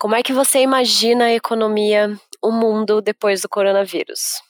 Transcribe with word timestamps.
Como 0.00 0.14
é 0.14 0.22
que 0.22 0.32
você 0.32 0.60
imagina 0.60 1.24
a 1.24 1.32
economia, 1.32 2.16
o 2.40 2.52
mundo 2.52 3.02
depois 3.02 3.42
do 3.42 3.48
coronavírus? 3.48 4.40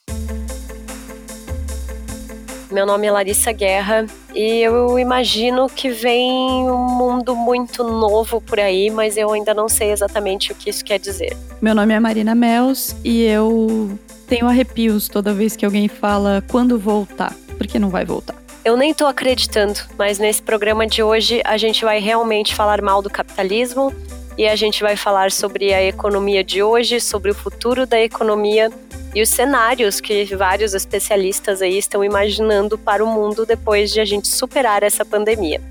Meu 2.71 2.85
nome 2.85 3.07
é 3.07 3.11
Larissa 3.11 3.51
Guerra 3.51 4.05
e 4.35 4.59
eu 4.59 4.99
imagino 4.99 5.67
que 5.67 5.89
vem 5.89 6.31
um 6.69 6.95
mundo 6.95 7.35
muito 7.35 7.83
novo 7.83 8.39
por 8.39 8.59
aí, 8.59 8.91
mas 8.91 9.17
eu 9.17 9.33
ainda 9.33 9.51
não 9.55 9.67
sei 9.67 9.91
exatamente 9.91 10.51
o 10.51 10.55
que 10.55 10.69
isso 10.69 10.85
quer 10.85 10.99
dizer. 10.99 11.35
Meu 11.59 11.73
nome 11.73 11.95
é 11.95 11.99
Marina 11.99 12.35
Mels 12.35 12.95
e 13.03 13.23
eu 13.23 13.97
tenho 14.27 14.45
arrepios 14.45 15.07
toda 15.07 15.33
vez 15.33 15.55
que 15.55 15.65
alguém 15.65 15.87
fala 15.87 16.43
quando 16.47 16.77
voltar, 16.77 17.35
porque 17.57 17.79
não 17.79 17.89
vai 17.89 18.05
voltar. 18.05 18.35
Eu 18.63 18.77
nem 18.77 18.93
tô 18.93 19.07
acreditando, 19.07 19.79
mas 19.97 20.19
nesse 20.19 20.43
programa 20.43 20.85
de 20.85 21.01
hoje 21.01 21.41
a 21.43 21.57
gente 21.57 21.83
vai 21.83 21.99
realmente 21.99 22.53
falar 22.53 22.83
mal 22.83 23.01
do 23.01 23.09
capitalismo 23.09 23.91
e 24.39 24.47
a 24.47 24.55
gente 24.55 24.81
vai 24.81 24.95
falar 24.95 25.33
sobre 25.33 25.73
a 25.73 25.83
economia 25.83 26.41
de 26.45 26.63
hoje, 26.63 27.01
sobre 27.01 27.29
o 27.29 27.35
futuro 27.35 27.85
da 27.85 27.99
economia 27.99 28.71
e 29.13 29.21
os 29.21 29.27
cenários 29.27 29.99
que 29.99 30.33
vários 30.33 30.73
especialistas 30.73 31.61
aí 31.61 31.77
estão 31.77 32.05
imaginando 32.05 32.77
para 32.77 33.03
o 33.03 33.07
mundo 33.07 33.45
depois 33.45 33.91
de 33.91 33.99
a 33.99 34.05
gente 34.05 34.29
superar 34.29 34.81
essa 34.81 35.03
pandemia. 35.03 35.61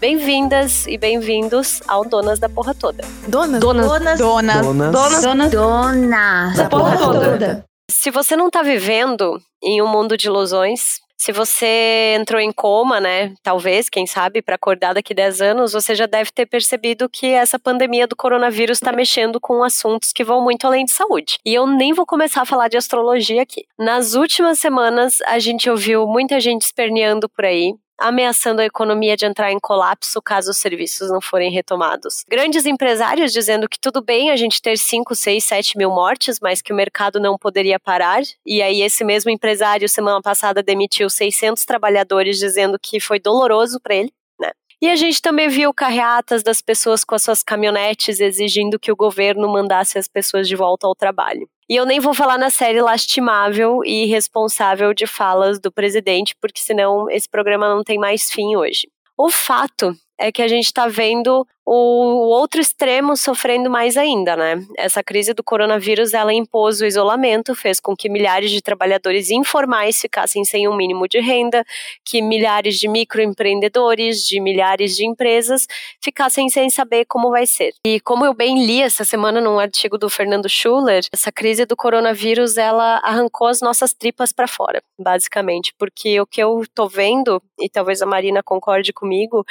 Bem-vindas 0.00 0.88
e 0.88 0.98
bem-vindos 0.98 1.80
ao 1.86 2.04
Donas 2.04 2.40
da 2.40 2.48
Porra 2.48 2.74
Toda. 2.74 3.04
Donas? 3.28 3.60
Donas. 3.60 3.86
Donas. 3.86 4.18
Donas. 4.18 4.66
Donas. 4.66 5.22
Donas. 5.22 5.50
Donas. 5.52 6.56
Da 6.56 6.68
porra 6.68 6.96
toda. 6.96 7.64
Se 7.88 8.10
você 8.10 8.34
não 8.34 8.48
está 8.48 8.60
vivendo 8.60 9.40
em 9.62 9.80
um 9.80 9.86
mundo 9.86 10.16
de 10.16 10.26
ilusões, 10.26 10.98
se 11.20 11.32
você 11.32 12.16
entrou 12.18 12.40
em 12.40 12.50
coma, 12.50 12.98
né, 12.98 13.34
talvez, 13.42 13.90
quem 13.90 14.06
sabe, 14.06 14.40
para 14.40 14.54
acordar 14.54 14.94
daqui 14.94 15.12
10 15.12 15.42
anos, 15.42 15.74
você 15.74 15.94
já 15.94 16.06
deve 16.06 16.30
ter 16.32 16.46
percebido 16.46 17.10
que 17.10 17.26
essa 17.26 17.58
pandemia 17.58 18.06
do 18.06 18.16
coronavírus 18.16 18.78
está 18.78 18.90
mexendo 18.90 19.38
com 19.38 19.62
assuntos 19.62 20.14
que 20.14 20.24
vão 20.24 20.42
muito 20.42 20.66
além 20.66 20.86
de 20.86 20.92
saúde. 20.92 21.36
E 21.44 21.52
eu 21.52 21.66
nem 21.66 21.92
vou 21.92 22.06
começar 22.06 22.40
a 22.40 22.46
falar 22.46 22.68
de 22.68 22.78
astrologia 22.78 23.42
aqui. 23.42 23.66
Nas 23.78 24.14
últimas 24.14 24.60
semanas, 24.60 25.18
a 25.26 25.38
gente 25.38 25.68
ouviu 25.68 26.06
muita 26.06 26.40
gente 26.40 26.62
esperneando 26.62 27.28
por 27.28 27.44
aí, 27.44 27.74
ameaçando 28.00 28.62
a 28.62 28.64
economia 28.64 29.16
de 29.16 29.26
entrar 29.26 29.52
em 29.52 29.60
colapso 29.60 30.20
caso 30.22 30.50
os 30.50 30.56
serviços 30.56 31.10
não 31.10 31.20
forem 31.20 31.52
retomados. 31.52 32.24
Grandes 32.28 32.64
empresários 32.66 33.32
dizendo 33.32 33.68
que 33.68 33.78
tudo 33.78 34.02
bem 34.02 34.30
a 34.30 34.36
gente 34.36 34.62
ter 34.62 34.78
5, 34.78 35.14
6, 35.14 35.44
7 35.44 35.78
mil 35.78 35.90
mortes, 35.90 36.38
mas 36.40 36.62
que 36.62 36.72
o 36.72 36.76
mercado 36.76 37.20
não 37.20 37.36
poderia 37.36 37.78
parar. 37.78 38.22
E 38.44 38.62
aí, 38.62 38.80
esse 38.82 39.04
mesmo 39.04 39.30
empresário, 39.30 39.88
semana 39.88 40.20
passada, 40.22 40.62
demitiu 40.62 41.10
600 41.10 41.64
trabalhadores, 41.64 42.38
dizendo 42.38 42.78
que 42.80 42.98
foi 42.98 43.20
doloroso 43.20 43.78
para 43.80 43.94
ele. 43.94 44.12
Né? 44.38 44.50
E 44.80 44.88
a 44.88 44.96
gente 44.96 45.20
também 45.20 45.48
viu 45.48 45.72
carreatas 45.74 46.42
das 46.42 46.62
pessoas 46.62 47.04
com 47.04 47.14
as 47.14 47.22
suas 47.22 47.42
caminhonetes 47.42 48.20
exigindo 48.20 48.78
que 48.78 48.90
o 48.90 48.96
governo 48.96 49.46
mandasse 49.48 49.98
as 49.98 50.08
pessoas 50.08 50.48
de 50.48 50.56
volta 50.56 50.86
ao 50.86 50.94
trabalho. 50.94 51.48
E 51.70 51.76
eu 51.76 51.86
nem 51.86 52.00
vou 52.00 52.12
falar 52.12 52.36
na 52.36 52.50
série 52.50 52.82
lastimável 52.82 53.84
e 53.84 54.06
irresponsável 54.06 54.92
de 54.92 55.06
falas 55.06 55.60
do 55.60 55.70
presidente, 55.70 56.34
porque 56.40 56.60
senão 56.60 57.08
esse 57.08 57.28
programa 57.28 57.72
não 57.72 57.84
tem 57.84 57.96
mais 57.96 58.28
fim 58.28 58.56
hoje. 58.56 58.88
O 59.16 59.30
fato 59.30 59.96
é 60.18 60.32
que 60.32 60.42
a 60.42 60.48
gente 60.48 60.64
está 60.64 60.88
vendo 60.88 61.46
o 61.72 62.28
outro 62.30 62.60
extremo 62.60 63.16
sofrendo 63.16 63.70
mais 63.70 63.96
ainda, 63.96 64.34
né? 64.34 64.60
Essa 64.76 65.04
crise 65.04 65.32
do 65.32 65.44
coronavírus, 65.44 66.12
ela 66.12 66.34
impôs 66.34 66.80
o 66.80 66.84
isolamento, 66.84 67.54
fez 67.54 67.78
com 67.78 67.94
que 67.94 68.08
milhares 68.08 68.50
de 68.50 68.60
trabalhadores 68.60 69.30
informais 69.30 70.00
ficassem 70.00 70.44
sem 70.44 70.66
um 70.66 70.74
mínimo 70.74 71.06
de 71.06 71.20
renda, 71.20 71.64
que 72.04 72.20
milhares 72.20 72.76
de 72.76 72.88
microempreendedores, 72.88 74.26
de 74.26 74.40
milhares 74.40 74.96
de 74.96 75.06
empresas 75.06 75.68
ficassem 76.02 76.48
sem 76.48 76.68
saber 76.70 77.04
como 77.04 77.30
vai 77.30 77.46
ser. 77.46 77.72
E 77.86 78.00
como 78.00 78.24
eu 78.24 78.34
bem 78.34 78.66
li 78.66 78.82
essa 78.82 79.04
semana 79.04 79.40
num 79.40 79.60
artigo 79.60 79.96
do 79.96 80.10
Fernando 80.10 80.48
Schuller, 80.48 81.04
essa 81.12 81.30
crise 81.30 81.64
do 81.66 81.76
coronavírus, 81.76 82.56
ela 82.56 82.96
arrancou 83.04 83.46
as 83.46 83.60
nossas 83.60 83.94
tripas 83.94 84.32
para 84.32 84.48
fora, 84.48 84.82
basicamente, 84.98 85.72
porque 85.78 86.20
o 86.20 86.26
que 86.26 86.42
eu 86.42 86.64
tô 86.74 86.88
vendo, 86.88 87.40
e 87.60 87.68
talvez 87.68 88.02
a 88.02 88.06
Marina 88.06 88.42
concorde 88.42 88.92
comigo, 88.92 89.44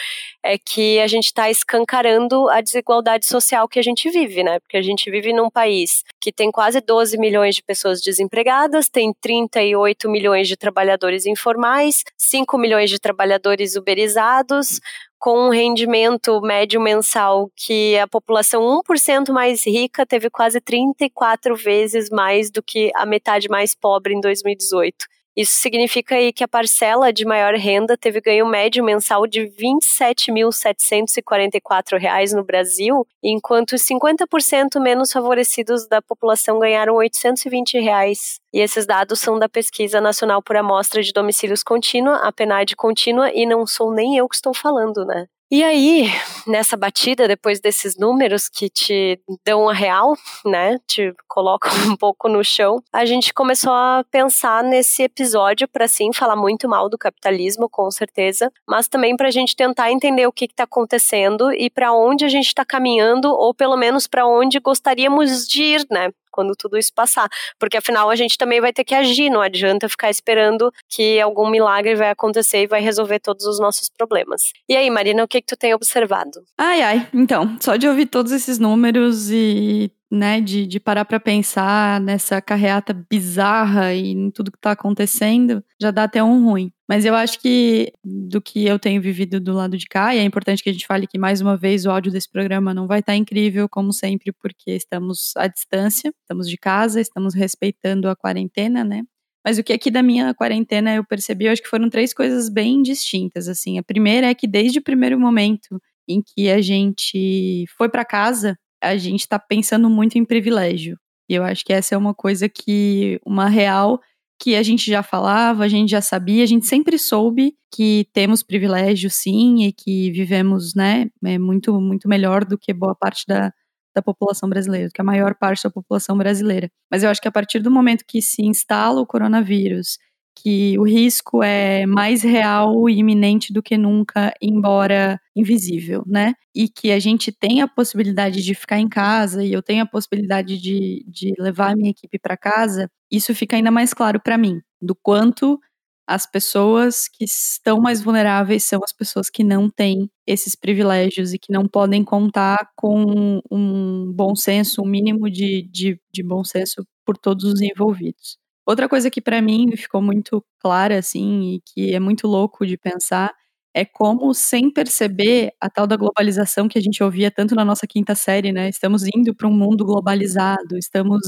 é 0.44 0.58
que 0.58 1.00
a 1.00 1.08
gente 1.08 1.28
está 1.28 1.50
escancarando 1.50 2.09
a 2.50 2.62
desigualdade 2.62 3.26
social 3.26 3.68
que 3.68 3.80
a 3.80 3.82
gente 3.82 4.10
vive, 4.10 4.44
né? 4.44 4.60
Porque 4.60 4.78
a 4.78 4.82
gente 4.82 5.10
vive 5.10 5.34
num 5.34 5.50
país 5.50 6.04
que 6.20 6.32
tem 6.32 6.52
quase 6.52 6.82
12 6.82 7.18
milhões 7.18 7.56
de 7.56 7.64
pessoas 7.64 8.02
desempregadas, 8.02 8.90
tem 8.90 9.14
38 9.22 10.10
milhões 10.10 10.48
de 10.48 10.56
trabalhadores 10.56 11.26
informais, 11.26 12.04
5 12.18 12.58
milhões 12.58 12.90
de 12.90 13.00
trabalhadores 13.00 13.76
uberizados, 13.76 14.80
com 15.20 15.48
um 15.48 15.50
rendimento 15.50 16.40
médio 16.42 16.80
mensal 16.80 17.52
que 17.56 17.98
a 17.98 18.08
população 18.08 18.82
1% 18.82 19.32
mais 19.32 19.68
rica 19.68 20.06
teve 20.06 20.30
quase 20.30 20.62
34 20.62 21.56
vezes 21.58 22.10
mais 22.10 22.50
do 22.50 22.64
que 22.64 22.90
a 22.96 23.06
metade 23.06 23.50
mais 23.50 23.76
pobre 23.76 24.14
em 24.14 24.22
2018. 24.22 25.06
Isso 25.36 25.60
significa 25.60 26.16
aí 26.16 26.32
que 26.34 26.44
a 26.44 26.48
parcela 26.48 27.14
de 27.14 27.26
maior 27.26 27.54
renda 27.56 27.98
teve 27.98 28.20
ganho 28.20 28.46
médio 28.46 28.84
mensal 28.84 29.26
de 29.28 29.42
R$ 29.42 29.54
27.744 30.02 32.34
no 32.36 32.44
Brasil, 32.44 33.08
enquanto 33.24 33.74
os 33.74 33.84
50% 33.84 34.82
menos 34.82 35.12
favorecidos 35.12 35.88
da 35.88 36.02
população 36.02 36.60
ganharam 36.60 36.96
820 36.96 37.80
reais. 37.80 38.40
E 38.54 38.60
esses 38.60 38.86
dados 38.86 39.20
são 39.20 39.38
da 39.38 39.48
Pesquisa 39.48 40.02
Nacional 40.02 40.42
por 40.42 40.58
Amostra 40.58 41.04
de 41.04 41.14
Domicílios 41.14 41.64
Contínua, 41.64 42.18
a 42.18 42.32
PNAD 42.32 42.76
contínua, 42.76 43.32
e 43.34 43.46
não 43.46 43.68
sou 43.68 43.94
nem 43.94 44.18
eu 44.18 44.28
que 44.28 44.36
estou 44.36 44.54
falando, 44.54 45.06
né? 45.06 45.28
E 45.52 45.64
aí, 45.64 46.06
nessa 46.46 46.78
batida, 46.78 47.28
depois 47.28 47.60
desses 47.60 47.98
números 47.98 48.48
que 48.48 48.70
te 48.70 49.20
dão 49.44 49.68
a 49.68 49.74
real, 49.74 50.14
né, 50.46 50.78
te 50.86 51.12
colocam 51.28 51.72
um 51.92 51.96
pouco 51.96 52.30
no 52.30 52.44
chão, 52.44 52.84
a 52.94 53.04
gente 53.04 53.34
começou 53.34 53.74
a 53.74 54.06
pensar 54.12 54.64
nesse 54.64 55.02
episódio 55.02 55.68
para 55.68 55.88
sim 55.88 56.14
falar 56.14 56.36
muito 56.36 56.70
mal 56.70 56.88
do 56.88 57.00
capitalismo, 57.00 57.68
com 57.68 57.90
certeza, 57.90 58.52
mas 58.68 58.88
também 58.88 59.18
para 59.18 59.30
a 59.30 59.32
gente 59.32 59.56
tentar 59.56 59.92
entender 59.92 60.28
o 60.28 60.32
que 60.32 60.46
está 60.46 60.66
acontecendo 60.66 61.52
e 61.52 61.68
para 61.68 61.94
onde 61.94 62.26
a 62.26 62.30
gente 62.30 62.46
está 62.46 62.64
caminhando, 62.64 63.30
ou 63.34 63.52
pelo 63.52 63.76
menos 63.76 64.06
para 64.06 64.28
onde 64.28 64.60
gostaríamos 64.60 65.48
de 65.48 65.64
ir, 65.64 65.88
né? 65.90 66.12
Quando 66.32 66.56
tudo 66.56 66.78
isso 66.78 66.94
passar. 66.94 67.30
Porque 67.60 67.78
afinal 67.78 68.10
a 68.10 68.16
gente 68.16 68.38
também 68.38 68.62
vai 68.62 68.74
ter 68.74 68.84
que 68.84 68.96
agir, 68.96 69.30
não 69.30 69.42
adianta 69.42 69.90
ficar 69.90 70.10
esperando 70.10 70.72
que 70.88 71.20
algum 71.20 71.50
milagre 71.50 71.96
vai 71.96 72.10
acontecer 72.10 72.64
e 72.64 72.68
vai 72.68 72.82
resolver 72.82 73.20
todos 73.20 73.46
os 73.46 73.60
nossos 73.60 73.90
problemas. 73.90 74.52
E 74.68 74.76
aí, 74.76 74.90
Marina, 74.90 75.24
o 75.24 75.28
que, 75.28 75.42
que 75.42 75.48
tu 75.48 75.58
tem 75.58 75.74
observado? 75.74 76.44
Ai, 76.58 76.82
ai, 76.82 77.08
então, 77.14 77.58
só 77.60 77.76
de 77.76 77.88
ouvir 77.88 78.06
todos 78.06 78.32
esses 78.32 78.60
números 78.60 79.30
e 79.30 79.92
né, 80.12 80.42
de, 80.42 80.66
de 80.66 80.80
parar 80.80 81.06
para 81.06 81.20
pensar 81.20 82.02
nessa 82.02 82.42
carreata 82.42 82.94
bizarra 82.94 83.94
e 83.94 84.12
em 84.12 84.32
tudo 84.32 84.52
que 84.52 84.58
está 84.58 84.72
acontecendo, 84.72 85.64
já 85.80 85.92
dá 85.92 86.04
até 86.06 86.24
um 86.24 86.44
ruim. 86.46 86.72
Mas 86.88 87.06
eu 87.06 87.14
acho 87.14 87.40
que 87.40 87.94
do 88.04 88.42
que 88.42 88.66
eu 88.66 88.80
tenho 88.80 89.00
vivido 89.02 89.40
do 89.40 89.54
lado 89.54 89.78
de 89.78 89.86
cá, 89.86 90.16
e 90.16 90.18
é 90.18 90.24
importante 90.24 90.64
que 90.64 90.70
a 90.70 90.74
gente 90.74 90.88
fale 90.88 91.06
que 91.06 91.20
mais 91.20 91.42
uma 91.42 91.56
vez 91.56 91.86
o 91.86 91.92
áudio 91.92 92.12
desse 92.12 92.30
programa 92.30 92.74
não 92.74 92.88
vai 92.88 93.02
estar 93.02 93.14
tá 93.14 93.16
incrível, 93.16 93.70
como 93.70 93.94
sempre, 93.94 94.32
porque 94.32 94.72
estamos 94.72 95.34
à 95.38 95.48
distância, 95.48 96.12
estamos 96.22 96.50
de 96.50 96.58
casa, 96.58 97.00
estamos 97.00 97.36
respeitando 97.36 98.10
a 98.10 98.16
quarentena, 98.16 98.84
né? 98.84 99.04
Mas 99.46 99.58
o 99.58 99.64
que 99.64 99.72
aqui 99.74 99.92
da 99.92 100.04
minha 100.04 100.34
quarentena 100.34 100.96
eu 100.96 101.04
percebi, 101.06 101.46
eu 101.46 101.52
acho 101.52 101.62
que 101.62 101.70
foram 101.70 101.90
três 101.90 102.14
coisas 102.14 102.50
bem 102.50 102.82
distintas, 102.82 103.48
assim. 103.48 103.78
A 103.78 103.84
primeira 103.84 104.28
é 104.28 104.36
que 104.36 104.48
desde 104.48 104.80
o 104.80 104.84
primeiro 104.84 105.20
momento 105.20 105.80
em 106.08 106.22
que 106.22 106.50
a 106.50 106.60
gente 106.62 107.66
foi 107.78 107.88
para 107.88 108.04
casa, 108.04 108.58
a 108.82 108.98
gente 108.98 109.22
está 109.22 109.38
pensando 109.40 109.90
muito 109.90 110.18
em 110.18 110.26
privilégio. 110.26 110.98
E 111.30 111.36
eu 111.36 111.44
acho 111.44 111.64
que 111.64 111.74
essa 111.74 111.96
é 111.96 111.98
uma 111.98 112.14
coisa 112.14 112.50
que, 112.50 113.20
uma 113.26 113.48
real 113.48 114.00
que 114.42 114.56
a 114.56 114.64
gente 114.64 114.90
já 114.90 115.04
falava, 115.04 115.66
a 115.66 115.68
gente 115.68 115.90
já 115.90 116.02
sabia, 116.02 116.44
a 116.44 116.48
gente 116.48 116.66
sempre 116.66 116.98
soube 116.98 117.54
que 117.74 118.08
temos 118.14 118.42
privilégio 118.42 119.10
sim 119.10 119.66
e 119.66 119.74
que 119.74 120.12
vivemos, 120.12 120.74
né, 120.74 121.08
é 121.26 121.38
muito, 121.38 121.80
muito 121.80 122.08
melhor 122.08 122.46
do 122.46 122.58
que 122.58 122.74
boa 122.74 122.96
parte 122.96 123.26
da, 123.28 123.54
da 123.94 124.02
população 124.02 124.50
brasileira, 124.50 124.88
do 124.88 124.94
que 124.94 125.02
a 125.02 125.04
maior 125.04 125.36
parte 125.36 125.64
da 125.64 125.70
população 125.70 126.18
brasileira. 126.18 126.72
Mas 126.90 127.04
eu 127.04 127.10
acho 127.10 127.22
que 127.22 127.28
a 127.28 127.32
partir 127.32 127.60
do 127.60 127.70
momento 127.70 128.06
que 128.08 128.22
se 128.22 128.42
instala 128.42 129.02
o 129.02 129.06
coronavírus 129.06 130.00
que 130.42 130.78
o 130.80 130.84
risco 130.84 131.44
é 131.44 131.86
mais 131.86 132.22
real 132.24 132.90
e 132.90 132.98
iminente 133.00 133.52
do 133.52 133.62
que 133.62 133.78
nunca, 133.78 134.34
embora 134.42 135.20
invisível, 135.36 136.04
né? 136.08 136.34
E 136.56 136.70
que 136.70 136.92
a 136.92 137.00
gente 137.00 137.32
tem 137.32 137.62
a 137.62 137.68
possibilidade 137.68 138.44
de 138.44 138.54
ficar 138.56 138.80
em 138.80 138.88
casa 138.90 139.44
e 139.44 139.52
eu 139.52 139.62
tenho 139.62 139.84
a 139.84 139.86
possibilidade 139.88 140.58
de, 140.60 141.06
de 141.08 141.34
levar 141.40 141.72
a 141.72 141.76
minha 141.76 141.92
equipe 141.92 142.18
para 142.20 142.38
casa, 142.38 142.90
isso 143.12 143.34
fica 143.36 143.56
ainda 143.56 143.72
mais 143.72 143.94
claro 143.94 144.20
para 144.22 144.38
mim, 144.38 144.60
do 144.82 144.96
quanto 144.96 145.60
as 146.08 146.26
pessoas 146.26 147.08
que 147.08 147.24
estão 147.26 147.80
mais 147.80 148.02
vulneráveis 148.02 148.64
são 148.66 148.80
as 148.84 148.92
pessoas 148.92 149.30
que 149.30 149.44
não 149.44 149.70
têm 149.70 150.10
esses 150.26 150.56
privilégios 150.56 151.34
e 151.34 151.40
que 151.40 151.54
não 151.54 151.68
podem 151.68 152.04
contar 152.04 152.68
com 152.76 153.40
um 153.52 154.12
bom 154.12 154.36
senso, 154.36 154.82
um 154.82 154.88
mínimo 154.88 155.30
de, 155.30 155.62
de, 155.72 156.00
de 156.12 156.24
bom 156.24 156.44
senso 156.44 156.84
por 157.06 157.16
todos 157.18 157.46
os 157.46 157.62
envolvidos. 157.62 158.40
Outra 158.70 158.88
coisa 158.88 159.10
que 159.10 159.20
para 159.22 159.42
mim 159.42 159.76
ficou 159.76 160.00
muito 160.02 160.46
clara, 160.60 161.00
assim, 161.00 161.56
e 161.56 161.62
que 161.66 161.96
é 161.96 162.00
muito 162.00 162.28
louco 162.28 162.68
de 162.68 162.78
pensar, 162.78 163.34
é 163.74 163.84
como, 163.84 164.32
sem 164.36 164.72
perceber, 164.72 165.52
a 165.60 165.70
tal 165.72 165.88
da 165.88 165.98
globalização 165.98 166.68
que 166.68 166.78
a 166.78 166.82
gente 166.82 167.04
ouvia 167.04 167.32
tanto 167.32 167.56
na 167.56 167.66
nossa 167.66 167.88
quinta 167.88 168.14
série, 168.16 168.52
né? 168.52 168.70
Estamos 168.70 169.04
indo 169.16 169.34
para 169.36 169.48
um 169.48 169.54
mundo 169.54 169.84
globalizado, 169.86 170.78
estamos 170.78 171.20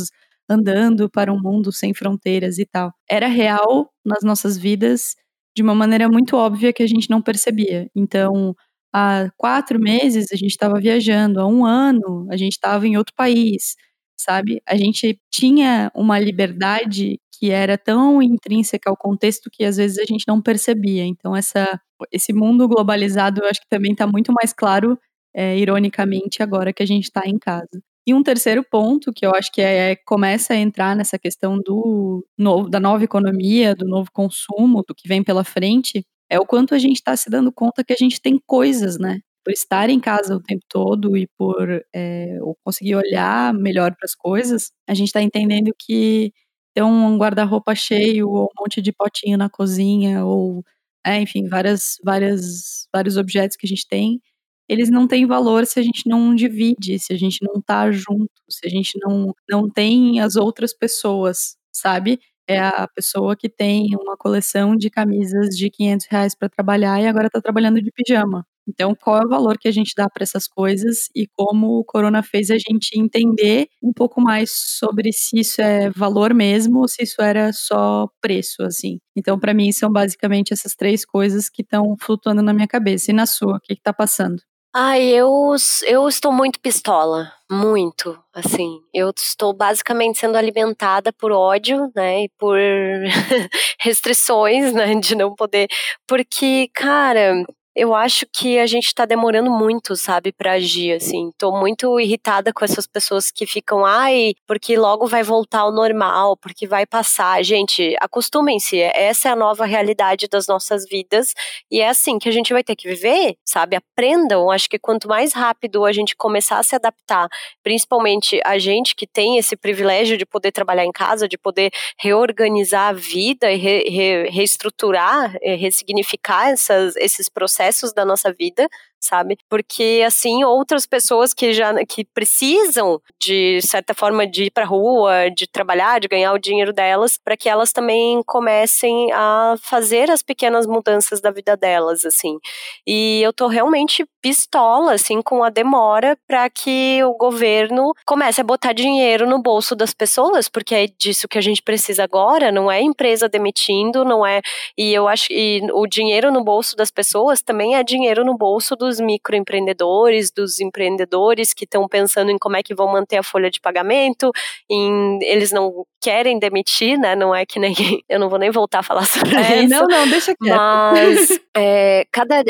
andando 0.48 1.10
para 1.10 1.34
um 1.34 1.42
mundo 1.42 1.72
sem 1.72 1.96
fronteiras 1.96 2.60
e 2.60 2.66
tal. 2.68 2.94
Era 3.10 3.28
real 3.28 3.90
nas 4.06 4.22
nossas 4.24 4.56
vidas 4.58 5.16
de 5.58 5.64
uma 5.64 5.74
maneira 5.76 6.08
muito 6.10 6.38
óbvia 6.38 6.72
que 6.74 6.84
a 6.84 6.88
gente 6.88 7.10
não 7.10 7.22
percebia. 7.24 7.90
Então, 7.96 8.56
há 8.94 9.30
quatro 9.38 9.80
meses 9.80 10.28
a 10.32 10.36
gente 10.36 10.52
estava 10.52 10.80
viajando, 10.80 11.40
há 11.42 11.48
um 11.48 11.66
ano 11.66 12.28
a 12.32 12.38
gente 12.38 12.54
estava 12.54 12.88
em 12.88 12.98
outro 12.98 13.14
país, 13.16 13.76
sabe? 14.22 14.62
A 14.68 14.76
gente 14.76 15.20
tinha 15.32 15.92
uma 15.96 16.20
liberdade 16.20 17.20
que 17.38 17.50
era 17.50 17.78
tão 17.78 18.22
intrínseca 18.22 18.90
ao 18.90 18.98
contexto 18.98 19.50
que 19.52 19.64
às 19.64 19.78
vezes 19.78 19.98
a 19.98 20.06
gente 20.06 20.26
não 20.28 20.42
percebia. 20.42 21.04
Então, 21.06 21.36
essa, 21.36 21.80
esse 22.12 22.32
mundo 22.32 22.68
globalizado 22.68 23.42
eu 23.42 23.48
acho 23.48 23.60
que 23.62 23.68
também 23.70 23.94
está 23.94 24.06
muito 24.06 24.32
mais 24.32 24.54
claro, 24.54 24.98
é, 25.34 25.58
ironicamente, 25.58 26.44
agora 26.44 26.72
que 26.72 26.84
a 26.84 26.86
gente 26.86 27.06
está 27.06 27.24
em 27.26 27.40
casa. 27.40 27.82
E 28.06 28.14
um 28.14 28.24
terceiro 28.24 28.64
ponto 28.64 29.12
que 29.14 29.26
eu 29.26 29.32
acho 29.34 29.52
que 29.52 29.62
é, 29.62 29.96
começa 30.06 30.54
a 30.54 30.58
entrar 30.58 30.96
nessa 30.96 31.20
questão 31.20 31.58
do 31.58 32.26
novo, 32.38 32.70
da 32.70 32.80
nova 32.80 33.04
economia, 33.04 33.76
do 33.76 33.88
novo 33.88 34.10
consumo, 34.12 34.84
do 34.88 34.96
que 34.96 35.08
vem 35.08 35.24
pela 35.24 35.44
frente, 35.44 36.04
é 36.30 36.40
o 36.40 36.46
quanto 36.46 36.74
a 36.74 36.80
gente 36.80 36.96
está 36.98 37.16
se 37.16 37.30
dando 37.30 37.52
conta 37.52 37.84
que 37.84 37.94
a 37.94 37.98
gente 37.98 38.22
tem 38.22 38.40
coisas, 38.48 38.98
né? 38.98 39.20
Por 39.44 39.52
estar 39.54 39.90
em 39.90 40.00
casa 40.00 40.36
o 40.36 40.42
tempo 40.42 40.64
todo 40.70 41.18
e 41.18 41.28
por 41.38 41.68
é, 41.96 42.38
conseguir 42.64 42.96
olhar 42.96 43.54
melhor 43.54 43.92
para 43.96 44.06
as 44.06 44.14
coisas, 44.16 44.72
a 44.88 44.94
gente 44.94 45.08
está 45.08 45.22
entendendo 45.22 45.72
que 45.80 46.32
ter 46.76 46.84
um 46.84 47.18
guarda-roupa 47.18 47.74
cheio 47.76 48.30
ou 48.30 48.46
um 48.46 48.62
monte 48.62 48.82
de 48.82 48.92
potinho 48.94 49.38
na 49.38 49.50
cozinha 49.50 50.24
ou, 50.26 50.64
é, 51.06 51.20
enfim, 51.22 51.48
várias, 51.48 51.98
várias, 52.04 52.88
vários 52.94 53.18
objetos 53.18 53.58
que 53.58 53.66
a 53.68 53.70
gente 53.70 53.88
tem, 53.88 54.22
eles 54.70 54.90
não 54.90 55.08
têm 55.08 55.26
valor 55.26 55.66
se 55.66 55.80
a 55.80 55.84
gente 55.84 56.08
não 56.08 56.34
divide, 56.36 56.98
se 57.00 57.12
a 57.14 57.18
gente 57.18 57.40
não 57.44 57.62
tá 57.62 57.92
junto, 57.92 58.30
se 58.50 58.66
a 58.68 58.70
gente 58.70 58.98
não, 59.02 59.34
não 59.50 59.70
tem 59.70 60.22
as 60.22 60.36
outras 60.36 60.74
pessoas, 60.74 61.58
sabe? 61.74 62.20
É 62.48 62.60
a 62.60 62.88
pessoa 62.88 63.36
que 63.36 63.50
tem 63.50 63.90
uma 63.96 64.16
coleção 64.18 64.76
de 64.76 64.90
camisas 64.90 65.56
de 65.58 65.70
500 65.70 66.08
reais 66.10 66.36
para 66.36 66.50
trabalhar 66.50 67.02
e 67.02 67.08
agora 67.08 67.28
está 67.28 67.42
trabalhando 67.42 67.82
de 67.82 67.92
pijama. 67.92 68.46
Então, 68.68 68.96
qual 68.96 69.22
é 69.22 69.26
o 69.26 69.30
valor 69.30 69.58
que 69.58 69.68
a 69.68 69.72
gente 69.72 69.94
dá 69.96 70.08
para 70.10 70.24
essas 70.24 70.48
coisas 70.48 71.10
e 71.16 71.28
como 71.28 71.80
o 71.80 71.84
corona 71.84 72.22
fez 72.24 72.50
a 72.50 72.58
gente 72.58 72.98
entender 72.98 73.68
um 73.84 73.92
pouco 73.94 74.22
mais 74.22 74.52
sobre 74.52 75.12
se 75.12 75.40
isso 75.40 75.62
é 75.62 75.90
valor 75.90 76.34
mesmo 76.34 76.80
ou 76.80 76.88
se 76.88 77.04
isso 77.04 77.22
era 77.22 77.52
só 77.54 78.08
preço, 78.22 78.64
assim. 78.64 79.00
Então, 79.16 79.40
para 79.40 79.54
mim, 79.54 79.72
são 79.72 79.92
basicamente 79.92 80.54
essas 80.54 80.76
três 80.76 81.06
coisas 81.06 81.50
que 81.50 81.62
estão 81.62 81.96
flutuando 82.00 82.42
na 82.42 82.54
minha 82.54 82.68
cabeça. 82.68 83.12
E 83.12 83.14
na 83.14 83.26
sua, 83.26 83.58
o 83.58 83.60
que 83.60 83.74
está 83.74 83.94
passando? 83.94 84.42
Ai, 84.74 85.04
eu, 85.04 85.54
eu 85.86 86.08
estou 86.08 86.32
muito 86.32 86.58
pistola, 86.62 87.30
muito, 87.52 88.18
assim. 88.34 88.80
Eu 88.94 89.12
estou 89.14 89.54
basicamente 89.54 90.18
sendo 90.18 90.38
alimentada 90.38 91.12
por 91.12 91.34
ódio, 91.34 91.92
né, 91.94 92.24
e 92.24 92.30
por 92.40 92.58
restrições, 93.82 94.72
né, 94.72 94.96
de 94.96 95.14
não 95.14 95.36
poder. 95.36 95.68
Porque, 96.08 96.70
cara, 96.74 97.44
eu 97.74 97.96
acho 97.96 98.26
que 98.34 98.60
a 98.60 98.66
gente 98.66 98.94
tá 98.94 99.06
demorando 99.06 99.50
muito, 99.50 99.96
sabe, 99.96 100.34
para 100.34 100.54
agir, 100.54 100.94
assim. 100.94 101.32
Tô 101.38 101.58
muito 101.58 102.00
irritada 102.02 102.52
com 102.52 102.66
essas 102.66 102.86
pessoas 102.86 103.32
que 103.32 103.48
ficam, 103.48 103.86
ai, 103.86 104.34
porque 104.46 104.76
logo 104.78 105.08
vai 105.08 105.24
voltar 105.24 105.62
ao 105.62 105.72
normal, 105.72 106.36
porque 106.36 106.68
vai 106.68 106.86
passar. 106.86 107.42
Gente, 107.44 107.96
acostumem-se, 108.02 108.78
essa 108.82 109.30
é 109.30 109.32
a 109.32 109.36
nova 109.38 109.66
realidade 109.66 110.28
das 110.28 110.48
nossas 110.48 110.86
vidas 110.86 111.34
e 111.72 111.80
é 111.80 111.88
assim 111.88 112.20
que 112.20 112.28
a 112.28 112.32
gente 112.32 112.52
vai 112.52 112.62
ter 112.62 112.76
que 112.76 112.90
viver, 112.90 113.36
sabe? 113.46 113.78
Aprendam. 113.78 114.52
Acho 114.52 114.70
que 114.70 114.78
quanto 114.78 115.08
mais 115.08 115.32
rápido 115.34 115.86
a 115.86 115.94
gente 115.94 116.14
começar 116.16 116.60
a 116.60 116.64
se 116.64 116.76
adaptar, 116.76 117.30
principalmente 117.64 118.42
a 118.44 118.58
gente 118.60 118.94
que 118.96 119.08
tem 119.08 119.38
esse 119.38 119.56
privilégio 119.56 120.18
de 120.18 120.26
poder 120.26 120.52
trabalhar 120.52 120.86
em 120.86 120.92
casa, 120.92 121.28
de 121.28 121.38
poder 121.38 121.72
reorganizar 121.98 122.90
a 122.90 122.94
vida 122.94 123.50
e 123.50 123.56
re, 123.56 123.84
re, 123.88 124.30
reestruturar, 124.30 125.38
eh, 125.42 125.56
ressignificar 125.56 126.50
essas, 126.50 126.98
esses 126.98 127.30
processos 127.30 127.61
processos 127.62 127.94
da 127.94 128.04
nossa 128.04 128.34
vida 128.34 128.68
sabe? 129.02 129.38
Porque 129.50 130.04
assim, 130.06 130.44
outras 130.44 130.86
pessoas 130.86 131.34
que 131.34 131.54
já 131.54 131.74
que 131.86 132.06
precisam 132.06 133.02
de 133.20 133.62
certa 133.62 133.94
forma 133.94 134.28
de 134.28 134.46
ir 134.46 134.52
para 134.52 134.66
rua, 134.66 135.30
de 135.36 135.48
trabalhar, 135.48 136.00
de 136.00 136.08
ganhar 136.08 136.34
o 136.34 136.40
dinheiro 136.40 136.72
delas, 136.74 137.18
para 137.18 137.36
que 137.36 137.50
elas 137.50 137.72
também 137.72 138.22
comecem 138.26 139.12
a 139.14 139.56
fazer 139.62 140.10
as 140.10 140.22
pequenas 140.22 140.66
mudanças 140.66 141.22
da 141.22 141.32
vida 141.32 141.58
delas, 141.58 142.06
assim. 142.06 142.38
E 142.86 143.22
eu 143.24 143.34
tô 143.34 143.48
realmente 143.48 144.06
pistola 144.22 144.94
assim 144.94 145.22
com 145.22 145.44
a 145.44 145.50
demora 145.50 146.18
para 146.28 146.50
que 146.50 147.04
o 147.04 147.14
governo 147.18 147.92
comece 148.06 148.42
a 148.42 148.44
botar 148.44 148.74
dinheiro 148.74 149.28
no 149.28 149.42
bolso 149.42 149.76
das 149.76 149.94
pessoas, 149.94 150.48
porque 150.48 150.76
é 150.76 150.88
disso 150.88 151.28
que 151.28 151.38
a 151.38 151.42
gente 151.42 151.62
precisa 151.62 152.04
agora, 152.04 152.52
não 152.52 152.72
é 152.72 152.82
empresa 152.82 153.28
demitindo, 153.28 154.06
não 154.06 154.26
é 154.26 154.42
e 154.78 154.94
eu 154.94 155.08
acho 155.08 155.28
e 155.32 155.62
o 155.74 155.88
dinheiro 155.88 156.32
no 156.32 156.44
bolso 156.44 156.76
das 156.76 156.92
pessoas 156.92 157.42
também 157.42 157.76
é 157.76 157.84
dinheiro 157.84 158.24
no 158.24 158.38
bolso 158.38 158.76
dos 158.76 158.91
dos 158.92 159.00
microempreendedores, 159.00 160.32
dos 160.32 160.60
empreendedores 160.60 161.54
que 161.54 161.64
estão 161.64 161.88
pensando 161.88 162.30
em 162.30 162.38
como 162.38 162.58
é 162.58 162.64
que 162.64 162.76
vão 162.76 162.92
manter 162.92 163.18
a 163.18 163.24
folha 163.24 163.50
de 163.50 163.62
pagamento, 163.62 164.32
em, 164.70 165.20
eles 165.22 165.52
não 165.52 165.86
querem 166.02 166.38
demitir, 166.38 166.98
né? 166.98 167.16
Não 167.16 167.34
é 167.34 167.46
que 167.46 167.60
nem. 167.60 167.74
Eu 168.10 168.20
não 168.20 168.30
vou 168.30 168.38
nem 168.38 168.52
voltar 168.52 168.80
a 168.80 168.84
falar 168.84 169.06
sobre 169.08 169.36
é, 169.36 169.64
isso. 169.64 169.70
Não, 169.70 169.88
não, 169.88 170.08
deixa 170.10 170.36
quieto. 170.36 170.58
Mas 170.58 171.40
é, 171.56 172.06
cada, 172.12 172.44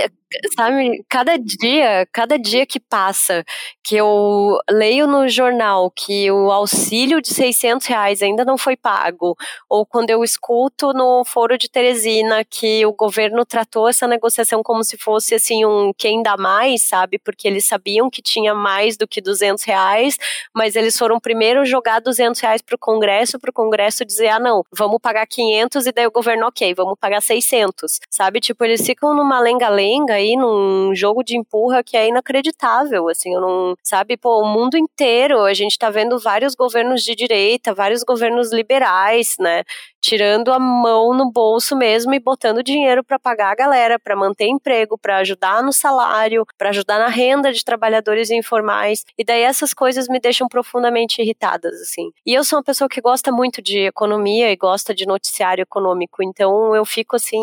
sabe, 0.55 1.03
cada 1.09 1.37
dia, 1.37 2.07
cada 2.11 2.37
dia 2.37 2.65
que 2.65 2.79
passa, 2.79 3.43
que 3.83 3.95
eu 3.95 4.57
leio 4.69 5.07
no 5.07 5.27
jornal 5.27 5.91
que 5.91 6.31
o 6.31 6.51
auxílio 6.51 7.21
de 7.21 7.33
600 7.33 7.85
reais 7.87 8.21
ainda 8.21 8.45
não 8.45 8.57
foi 8.57 8.77
pago, 8.77 9.35
ou 9.69 9.85
quando 9.85 10.09
eu 10.09 10.23
escuto 10.23 10.93
no 10.93 11.23
Foro 11.25 11.57
de 11.57 11.69
Teresina 11.69 12.43
que 12.45 12.85
o 12.85 12.93
governo 12.93 13.45
tratou 13.45 13.87
essa 13.89 14.07
negociação 14.07 14.63
como 14.63 14.83
se 14.83 14.97
fosse 14.97 15.35
assim 15.35 15.65
um 15.65 15.91
quem 15.97 16.23
dá 16.23 16.37
mais, 16.37 16.83
sabe, 16.83 17.19
porque 17.19 17.47
eles 17.47 17.67
sabiam 17.67 18.09
que 18.09 18.21
tinha 18.21 18.53
mais 18.53 18.95
do 18.97 19.07
que 19.07 19.21
200 19.21 19.63
reais, 19.63 20.17
mas 20.55 20.75
eles 20.75 20.97
foram 20.97 21.19
primeiro 21.19 21.65
jogar 21.65 21.99
200 21.99 22.39
reais 22.39 22.61
para 22.61 22.75
o 22.75 22.79
Congresso, 22.79 23.39
para 23.39 23.49
o 23.49 23.53
Congresso 23.53 24.05
dizer, 24.05 24.29
ah 24.29 24.39
não, 24.39 24.63
vamos 24.71 24.99
pagar 25.01 25.25
500 25.27 25.85
e 25.87 25.91
daí 25.91 26.07
o 26.07 26.11
governo, 26.11 26.47
ok, 26.47 26.73
vamos 26.73 26.95
pagar 26.99 27.21
600, 27.21 27.99
sabe, 28.09 28.39
tipo, 28.39 28.63
eles 28.63 28.85
ficam 28.85 29.13
numa 29.15 29.39
lenga-lenga 29.39 30.20
aí 30.21 30.35
num 30.37 30.93
jogo 30.95 31.23
de 31.23 31.37
empurra 31.37 31.83
que 31.83 31.97
é 31.97 32.07
inacreditável, 32.07 33.07
assim, 33.09 33.33
eu 33.33 33.41
não, 33.41 33.75
sabe, 33.83 34.17
pô, 34.17 34.41
o 34.41 34.47
mundo 34.47 34.77
inteiro, 34.77 35.41
a 35.41 35.53
gente 35.53 35.77
tá 35.77 35.89
vendo 35.89 36.17
vários 36.19 36.55
governos 36.55 37.03
de 37.03 37.15
direita, 37.15 37.73
vários 37.73 38.03
governos 38.03 38.51
liberais, 38.53 39.35
né, 39.39 39.63
tirando 40.01 40.51
a 40.51 40.59
mão 40.59 41.13
no 41.13 41.31
bolso 41.31 41.75
mesmo 41.75 42.13
e 42.13 42.19
botando 42.19 42.63
dinheiro 42.63 43.03
para 43.03 43.19
pagar 43.19 43.51
a 43.51 43.55
galera, 43.55 43.99
para 43.99 44.15
manter 44.15 44.47
emprego, 44.47 44.97
para 44.97 45.17
ajudar 45.17 45.61
no 45.61 45.71
salário, 45.71 46.45
para 46.57 46.69
ajudar 46.69 46.97
na 46.97 47.07
renda 47.07 47.53
de 47.53 47.63
trabalhadores 47.63 48.31
informais. 48.31 49.05
E 49.17 49.23
daí 49.23 49.43
essas 49.43 49.73
coisas 49.73 50.07
me 50.07 50.19
deixam 50.19 50.47
profundamente 50.47 51.21
irritadas, 51.21 51.73
assim. 51.81 52.11
E 52.25 52.33
eu 52.33 52.43
sou 52.43 52.57
uma 52.57 52.63
pessoa 52.63 52.89
que 52.89 52.99
gosta 52.99 53.31
muito 53.31 53.61
de 53.61 53.79
economia 53.85 54.51
e 54.51 54.55
gosta 54.55 54.93
de 54.93 55.05
noticiário 55.05 55.61
econômico, 55.61 56.23
então 56.23 56.75
eu 56.75 56.83
fico 56.83 57.15
assim 57.15 57.39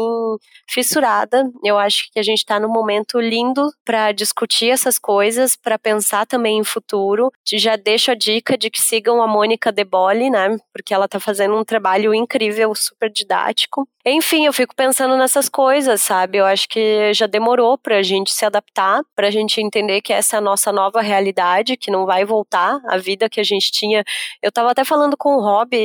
fissurada. 0.69 1.49
Eu 1.65 1.79
acho 1.79 2.11
que 2.13 2.19
a 2.19 2.23
gente 2.23 2.39
está 2.39 2.59
num 2.59 2.69
momento 2.69 3.21
lindo 3.21 3.71
para 3.85 4.11
discutir 4.11 4.71
essas 4.71 4.99
coisas, 4.99 5.55
para 5.55 5.79
pensar 5.79 6.27
também 6.27 6.59
em 6.59 6.65
futuro. 6.65 7.31
Já 7.47 7.77
deixo 7.77 8.11
a 8.11 8.15
dica 8.15 8.59
de 8.59 8.69
que 8.69 8.81
sigam 8.81 9.23
a 9.23 9.29
Mônica 9.29 9.71
Deboli, 9.71 10.29
né? 10.29 10.57
Porque 10.73 10.93
ela 10.93 11.05
está 11.05 11.21
fazendo 11.21 11.57
um 11.57 11.65
trabalho 11.65 12.13
incrível 12.13 12.48
incrível, 12.49 12.75
super 12.75 13.11
didático. 13.13 13.89
Enfim, 14.11 14.47
eu 14.47 14.53
fico 14.55 14.75
pensando 14.75 15.17
nessas 15.17 15.49
coisas, 15.51 16.01
sabe? 16.01 16.39
Eu 16.39 16.47
acho 16.47 16.67
que 16.69 17.13
já 17.13 17.27
demorou 17.27 17.77
pra 17.77 18.01
gente 18.03 18.33
se 18.33 18.45
adaptar, 18.45 19.03
pra 19.15 19.31
gente 19.31 19.61
entender 19.61 20.01
que 20.01 20.13
essa 20.15 20.37
é 20.37 20.39
a 20.39 20.41
nossa 20.41 20.73
nova 20.73 21.03
realidade, 21.03 21.77
que 21.77 21.91
não 21.91 22.07
vai 22.07 22.25
voltar 22.25 22.81
a 22.87 22.97
vida 22.97 23.29
que 23.29 23.39
a 23.39 23.43
gente 23.43 23.71
tinha. 23.71 24.03
Eu 24.43 24.51
tava 24.51 24.71
até 24.71 24.83
falando 24.83 25.15
com 25.17 25.37
o 25.37 25.41
Rob 25.41 25.77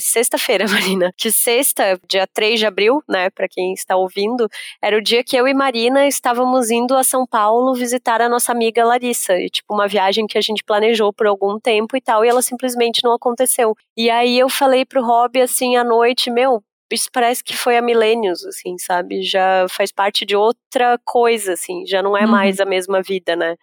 sexta-feira, 0.00 0.64
Marina, 0.70 1.12
que 1.18 1.30
sexta, 1.30 2.00
dia 2.08 2.26
3 2.26 2.60
de 2.60 2.66
abril, 2.66 3.02
né, 3.06 3.28
pra 3.30 3.46
quem 3.46 3.74
está 3.74 3.94
ouvindo, 3.94 4.48
era 4.80 4.96
o 4.96 5.02
dia 5.02 5.22
que 5.22 5.36
eu 5.36 5.46
e 5.46 5.52
Marina 5.52 6.06
estávamos 6.06 6.70
indo 6.70 6.96
a 6.96 7.04
São 7.04 7.26
Paulo 7.26 7.74
visitar 7.74 8.22
a 8.22 8.28
nossa 8.28 8.52
amiga 8.52 8.84
Larissa. 8.84 9.34
E, 9.38 9.50
tipo, 9.50 9.74
uma 9.74 9.86
viagem 9.86 10.26
que 10.26 10.38
a 10.38 10.40
gente 10.40 10.64
planejou 10.64 11.12
por 11.12 11.26
algum 11.26 11.58
tempo 11.60 11.96
e 11.96 12.00
tal, 12.00 12.24
e 12.24 12.28
ela 12.28 12.40
simplesmente 12.40 13.04
não 13.04 13.12
aconteceu. 13.12 13.74
E 13.96 14.08
aí 14.08 14.38
eu 14.38 14.48
falei 14.48 14.84
pro 14.86 15.04
Rob, 15.04 15.38
assim, 15.40 15.76
à 15.76 15.84
noite, 15.84 16.30
meu, 16.30 16.62
isso 16.90 17.08
parece 17.12 17.42
que 17.42 17.56
foi 17.56 17.76
há 17.76 17.82
milênios, 17.82 18.44
assim, 18.44 18.78
sabe? 18.78 19.22
Já 19.22 19.66
faz 19.68 19.90
parte 19.90 20.24
de 20.24 20.36
outra 20.36 20.98
coisa, 21.04 21.54
assim, 21.54 21.84
já 21.86 22.02
não 22.02 22.16
é 22.16 22.24
uhum. 22.24 22.30
mais 22.30 22.60
a 22.60 22.64
mesma 22.64 23.02
vida, 23.02 23.34
né? 23.34 23.56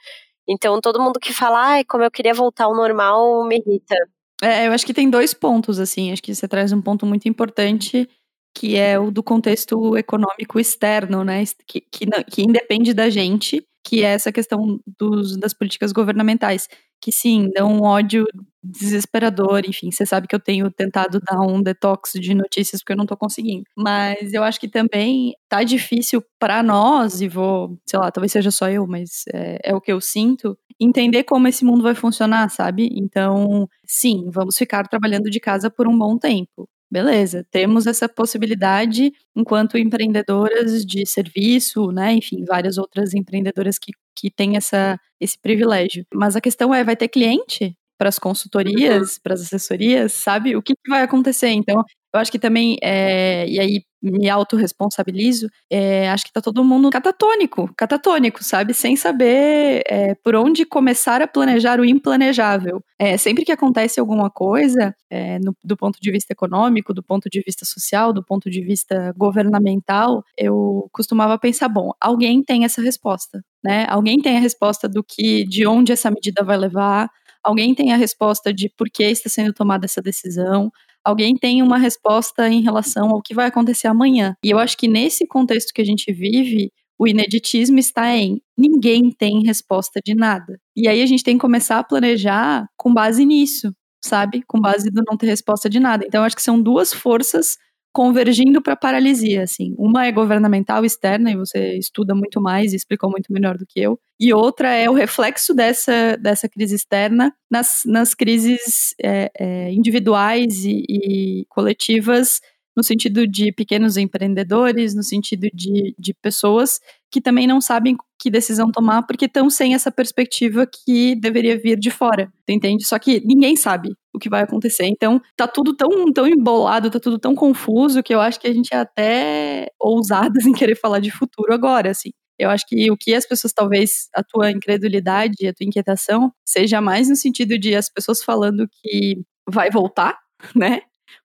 Então, 0.47 0.81
todo 0.81 1.01
mundo 1.01 1.19
que 1.19 1.33
fala, 1.33 1.59
ai, 1.59 1.83
como 1.83 2.03
eu 2.03 2.11
queria 2.11 2.33
voltar 2.33 2.65
ao 2.65 2.75
normal, 2.75 3.45
me 3.45 3.57
irrita. 3.57 3.95
É, 4.41 4.67
eu 4.67 4.73
acho 4.73 4.85
que 4.85 4.93
tem 4.93 5.09
dois 5.09 5.33
pontos, 5.33 5.79
assim, 5.79 6.11
acho 6.11 6.21
que 6.21 6.35
você 6.35 6.47
traz 6.47 6.73
um 6.73 6.81
ponto 6.81 7.05
muito 7.05 7.29
importante, 7.29 8.09
que 8.55 8.75
é 8.77 8.99
o 8.99 9.11
do 9.11 9.23
contexto 9.23 9.97
econômico 9.97 10.59
externo, 10.59 11.23
né? 11.23 11.43
Que, 11.67 11.81
que, 11.81 12.05
que 12.29 12.41
independe 12.43 12.93
da 12.93 13.09
gente, 13.09 13.65
que 13.83 14.03
é 14.03 14.13
essa 14.13 14.31
questão 14.31 14.79
dos, 14.99 15.37
das 15.37 15.53
políticas 15.53 15.91
governamentais 15.91 16.67
que 17.03 17.11
sim, 17.11 17.49
dá 17.53 17.65
um 17.65 17.81
ódio 17.81 18.25
desesperador, 18.63 19.63
enfim, 19.67 19.91
você 19.91 20.05
sabe 20.05 20.25
que 20.25 20.33
eu 20.33 20.39
tenho 20.39 20.71
tentado 20.71 21.19
dar 21.19 21.41
um 21.41 21.61
detox 21.61 22.13
de 22.13 22.33
notícias 22.33 22.81
porque 22.81 22.93
eu 22.93 22.97
não 22.97 23.05
tô 23.05 23.17
conseguindo. 23.17 23.65
Mas 23.75 24.31
eu 24.33 24.41
acho 24.41 24.57
que 24.57 24.69
também 24.69 25.35
tá 25.49 25.63
difícil 25.63 26.23
para 26.39 26.63
nós, 26.63 27.19
e 27.21 27.27
vou, 27.27 27.77
sei 27.85 27.99
lá, 27.99 28.09
talvez 28.09 28.31
seja 28.31 28.51
só 28.51 28.69
eu, 28.69 28.87
mas 28.87 29.23
é, 29.33 29.71
é 29.71 29.75
o 29.75 29.81
que 29.81 29.91
eu 29.91 29.99
sinto, 29.99 30.57
entender 30.79 31.25
como 31.25 31.45
esse 31.45 31.65
mundo 31.65 31.83
vai 31.83 31.93
funcionar, 31.93 32.49
sabe? 32.49 32.87
Então, 32.93 33.67
sim, 33.85 34.29
vamos 34.31 34.57
ficar 34.57 34.87
trabalhando 34.87 35.29
de 35.29 35.41
casa 35.41 35.69
por 35.69 35.89
um 35.89 35.97
bom 35.97 36.17
tempo 36.17 36.69
beleza, 36.93 37.43
temos 37.49 37.87
essa 37.87 38.07
possibilidade 38.07 39.11
enquanto 39.35 39.79
empreendedoras 39.79 40.85
de 40.85 41.05
serviço, 41.07 41.91
né, 41.91 42.13
enfim, 42.13 42.45
várias 42.45 42.77
outras 42.77 43.15
empreendedoras 43.15 43.79
que, 43.79 43.91
que 44.15 44.29
têm 44.29 44.55
essa, 44.57 44.99
esse 45.19 45.37
privilégio. 45.39 46.05
Mas 46.13 46.35
a 46.35 46.41
questão 46.41 46.73
é, 46.73 46.83
vai 46.83 46.95
ter 46.95 47.07
cliente? 47.07 47.75
para 47.95 48.09
as 48.09 48.19
consultorias, 48.19 49.17
para 49.17 49.33
as 49.33 49.41
assessorias, 49.41 50.11
sabe? 50.13 50.57
O 50.57 50.61
que, 50.61 50.73
que, 50.73 50.89
vai 50.89 51.03
acontecer? 51.03 51.49
Então, 51.49 51.81
eu 52.13 52.19
acho 52.19 52.31
que 52.31 52.39
também, 52.39 52.75
é, 52.81 53.47
e 53.47 53.59
aí 53.59 53.83
me 54.03 54.29
autorresponsabilizo, 54.29 55.49
é, 55.69 56.09
acho 56.09 56.25
que 56.25 56.33
tá 56.33 56.41
todo 56.41 56.63
mundo 56.63 56.89
catatônico, 56.89 57.73
catatônico, 57.77 58.43
sabe? 58.43 58.73
Sem 58.73 58.97
saber 58.97 59.81
é, 59.87 60.13
por 60.15 60.35
onde 60.35 60.65
começar 60.65 61.21
a 61.21 61.27
planejar 61.27 61.79
o 61.79 61.85
implanejável. 61.85 62.83
É, 62.99 63.17
sempre 63.17 63.45
que 63.45 63.51
acontece 63.51 63.99
alguma 63.99 64.29
coisa, 64.29 64.93
é, 65.09 65.39
no, 65.39 65.55
do 65.63 65.77
ponto 65.77 65.99
de 66.01 66.11
vista 66.11 66.33
econômico, 66.33 66.93
do 66.93 67.01
ponto 67.01 67.29
de 67.29 67.41
vista 67.45 67.65
social, 67.65 68.11
do 68.11 68.23
ponto 68.23 68.49
de 68.49 68.61
vista 68.61 69.13
governamental, 69.15 70.23
eu 70.37 70.89
costumava 70.91 71.39
pensar, 71.39 71.69
bom, 71.69 71.91
alguém 71.99 72.43
tem 72.43 72.65
essa 72.65 72.81
resposta, 72.81 73.41
né? 73.63 73.85
Alguém 73.89 74.19
tem 74.21 74.35
a 74.35 74.41
resposta 74.41 74.89
do 74.89 75.03
que, 75.03 75.45
de 75.45 75.65
onde 75.65 75.93
essa 75.93 76.11
medida 76.11 76.43
vai 76.43 76.57
levar, 76.57 77.09
alguém 77.41 77.73
tem 77.73 77.93
a 77.93 77.97
resposta 77.97 78.53
de 78.53 78.69
por 78.69 78.89
que 78.89 79.03
está 79.03 79.29
sendo 79.29 79.53
tomada 79.53 79.85
essa 79.85 80.01
decisão, 80.01 80.71
alguém 81.03 81.35
tem 81.35 81.61
uma 81.61 81.77
resposta 81.77 82.47
em 82.49 82.61
relação 82.61 83.09
ao 83.09 83.21
que 83.21 83.33
vai 83.33 83.47
acontecer 83.47 83.87
amanhã. 83.87 84.35
E 84.43 84.49
eu 84.49 84.59
acho 84.59 84.77
que 84.77 84.87
nesse 84.87 85.27
contexto 85.27 85.73
que 85.73 85.81
a 85.81 85.85
gente 85.85 86.11
vive, 86.11 86.71
o 86.97 87.07
ineditismo 87.07 87.79
está 87.79 88.15
em 88.15 88.41
ninguém 88.57 89.11
tem 89.11 89.43
resposta 89.43 89.99
de 90.05 90.15
nada. 90.15 90.59
E 90.75 90.87
aí 90.87 91.01
a 91.01 91.05
gente 91.05 91.23
tem 91.23 91.35
que 91.35 91.41
começar 91.41 91.79
a 91.79 91.83
planejar 91.83 92.65
com 92.77 92.93
base 92.93 93.25
nisso, 93.25 93.73
sabe? 94.03 94.43
Com 94.47 94.59
base 94.59 94.89
no 94.91 95.03
não 95.05 95.17
ter 95.17 95.27
resposta 95.27 95.69
de 95.69 95.79
nada. 95.79 96.05
Então 96.05 96.23
acho 96.23 96.35
que 96.35 96.41
são 96.41 96.61
duas 96.61 96.93
forças 96.93 97.57
convergindo 97.93 98.61
para 98.61 98.75
paralisia, 98.75 99.43
assim. 99.43 99.75
Uma 99.77 100.07
é 100.07 100.11
governamental 100.11 100.83
externa, 100.83 101.31
e 101.31 101.37
você 101.37 101.77
estuda 101.77 102.15
muito 102.15 102.41
mais 102.41 102.73
e 102.73 102.75
explicou 102.75 103.09
muito 103.09 103.31
melhor 103.31 103.55
do 103.57 103.65
que 103.67 103.79
eu. 103.79 103.99
E 104.19 104.33
outra 104.33 104.73
é 104.73 104.89
o 104.89 104.93
reflexo 104.93 105.53
dessa, 105.53 106.17
dessa 106.17 106.49
crise 106.49 106.75
externa 106.75 107.31
nas, 107.49 107.83
nas 107.85 108.15
crises 108.15 108.95
é, 109.01 109.31
é, 109.37 109.71
individuais 109.71 110.65
e, 110.65 110.83
e 110.89 111.45
coletivas 111.49 112.41
no 112.75 112.83
sentido 112.83 113.27
de 113.27 113.51
pequenos 113.51 113.97
empreendedores, 113.97 114.95
no 114.95 115.03
sentido 115.03 115.47
de, 115.53 115.95
de 115.97 116.13
pessoas 116.13 116.79
que 117.11 117.21
também 117.21 117.45
não 117.45 117.61
sabem 117.61 117.95
que 118.19 118.31
decisão 118.31 118.71
tomar 118.71 119.03
porque 119.03 119.25
estão 119.25 119.49
sem 119.49 119.75
essa 119.75 119.91
perspectiva 119.91 120.65
que 120.65 121.15
deveria 121.15 121.57
vir 121.57 121.77
de 121.77 121.91
fora, 121.91 122.31
entende? 122.47 122.85
Só 122.85 122.97
que 122.97 123.21
ninguém 123.23 123.55
sabe 123.55 123.89
o 124.11 124.17
que 124.17 124.29
vai 124.29 124.41
acontecer. 124.41 124.85
Então, 124.85 125.21
tá 125.37 125.47
tudo 125.47 125.75
tão, 125.75 126.11
tão 126.11 126.27
embolado, 126.27 126.89
tá 126.89 126.99
tudo 126.99 127.19
tão 127.19 127.35
confuso 127.35 128.01
que 128.01 128.13
eu 128.13 128.19
acho 128.19 128.39
que 128.39 128.47
a 128.47 128.53
gente 128.53 128.73
é 128.73 128.77
até 128.77 129.67
ousadas 129.79 130.45
em 130.47 130.53
querer 130.53 130.75
falar 130.75 130.99
de 130.99 131.11
futuro 131.11 131.53
agora, 131.53 131.91
assim. 131.91 132.09
Eu 132.39 132.49
acho 132.49 132.65
que 132.67 132.89
o 132.89 132.97
que 132.97 133.13
as 133.13 133.27
pessoas, 133.27 133.53
talvez, 133.53 134.09
a 134.15 134.23
tua 134.23 134.51
incredulidade, 134.51 135.47
a 135.47 135.53
tua 135.53 135.65
inquietação, 135.65 136.33
seja 136.43 136.81
mais 136.81 137.07
no 137.09 137.15
sentido 137.15 137.59
de 137.59 137.75
as 137.75 137.89
pessoas 137.89 138.23
falando 138.23 138.67
que 138.81 139.21
vai 139.47 139.69
voltar, 139.69 140.17
né? 140.55 140.81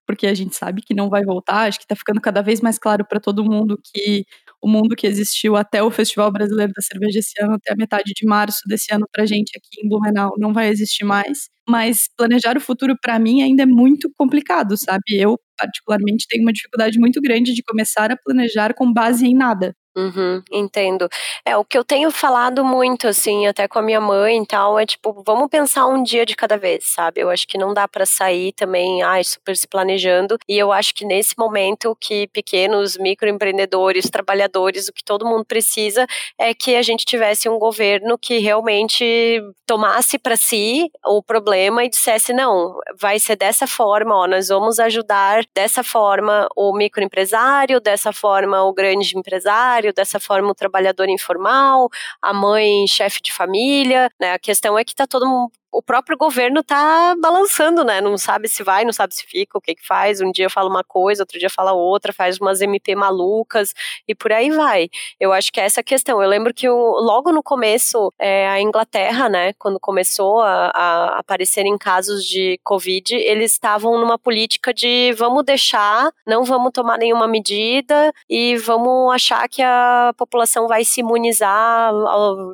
Porque 0.07 0.26
a 0.26 0.35
gente 0.35 0.54
sabe 0.57 0.83
que 0.83 0.95
não 0.95 1.09
vai 1.11 1.25
voltar. 1.25 1.68
Acho 1.68 1.78
que 1.78 1.85
está 1.85 1.97
ficando 1.97 2.21
cada 2.21 2.42
vez 2.42 2.61
mais 2.61 2.78
claro 2.78 3.04
para 3.07 3.21
todo 3.21 3.45
mundo 3.45 3.78
que 3.95 4.25
o 4.62 4.68
mundo 4.68 4.97
que 4.97 5.07
existiu 5.07 5.57
até 5.57 5.83
o 5.83 5.90
Festival 5.90 6.30
Brasileiro 6.33 6.73
da 6.75 6.83
Cerveja 6.83 7.18
esse 7.21 7.40
ano, 7.42 7.54
até 7.54 7.73
a 7.73 7.76
metade 7.76 8.12
de 8.14 8.26
março 8.26 8.61
desse 8.66 8.92
ano 8.95 9.07
para 9.12 9.26
gente 9.26 9.52
aqui 9.57 9.85
em 9.85 9.88
Blumenau, 9.88 10.33
não 10.38 10.52
vai 10.52 10.68
existir 10.68 11.04
mais. 11.04 11.49
Mas 11.68 12.09
planejar 12.16 12.57
o 12.57 12.61
futuro 12.61 12.95
para 13.00 13.18
mim 13.18 13.42
ainda 13.42 13.62
é 13.64 13.66
muito 13.66 14.11
complicado, 14.16 14.76
sabe? 14.76 15.02
Eu, 15.11 15.38
particularmente, 15.57 16.26
tenho 16.28 16.42
uma 16.45 16.52
dificuldade 16.52 16.99
muito 16.99 17.21
grande 17.21 17.52
de 17.54 17.62
começar 17.62 18.11
a 18.11 18.16
planejar 18.16 18.75
com 18.75 18.92
base 18.92 19.26
em 19.26 19.35
nada. 19.35 19.75
Uhum, 19.98 20.40
entendo. 20.52 21.08
É, 21.44 21.56
o 21.56 21.64
que 21.64 21.76
eu 21.76 21.82
tenho 21.82 22.08
falado 22.12 22.64
muito, 22.64 23.08
assim, 23.08 23.48
até 23.48 23.66
com 23.66 23.80
a 23.80 23.82
minha 23.82 24.00
mãe 24.00 24.40
e 24.40 24.46
tal, 24.46 24.78
é 24.78 24.86
tipo, 24.86 25.24
vamos 25.26 25.48
pensar 25.48 25.88
um 25.88 26.04
dia 26.04 26.24
de 26.24 26.36
cada 26.36 26.56
vez, 26.56 26.84
sabe? 26.86 27.20
Eu 27.20 27.28
acho 27.28 27.48
que 27.48 27.58
não 27.58 27.74
dá 27.74 27.88
para 27.88 28.06
sair 28.06 28.52
também, 28.52 29.02
ai, 29.02 29.24
super 29.24 29.56
se 29.56 29.66
planejando. 29.66 30.38
E 30.48 30.56
eu 30.56 30.70
acho 30.72 30.94
que 30.94 31.04
nesse 31.04 31.36
momento 31.36 31.96
que 32.00 32.28
pequenos 32.28 32.96
microempreendedores, 32.96 34.08
trabalhadores, 34.08 34.86
o 34.86 34.92
que 34.92 35.02
todo 35.02 35.26
mundo 35.26 35.44
precisa 35.44 36.06
é 36.38 36.54
que 36.54 36.76
a 36.76 36.82
gente 36.82 37.04
tivesse 37.04 37.48
um 37.48 37.58
governo 37.58 38.16
que 38.16 38.38
realmente 38.38 39.42
tomasse 39.66 40.16
para 40.16 40.36
si 40.36 40.88
o 41.04 41.20
problema 41.22 41.84
e 41.84 41.90
dissesse, 41.90 42.32
não, 42.32 42.78
vai 43.00 43.18
ser 43.18 43.34
dessa 43.36 43.66
forma, 43.66 44.14
ó, 44.14 44.26
nós 44.28 44.46
vamos 44.48 44.78
ajudar 44.78 45.44
dessa 45.54 45.82
forma 45.82 46.48
o 46.56 46.72
microempresário, 46.72 47.80
dessa 47.80 48.12
forma 48.12 48.62
o 48.62 48.72
grande 48.72 49.18
empresário, 49.18 49.88
dessa 49.92 50.21
forma 50.21 50.50
o 50.50 50.54
trabalhador 50.54 51.09
informal, 51.09 51.88
a 52.23 52.33
mãe 52.33 52.87
chefe 52.87 53.21
de 53.23 53.33
família, 53.33 54.11
né? 54.21 54.33
A 54.33 54.38
questão 54.38 54.78
é 54.78 54.85
que 54.85 54.92
está 54.92 55.07
todo 55.07 55.50
o 55.72 55.82
próprio 55.82 56.16
governo 56.16 56.62
tá 56.62 57.14
balançando, 57.20 57.84
né? 57.84 58.00
Não 58.00 58.16
sabe 58.16 58.48
se 58.48 58.62
vai, 58.62 58.84
não 58.84 58.92
sabe 58.92 59.14
se 59.14 59.25
fica, 59.25 59.58
o 59.58 59.60
que 59.60 59.75
que 59.75 59.87
faz. 59.87 60.20
Um 60.20 60.32
dia 60.32 60.48
fala 60.48 60.68
uma 60.68 60.82
coisa, 60.82 61.22
outro 61.22 61.38
dia 61.38 61.50
fala 61.50 61.72
outra, 61.72 62.12
faz 62.12 62.38
umas 62.38 62.60
MP 62.60 62.94
malucas 62.94 63.75
e 64.06 64.14
por 64.14 64.32
aí 64.32 64.50
vai. 64.50 64.88
Eu 65.20 65.32
acho 65.32 65.52
que 65.52 65.60
é 65.60 65.64
essa 65.64 65.82
questão. 65.82 66.22
Eu 66.22 66.28
lembro 66.28 66.54
que 66.54 66.68
logo 66.68 67.32
no 67.32 67.42
começo, 67.42 68.12
é, 68.18 68.48
a 68.48 68.60
Inglaterra, 68.60 69.28
né, 69.28 69.52
quando 69.54 69.78
começou 69.78 70.40
a, 70.40 70.70
a 70.75 71.18
aparecerem 71.18 71.76
casos 71.76 72.25
de 72.25 72.58
Covid, 72.64 73.14
eles 73.14 73.52
estavam 73.52 73.98
numa 73.98 74.18
política 74.18 74.72
de 74.72 75.12
vamos 75.16 75.44
deixar, 75.44 76.10
não 76.26 76.44
vamos 76.44 76.72
tomar 76.72 76.98
nenhuma 76.98 77.28
medida 77.28 78.12
e 78.28 78.56
vamos 78.56 79.14
achar 79.14 79.48
que 79.48 79.62
a 79.62 80.12
população 80.16 80.66
vai 80.66 80.84
se 80.84 81.00
imunizar 81.00 81.92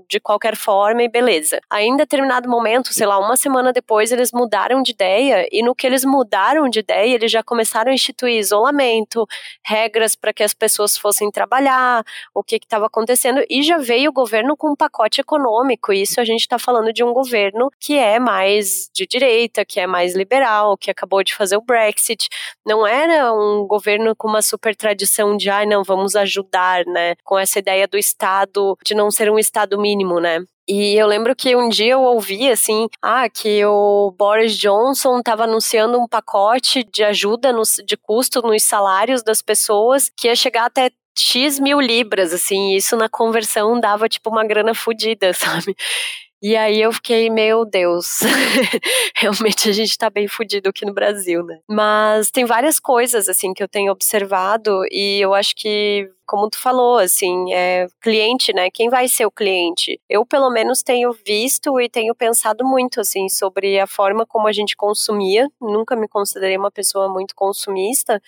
de 0.08 0.20
qualquer 0.20 0.56
forma 0.56 1.02
e 1.02 1.08
beleza. 1.08 1.60
Aí 1.70 1.86
em 1.86 1.96
determinado 1.96 2.48
momento, 2.48 2.92
sei 3.04 3.08
lá, 3.08 3.18
uma 3.18 3.36
semana 3.36 3.70
depois 3.70 4.10
eles 4.10 4.32
mudaram 4.32 4.82
de 4.82 4.92
ideia 4.92 5.46
e 5.52 5.62
no 5.62 5.74
que 5.74 5.86
eles 5.86 6.06
mudaram 6.06 6.70
de 6.70 6.78
ideia, 6.78 7.14
eles 7.14 7.30
já 7.30 7.42
começaram 7.42 7.90
a 7.90 7.94
instituir 7.94 8.38
isolamento, 8.38 9.26
regras 9.62 10.16
para 10.16 10.32
que 10.32 10.42
as 10.42 10.54
pessoas 10.54 10.96
fossem 10.96 11.30
trabalhar, 11.30 12.02
o 12.34 12.42
que 12.42 12.56
estava 12.56 12.86
acontecendo 12.86 13.44
e 13.50 13.62
já 13.62 13.76
veio 13.76 14.08
o 14.08 14.12
governo 14.12 14.56
com 14.56 14.70
um 14.70 14.74
pacote 14.74 15.20
econômico. 15.20 15.92
Isso 15.92 16.18
a 16.18 16.24
gente 16.24 16.40
está 16.40 16.58
falando 16.58 16.94
de 16.94 17.04
um 17.04 17.12
governo 17.12 17.68
que 17.78 17.98
é 17.98 18.18
mais 18.18 18.88
de 18.94 19.06
direita, 19.06 19.66
que 19.66 19.78
é 19.78 19.86
mais 19.86 20.14
liberal, 20.14 20.74
que 20.74 20.90
acabou 20.90 21.22
de 21.22 21.34
fazer 21.34 21.58
o 21.58 21.60
Brexit. 21.60 22.26
Não 22.64 22.86
era 22.86 23.34
um 23.34 23.66
governo 23.66 24.16
com 24.16 24.28
uma 24.28 24.40
super 24.40 24.74
tradição 24.74 25.36
de, 25.36 25.50
ai, 25.50 25.64
ah, 25.64 25.68
não, 25.68 25.84
vamos 25.84 26.16
ajudar, 26.16 26.86
né? 26.86 27.16
Com 27.22 27.38
essa 27.38 27.58
ideia 27.58 27.86
do 27.86 27.98
Estado, 27.98 28.78
de 28.82 28.94
não 28.94 29.10
ser 29.10 29.30
um 29.30 29.38
Estado 29.38 29.78
mínimo, 29.78 30.20
né? 30.20 30.42
E 30.66 30.98
eu 30.98 31.06
lembro 31.06 31.36
que 31.36 31.54
um 31.54 31.68
dia 31.68 31.92
eu 31.92 32.02
ouvi 32.02 32.50
assim, 32.50 32.88
ah, 33.02 33.28
que 33.28 33.64
o 33.66 34.10
Boris 34.18 34.56
Johnson 34.56 35.18
estava 35.18 35.44
anunciando 35.44 35.98
um 36.00 36.08
pacote 36.08 36.82
de 36.84 37.04
ajuda 37.04 37.52
no, 37.52 37.62
de 37.84 37.96
custo 37.96 38.40
nos 38.40 38.62
salários 38.62 39.22
das 39.22 39.42
pessoas 39.42 40.10
que 40.16 40.26
ia 40.26 40.34
chegar 40.34 40.64
até 40.66 40.90
X 41.16 41.60
mil 41.60 41.80
libras, 41.80 42.32
assim, 42.32 42.74
isso 42.74 42.96
na 42.96 43.08
conversão 43.08 43.78
dava 43.78 44.08
tipo 44.08 44.30
uma 44.30 44.44
grana 44.44 44.74
fodida, 44.74 45.32
sabe? 45.34 45.76
E 46.42 46.56
aí 46.56 46.82
eu 46.82 46.92
fiquei, 46.92 47.30
meu 47.30 47.64
Deus, 47.64 48.20
realmente 49.16 49.68
a 49.70 49.72
gente 49.72 49.96
tá 49.96 50.10
bem 50.10 50.28
fudido 50.28 50.68
aqui 50.68 50.84
no 50.84 50.92
Brasil, 50.92 51.42
né? 51.42 51.58
Mas 51.66 52.30
tem 52.30 52.44
várias 52.44 52.78
coisas, 52.78 53.30
assim, 53.30 53.54
que 53.54 53.62
eu 53.62 53.68
tenho 53.68 53.90
observado 53.90 54.82
e 54.90 55.20
eu 55.22 55.32
acho 55.32 55.54
que 55.56 56.06
como 56.26 56.48
tu 56.50 56.58
falou, 56.58 56.98
assim, 56.98 57.52
é 57.52 57.86
cliente, 58.00 58.52
né? 58.52 58.70
Quem 58.70 58.88
vai 58.88 59.08
ser 59.08 59.26
o 59.26 59.30
cliente? 59.30 60.00
Eu, 60.08 60.24
pelo 60.26 60.50
menos, 60.50 60.82
tenho 60.82 61.12
visto 61.26 61.80
e 61.80 61.88
tenho 61.88 62.14
pensado 62.14 62.64
muito, 62.64 63.00
assim, 63.00 63.28
sobre 63.28 63.78
a 63.78 63.86
forma 63.86 64.26
como 64.26 64.48
a 64.48 64.52
gente 64.52 64.76
consumia. 64.76 65.48
Nunca 65.60 65.96
me 65.96 66.08
considerei 66.08 66.56
uma 66.56 66.70
pessoa 66.70 67.08
muito 67.08 67.34
consumista, 67.34 68.20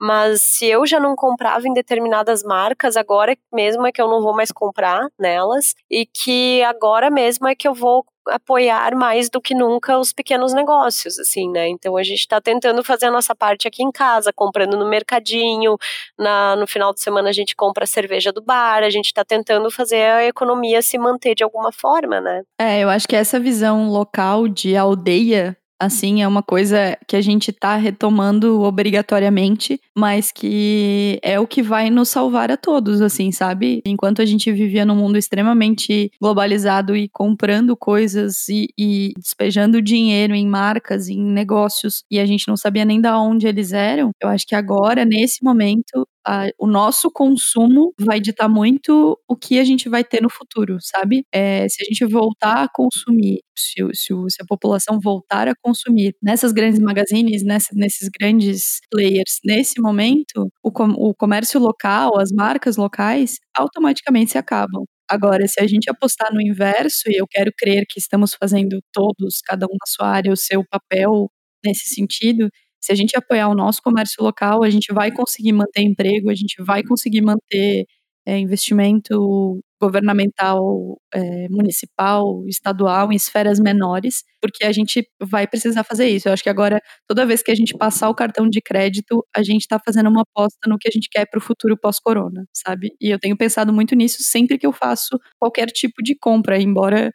mas 0.00 0.42
se 0.42 0.66
eu 0.66 0.86
já 0.86 1.00
não 1.00 1.14
comprava 1.16 1.66
em 1.68 1.72
determinadas 1.72 2.42
marcas, 2.42 2.96
agora 2.96 3.36
mesmo 3.52 3.86
é 3.86 3.92
que 3.92 4.00
eu 4.02 4.08
não 4.08 4.22
vou 4.22 4.34
mais 4.34 4.50
comprar 4.52 5.08
nelas 5.18 5.74
e 5.90 6.06
que 6.06 6.62
agora 6.64 7.10
mesmo 7.10 7.46
é 7.48 7.54
que 7.54 7.66
eu 7.68 7.74
vou 7.74 8.04
apoiar 8.28 8.94
mais 8.94 9.28
do 9.28 9.40
que 9.40 9.54
nunca 9.54 9.98
os 9.98 10.12
pequenos 10.12 10.52
negócios, 10.52 11.18
assim, 11.18 11.50
né? 11.50 11.68
Então 11.68 11.96
a 11.96 12.02
gente 12.02 12.20
está 12.20 12.40
tentando 12.40 12.82
fazer 12.82 13.06
a 13.06 13.10
nossa 13.10 13.34
parte 13.34 13.68
aqui 13.68 13.82
em 13.82 13.90
casa, 13.90 14.32
comprando 14.32 14.76
no 14.76 14.88
mercadinho, 14.88 15.76
na, 16.18 16.56
no 16.56 16.66
final 16.66 16.92
de 16.92 17.00
semana 17.00 17.28
a 17.28 17.32
gente 17.32 17.54
compra 17.54 17.84
a 17.84 17.86
cerveja 17.86 18.32
do 18.32 18.42
bar, 18.42 18.82
a 18.82 18.90
gente 18.90 19.06
está 19.06 19.24
tentando 19.24 19.70
fazer 19.70 20.02
a 20.02 20.24
economia 20.24 20.82
se 20.82 20.98
manter 20.98 21.34
de 21.34 21.44
alguma 21.44 21.72
forma, 21.72 22.20
né? 22.20 22.42
É, 22.60 22.80
eu 22.80 22.88
acho 22.88 23.06
que 23.06 23.16
essa 23.16 23.38
visão 23.38 23.88
local 23.88 24.48
de 24.48 24.76
aldeia 24.76 25.56
assim, 25.80 26.22
é 26.22 26.28
uma 26.28 26.42
coisa 26.42 26.96
que 27.08 27.16
a 27.16 27.20
gente 27.20 27.50
está 27.50 27.76
retomando 27.76 28.60
obrigatoriamente, 28.62 29.80
mas 29.96 30.30
que 30.32 31.18
é 31.22 31.38
o 31.38 31.46
que 31.46 31.62
vai 31.62 31.90
nos 31.90 32.08
salvar 32.08 32.50
a 32.50 32.56
todos, 32.56 33.00
assim, 33.00 33.30
sabe? 33.32 33.82
Enquanto 33.84 34.22
a 34.22 34.26
gente 34.26 34.50
vivia 34.52 34.84
num 34.84 34.96
mundo 34.96 35.18
extremamente 35.18 36.10
globalizado 36.20 36.96
e 36.96 37.08
comprando 37.08 37.76
coisas 37.76 38.48
e, 38.48 38.68
e 38.78 39.12
despejando 39.18 39.82
dinheiro 39.82 40.34
em 40.34 40.46
marcas, 40.46 41.08
em 41.08 41.22
negócios, 41.22 42.04
e 42.10 42.18
a 42.20 42.26
gente 42.26 42.48
não 42.48 42.56
sabia 42.56 42.84
nem 42.84 43.00
da 43.00 43.18
onde 43.18 43.46
eles 43.46 43.72
eram, 43.72 44.12
eu 44.22 44.28
acho 44.28 44.46
que 44.46 44.54
agora, 44.54 45.04
nesse 45.04 45.42
momento, 45.44 46.06
a, 46.26 46.48
o 46.58 46.66
nosso 46.66 47.10
consumo 47.10 47.92
vai 48.00 48.20
ditar 48.20 48.48
muito 48.48 49.18
o 49.28 49.36
que 49.36 49.58
a 49.58 49.64
gente 49.64 49.88
vai 49.88 50.02
ter 50.04 50.22
no 50.22 50.30
futuro, 50.30 50.78
sabe? 50.80 51.24
É, 51.32 51.68
se 51.68 51.82
a 51.82 51.84
gente 51.84 52.04
voltar 52.06 52.64
a 52.64 52.68
consumir, 52.68 53.40
se, 53.56 53.74
se, 53.92 54.14
se, 54.28 54.42
a 54.42 54.46
população 54.48 54.98
voltar 55.02 55.48
a 55.48 55.54
consumir 55.62 56.14
nessas 56.22 56.52
grandes 56.52 56.80
magazines, 56.80 57.44
nessa, 57.44 57.70
nesses 57.74 58.08
grandes 58.08 58.80
players, 58.90 59.38
nesse 59.44 59.80
momento, 59.80 60.48
o, 60.62 60.72
com, 60.72 60.90
o 60.90 61.14
comércio 61.14 61.60
local, 61.60 62.18
as 62.18 62.30
marcas 62.32 62.76
locais, 62.76 63.38
automaticamente 63.56 64.32
se 64.32 64.38
acabam. 64.38 64.84
Agora, 65.08 65.46
se 65.46 65.60
a 65.60 65.66
gente 65.66 65.90
apostar 65.90 66.32
no 66.32 66.40
inverso, 66.40 67.02
e 67.08 67.20
eu 67.20 67.26
quero 67.28 67.52
crer 67.56 67.84
que 67.88 68.00
estamos 68.00 68.34
fazendo 68.34 68.80
todos, 68.92 69.40
cada 69.46 69.66
um 69.66 69.72
na 69.72 69.86
sua 69.86 70.08
área, 70.08 70.32
o 70.32 70.36
seu 70.36 70.64
papel 70.68 71.28
nesse 71.64 71.94
sentido, 71.94 72.48
se 72.84 72.92
a 72.92 72.94
gente 72.94 73.16
apoiar 73.16 73.48
o 73.48 73.54
nosso 73.54 73.80
comércio 73.82 74.22
local, 74.22 74.62
a 74.62 74.70
gente 74.70 74.92
vai 74.92 75.10
conseguir 75.12 75.52
manter 75.52 75.82
emprego, 75.82 76.30
a 76.30 76.34
gente 76.34 76.62
vai 76.62 76.82
conseguir 76.82 77.22
manter 77.22 77.86
é, 78.26 78.38
investimento 78.38 79.60
governamental, 79.80 80.98
é, 81.14 81.46
municipal, 81.50 82.42
estadual, 82.48 83.12
em 83.12 83.16
esferas 83.16 83.60
menores, 83.60 84.22
porque 84.40 84.64
a 84.64 84.72
gente 84.72 85.06
vai 85.22 85.46
precisar 85.46 85.84
fazer 85.84 86.08
isso. 86.08 86.28
Eu 86.28 86.32
acho 86.32 86.42
que 86.42 86.48
agora, 86.48 86.80
toda 87.06 87.26
vez 87.26 87.42
que 87.42 87.50
a 87.50 87.54
gente 87.54 87.76
passar 87.76 88.08
o 88.08 88.14
cartão 88.14 88.48
de 88.48 88.60
crédito, 88.62 89.26
a 89.36 89.42
gente 89.42 89.62
está 89.62 89.78
fazendo 89.84 90.08
uma 90.08 90.22
aposta 90.22 90.58
no 90.68 90.78
que 90.78 90.88
a 90.88 90.90
gente 90.90 91.08
quer 91.10 91.26
para 91.28 91.38
o 91.38 91.40
futuro 91.42 91.76
pós-corona, 91.78 92.46
sabe? 92.52 92.92
E 93.00 93.10
eu 93.10 93.18
tenho 93.18 93.36
pensado 93.36 93.72
muito 93.74 93.94
nisso 93.94 94.22
sempre 94.22 94.56
que 94.58 94.66
eu 94.66 94.72
faço 94.72 95.18
qualquer 95.38 95.66
tipo 95.70 96.02
de 96.02 96.16
compra, 96.18 96.58
embora 96.60 97.12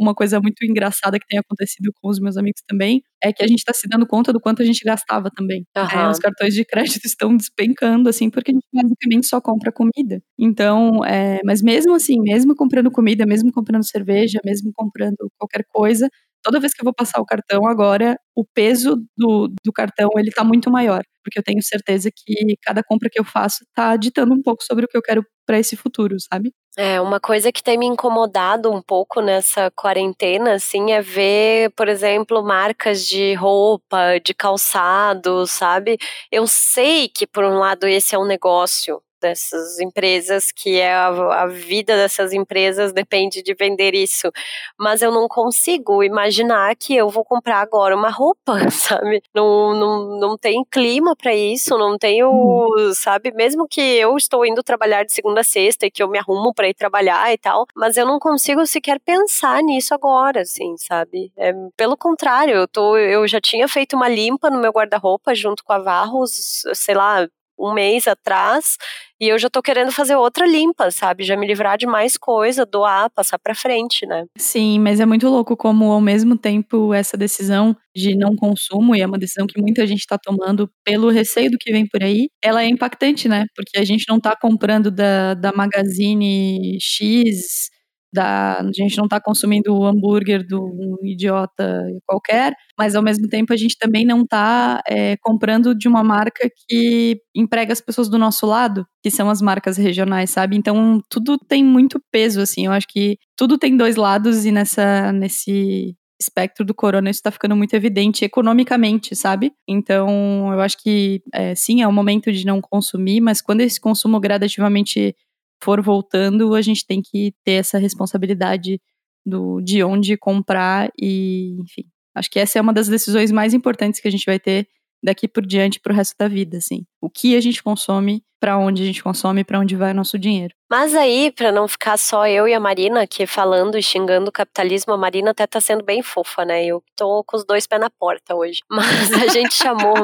uma 0.00 0.14
coisa 0.14 0.40
muito 0.40 0.64
engraçada 0.64 1.18
que 1.18 1.26
tem 1.26 1.38
acontecido 1.38 1.92
com 2.00 2.08
os 2.08 2.18
meus 2.18 2.36
amigos 2.36 2.62
também 2.66 3.02
é 3.22 3.32
que 3.32 3.42
a 3.42 3.46
gente 3.46 3.58
está 3.58 3.72
se 3.72 3.88
dando 3.88 4.06
conta 4.06 4.32
do 4.32 4.40
quanto 4.40 4.62
a 4.62 4.64
gente 4.64 4.84
gastava 4.84 5.30
também. 5.30 5.64
Uhum. 5.76 6.00
É, 6.00 6.08
os 6.08 6.18
cartões 6.18 6.54
de 6.54 6.64
crédito 6.64 7.04
estão 7.06 7.36
despencando, 7.36 8.08
assim, 8.08 8.30
porque 8.30 8.52
a 8.52 8.54
gente 8.54 8.66
basicamente 8.72 9.26
só 9.26 9.40
compra 9.40 9.72
comida. 9.72 10.20
Então, 10.38 11.04
é, 11.04 11.40
mas 11.44 11.62
mesmo 11.62 11.94
assim, 11.94 12.20
mesmo 12.20 12.54
comprando 12.54 12.90
comida, 12.90 13.26
mesmo 13.26 13.52
comprando 13.52 13.88
cerveja, 13.88 14.40
mesmo 14.44 14.70
comprando 14.74 15.30
qualquer 15.36 15.64
coisa, 15.68 16.08
toda 16.42 16.60
vez 16.60 16.72
que 16.72 16.80
eu 16.80 16.84
vou 16.84 16.94
passar 16.94 17.20
o 17.20 17.26
cartão 17.26 17.66
agora, 17.66 18.16
o 18.34 18.44
peso 18.44 18.96
do, 19.16 19.52
do 19.64 19.72
cartão 19.72 20.08
ele 20.16 20.30
tá 20.30 20.44
muito 20.44 20.70
maior, 20.70 21.02
porque 21.22 21.38
eu 21.38 21.42
tenho 21.42 21.62
certeza 21.62 22.10
que 22.14 22.56
cada 22.62 22.82
compra 22.82 23.08
que 23.10 23.18
eu 23.18 23.24
faço 23.24 23.64
tá 23.74 23.96
ditando 23.96 24.32
um 24.34 24.42
pouco 24.42 24.62
sobre 24.62 24.84
o 24.84 24.88
que 24.88 24.96
eu 24.96 25.02
quero 25.02 25.24
para 25.46 25.58
esse 25.58 25.76
futuro, 25.76 26.16
sabe? 26.32 26.52
É, 26.80 27.00
uma 27.00 27.18
coisa 27.18 27.50
que 27.50 27.60
tem 27.62 27.76
me 27.76 27.86
incomodado 27.86 28.70
um 28.72 28.80
pouco 28.80 29.20
nessa 29.20 29.68
quarentena, 29.72 30.52
assim, 30.54 30.92
é 30.92 31.00
ver, 31.02 31.70
por 31.72 31.88
exemplo, 31.88 32.40
marcas 32.40 33.04
de 33.04 33.34
roupa, 33.34 34.20
de 34.24 34.32
calçado, 34.32 35.44
sabe? 35.48 35.98
Eu 36.30 36.46
sei 36.46 37.08
que, 37.08 37.26
por 37.26 37.42
um 37.44 37.58
lado, 37.58 37.84
esse 37.88 38.14
é 38.14 38.18
um 38.18 38.24
negócio 38.24 39.02
dessas 39.20 39.78
empresas, 39.80 40.52
que 40.52 40.78
é 40.78 40.92
a, 40.92 41.08
a, 41.42 41.46
vida 41.46 41.96
dessas 41.96 42.32
empresas 42.32 42.92
depende 42.92 43.42
de 43.42 43.54
vender 43.54 43.94
isso. 43.94 44.30
Mas 44.78 45.02
eu 45.02 45.10
não 45.10 45.28
consigo 45.28 46.02
imaginar 46.02 46.74
que 46.76 46.94
eu 46.94 47.08
vou 47.08 47.24
comprar 47.24 47.60
agora 47.60 47.96
uma 47.96 48.10
roupa, 48.10 48.58
sabe? 48.70 49.22
Não, 49.34 49.74
não, 49.74 50.18
não 50.18 50.38
tem 50.38 50.64
clima 50.70 51.14
para 51.16 51.34
isso, 51.34 51.76
não 51.78 51.98
tenho, 51.98 52.30
hum. 52.30 52.92
sabe? 52.94 53.32
Mesmo 53.32 53.66
que 53.68 53.80
eu 53.80 54.16
estou 54.16 54.44
indo 54.44 54.62
trabalhar 54.62 55.04
de 55.04 55.12
segunda 55.12 55.40
a 55.40 55.44
sexta 55.44 55.86
e 55.86 55.90
que 55.90 56.02
eu 56.02 56.08
me 56.08 56.18
arrumo 56.18 56.52
para 56.52 56.68
ir 56.68 56.74
trabalhar 56.74 57.32
e 57.32 57.38
tal, 57.38 57.66
mas 57.74 57.96
eu 57.96 58.06
não 58.06 58.18
consigo 58.18 58.66
sequer 58.66 59.00
pensar 59.00 59.62
nisso 59.62 59.94
agora, 59.94 60.42
assim, 60.42 60.76
sabe? 60.76 61.32
É, 61.36 61.52
pelo 61.76 61.96
contrário, 61.96 62.54
eu, 62.54 62.68
tô, 62.68 62.96
eu 62.96 63.26
já 63.26 63.40
tinha 63.40 63.68
feito 63.68 63.96
uma 63.96 64.08
limpa 64.08 64.50
no 64.50 64.60
meu 64.60 64.70
guarda-roupa 64.70 65.34
junto 65.34 65.64
com 65.64 65.72
a 65.72 65.78
Varros, 65.78 66.64
sei 66.74 66.94
lá, 66.94 67.26
um 67.58 67.72
mês 67.74 68.06
atrás 68.06 68.76
e 69.20 69.26
eu 69.28 69.38
já 69.38 69.50
tô 69.50 69.60
querendo 69.60 69.90
fazer 69.90 70.14
outra 70.14 70.46
limpa, 70.46 70.90
sabe? 70.92 71.24
Já 71.24 71.36
me 71.36 71.46
livrar 71.46 71.76
de 71.76 71.86
mais 71.86 72.16
coisa, 72.16 72.64
doar, 72.64 73.10
passar 73.10 73.38
pra 73.38 73.54
frente, 73.54 74.06
né? 74.06 74.24
Sim, 74.38 74.78
mas 74.78 75.00
é 75.00 75.06
muito 75.06 75.28
louco 75.28 75.56
como 75.56 75.90
ao 75.90 76.00
mesmo 76.00 76.36
tempo 76.38 76.94
essa 76.94 77.16
decisão 77.16 77.76
de 77.94 78.14
não 78.16 78.36
consumo, 78.36 78.94
e 78.94 79.00
é 79.00 79.06
uma 79.06 79.18
decisão 79.18 79.46
que 79.46 79.60
muita 79.60 79.86
gente 79.86 80.06
tá 80.06 80.16
tomando 80.16 80.70
pelo 80.84 81.10
receio 81.10 81.50
do 81.50 81.58
que 81.58 81.72
vem 81.72 81.86
por 81.86 82.02
aí, 82.02 82.28
ela 82.42 82.62
é 82.62 82.68
impactante, 82.68 83.28
né? 83.28 83.44
Porque 83.56 83.76
a 83.78 83.84
gente 83.84 84.04
não 84.08 84.20
tá 84.20 84.36
comprando 84.40 84.90
da, 84.90 85.34
da 85.34 85.52
Magazine 85.52 86.78
X 86.80 87.70
da, 88.12 88.60
a 88.60 88.70
gente 88.74 88.96
não 88.96 89.04
está 89.04 89.20
consumindo 89.20 89.74
o 89.74 89.84
hambúrguer 89.86 90.44
de 90.46 90.54
um 90.54 90.96
idiota 91.02 91.84
qualquer, 92.06 92.54
mas 92.78 92.94
ao 92.94 93.02
mesmo 93.02 93.28
tempo 93.28 93.52
a 93.52 93.56
gente 93.56 93.76
também 93.78 94.04
não 94.04 94.22
está 94.22 94.82
é, 94.88 95.16
comprando 95.18 95.74
de 95.74 95.88
uma 95.88 96.02
marca 96.02 96.48
que 96.68 97.20
emprega 97.34 97.72
as 97.72 97.80
pessoas 97.80 98.08
do 98.08 98.18
nosso 98.18 98.46
lado, 98.46 98.86
que 99.02 99.10
são 99.10 99.28
as 99.30 99.42
marcas 99.42 99.76
regionais, 99.76 100.30
sabe? 100.30 100.56
Então 100.56 101.00
tudo 101.08 101.38
tem 101.38 101.64
muito 101.64 102.00
peso, 102.10 102.40
assim. 102.40 102.66
Eu 102.66 102.72
acho 102.72 102.86
que 102.88 103.18
tudo 103.36 103.58
tem 103.58 103.76
dois 103.76 103.96
lados 103.96 104.44
e 104.44 104.52
nessa 104.52 105.12
nesse 105.12 105.94
espectro 106.20 106.64
do 106.64 106.74
corona 106.74 107.10
isso 107.10 107.18
está 107.18 107.30
ficando 107.30 107.54
muito 107.56 107.74
evidente 107.74 108.24
economicamente, 108.24 109.14
sabe? 109.14 109.52
Então 109.68 110.52
eu 110.52 110.60
acho 110.60 110.76
que 110.82 111.22
é, 111.32 111.54
sim 111.54 111.82
é 111.82 111.86
o 111.88 111.92
momento 111.92 112.32
de 112.32 112.44
não 112.44 112.60
consumir, 112.60 113.20
mas 113.20 113.40
quando 113.40 113.60
esse 113.60 113.80
consumo 113.80 114.18
gradativamente 114.18 115.14
for 115.62 115.82
voltando, 115.82 116.54
a 116.54 116.62
gente 116.62 116.86
tem 116.86 117.02
que 117.02 117.34
ter 117.44 117.52
essa 117.52 117.78
responsabilidade 117.78 118.80
do, 119.26 119.60
de 119.60 119.82
onde 119.82 120.16
comprar 120.16 120.90
e, 121.00 121.56
enfim. 121.60 121.84
Acho 122.14 122.30
que 122.30 122.38
essa 122.38 122.58
é 122.58 122.62
uma 122.62 122.72
das 122.72 122.88
decisões 122.88 123.30
mais 123.30 123.54
importantes 123.54 124.00
que 124.00 124.08
a 124.08 124.10
gente 124.10 124.26
vai 124.26 124.40
ter 124.40 124.66
daqui 125.02 125.28
por 125.28 125.44
diante 125.44 125.80
para 125.80 125.92
o 125.92 125.96
resto 125.96 126.14
da 126.18 126.28
vida, 126.28 126.58
assim. 126.58 126.84
O 127.00 127.08
que 127.08 127.36
a 127.36 127.40
gente 127.40 127.62
consome, 127.62 128.22
para 128.40 128.56
onde 128.58 128.82
a 128.82 128.86
gente 128.86 129.02
consome, 129.02 129.44
para 129.44 129.58
onde 129.58 129.76
vai 129.76 129.92
o 129.92 129.94
nosso 129.94 130.18
dinheiro. 130.18 130.54
Mas 130.70 130.94
aí, 130.94 131.32
para 131.32 131.50
não 131.50 131.66
ficar 131.66 131.96
só 131.96 132.26
eu 132.26 132.46
e 132.46 132.54
a 132.54 132.60
Marina 132.60 133.02
aqui 133.02 133.26
falando 133.26 133.76
e 133.78 133.82
xingando 133.82 134.28
o 134.28 134.32
capitalismo, 134.32 134.92
a 134.92 134.98
Marina 134.98 135.30
até 135.30 135.46
tá 135.46 135.60
sendo 135.60 135.84
bem 135.84 136.02
fofa, 136.02 136.44
né? 136.44 136.64
Eu 136.64 136.82
tô 136.96 137.24
com 137.24 137.36
os 137.36 137.44
dois 137.44 137.66
pés 137.66 137.80
na 137.80 137.90
porta 137.90 138.34
hoje. 138.34 138.60
Mas 138.70 139.12
a 139.12 139.26
gente 139.28 139.54
chamou 139.54 139.94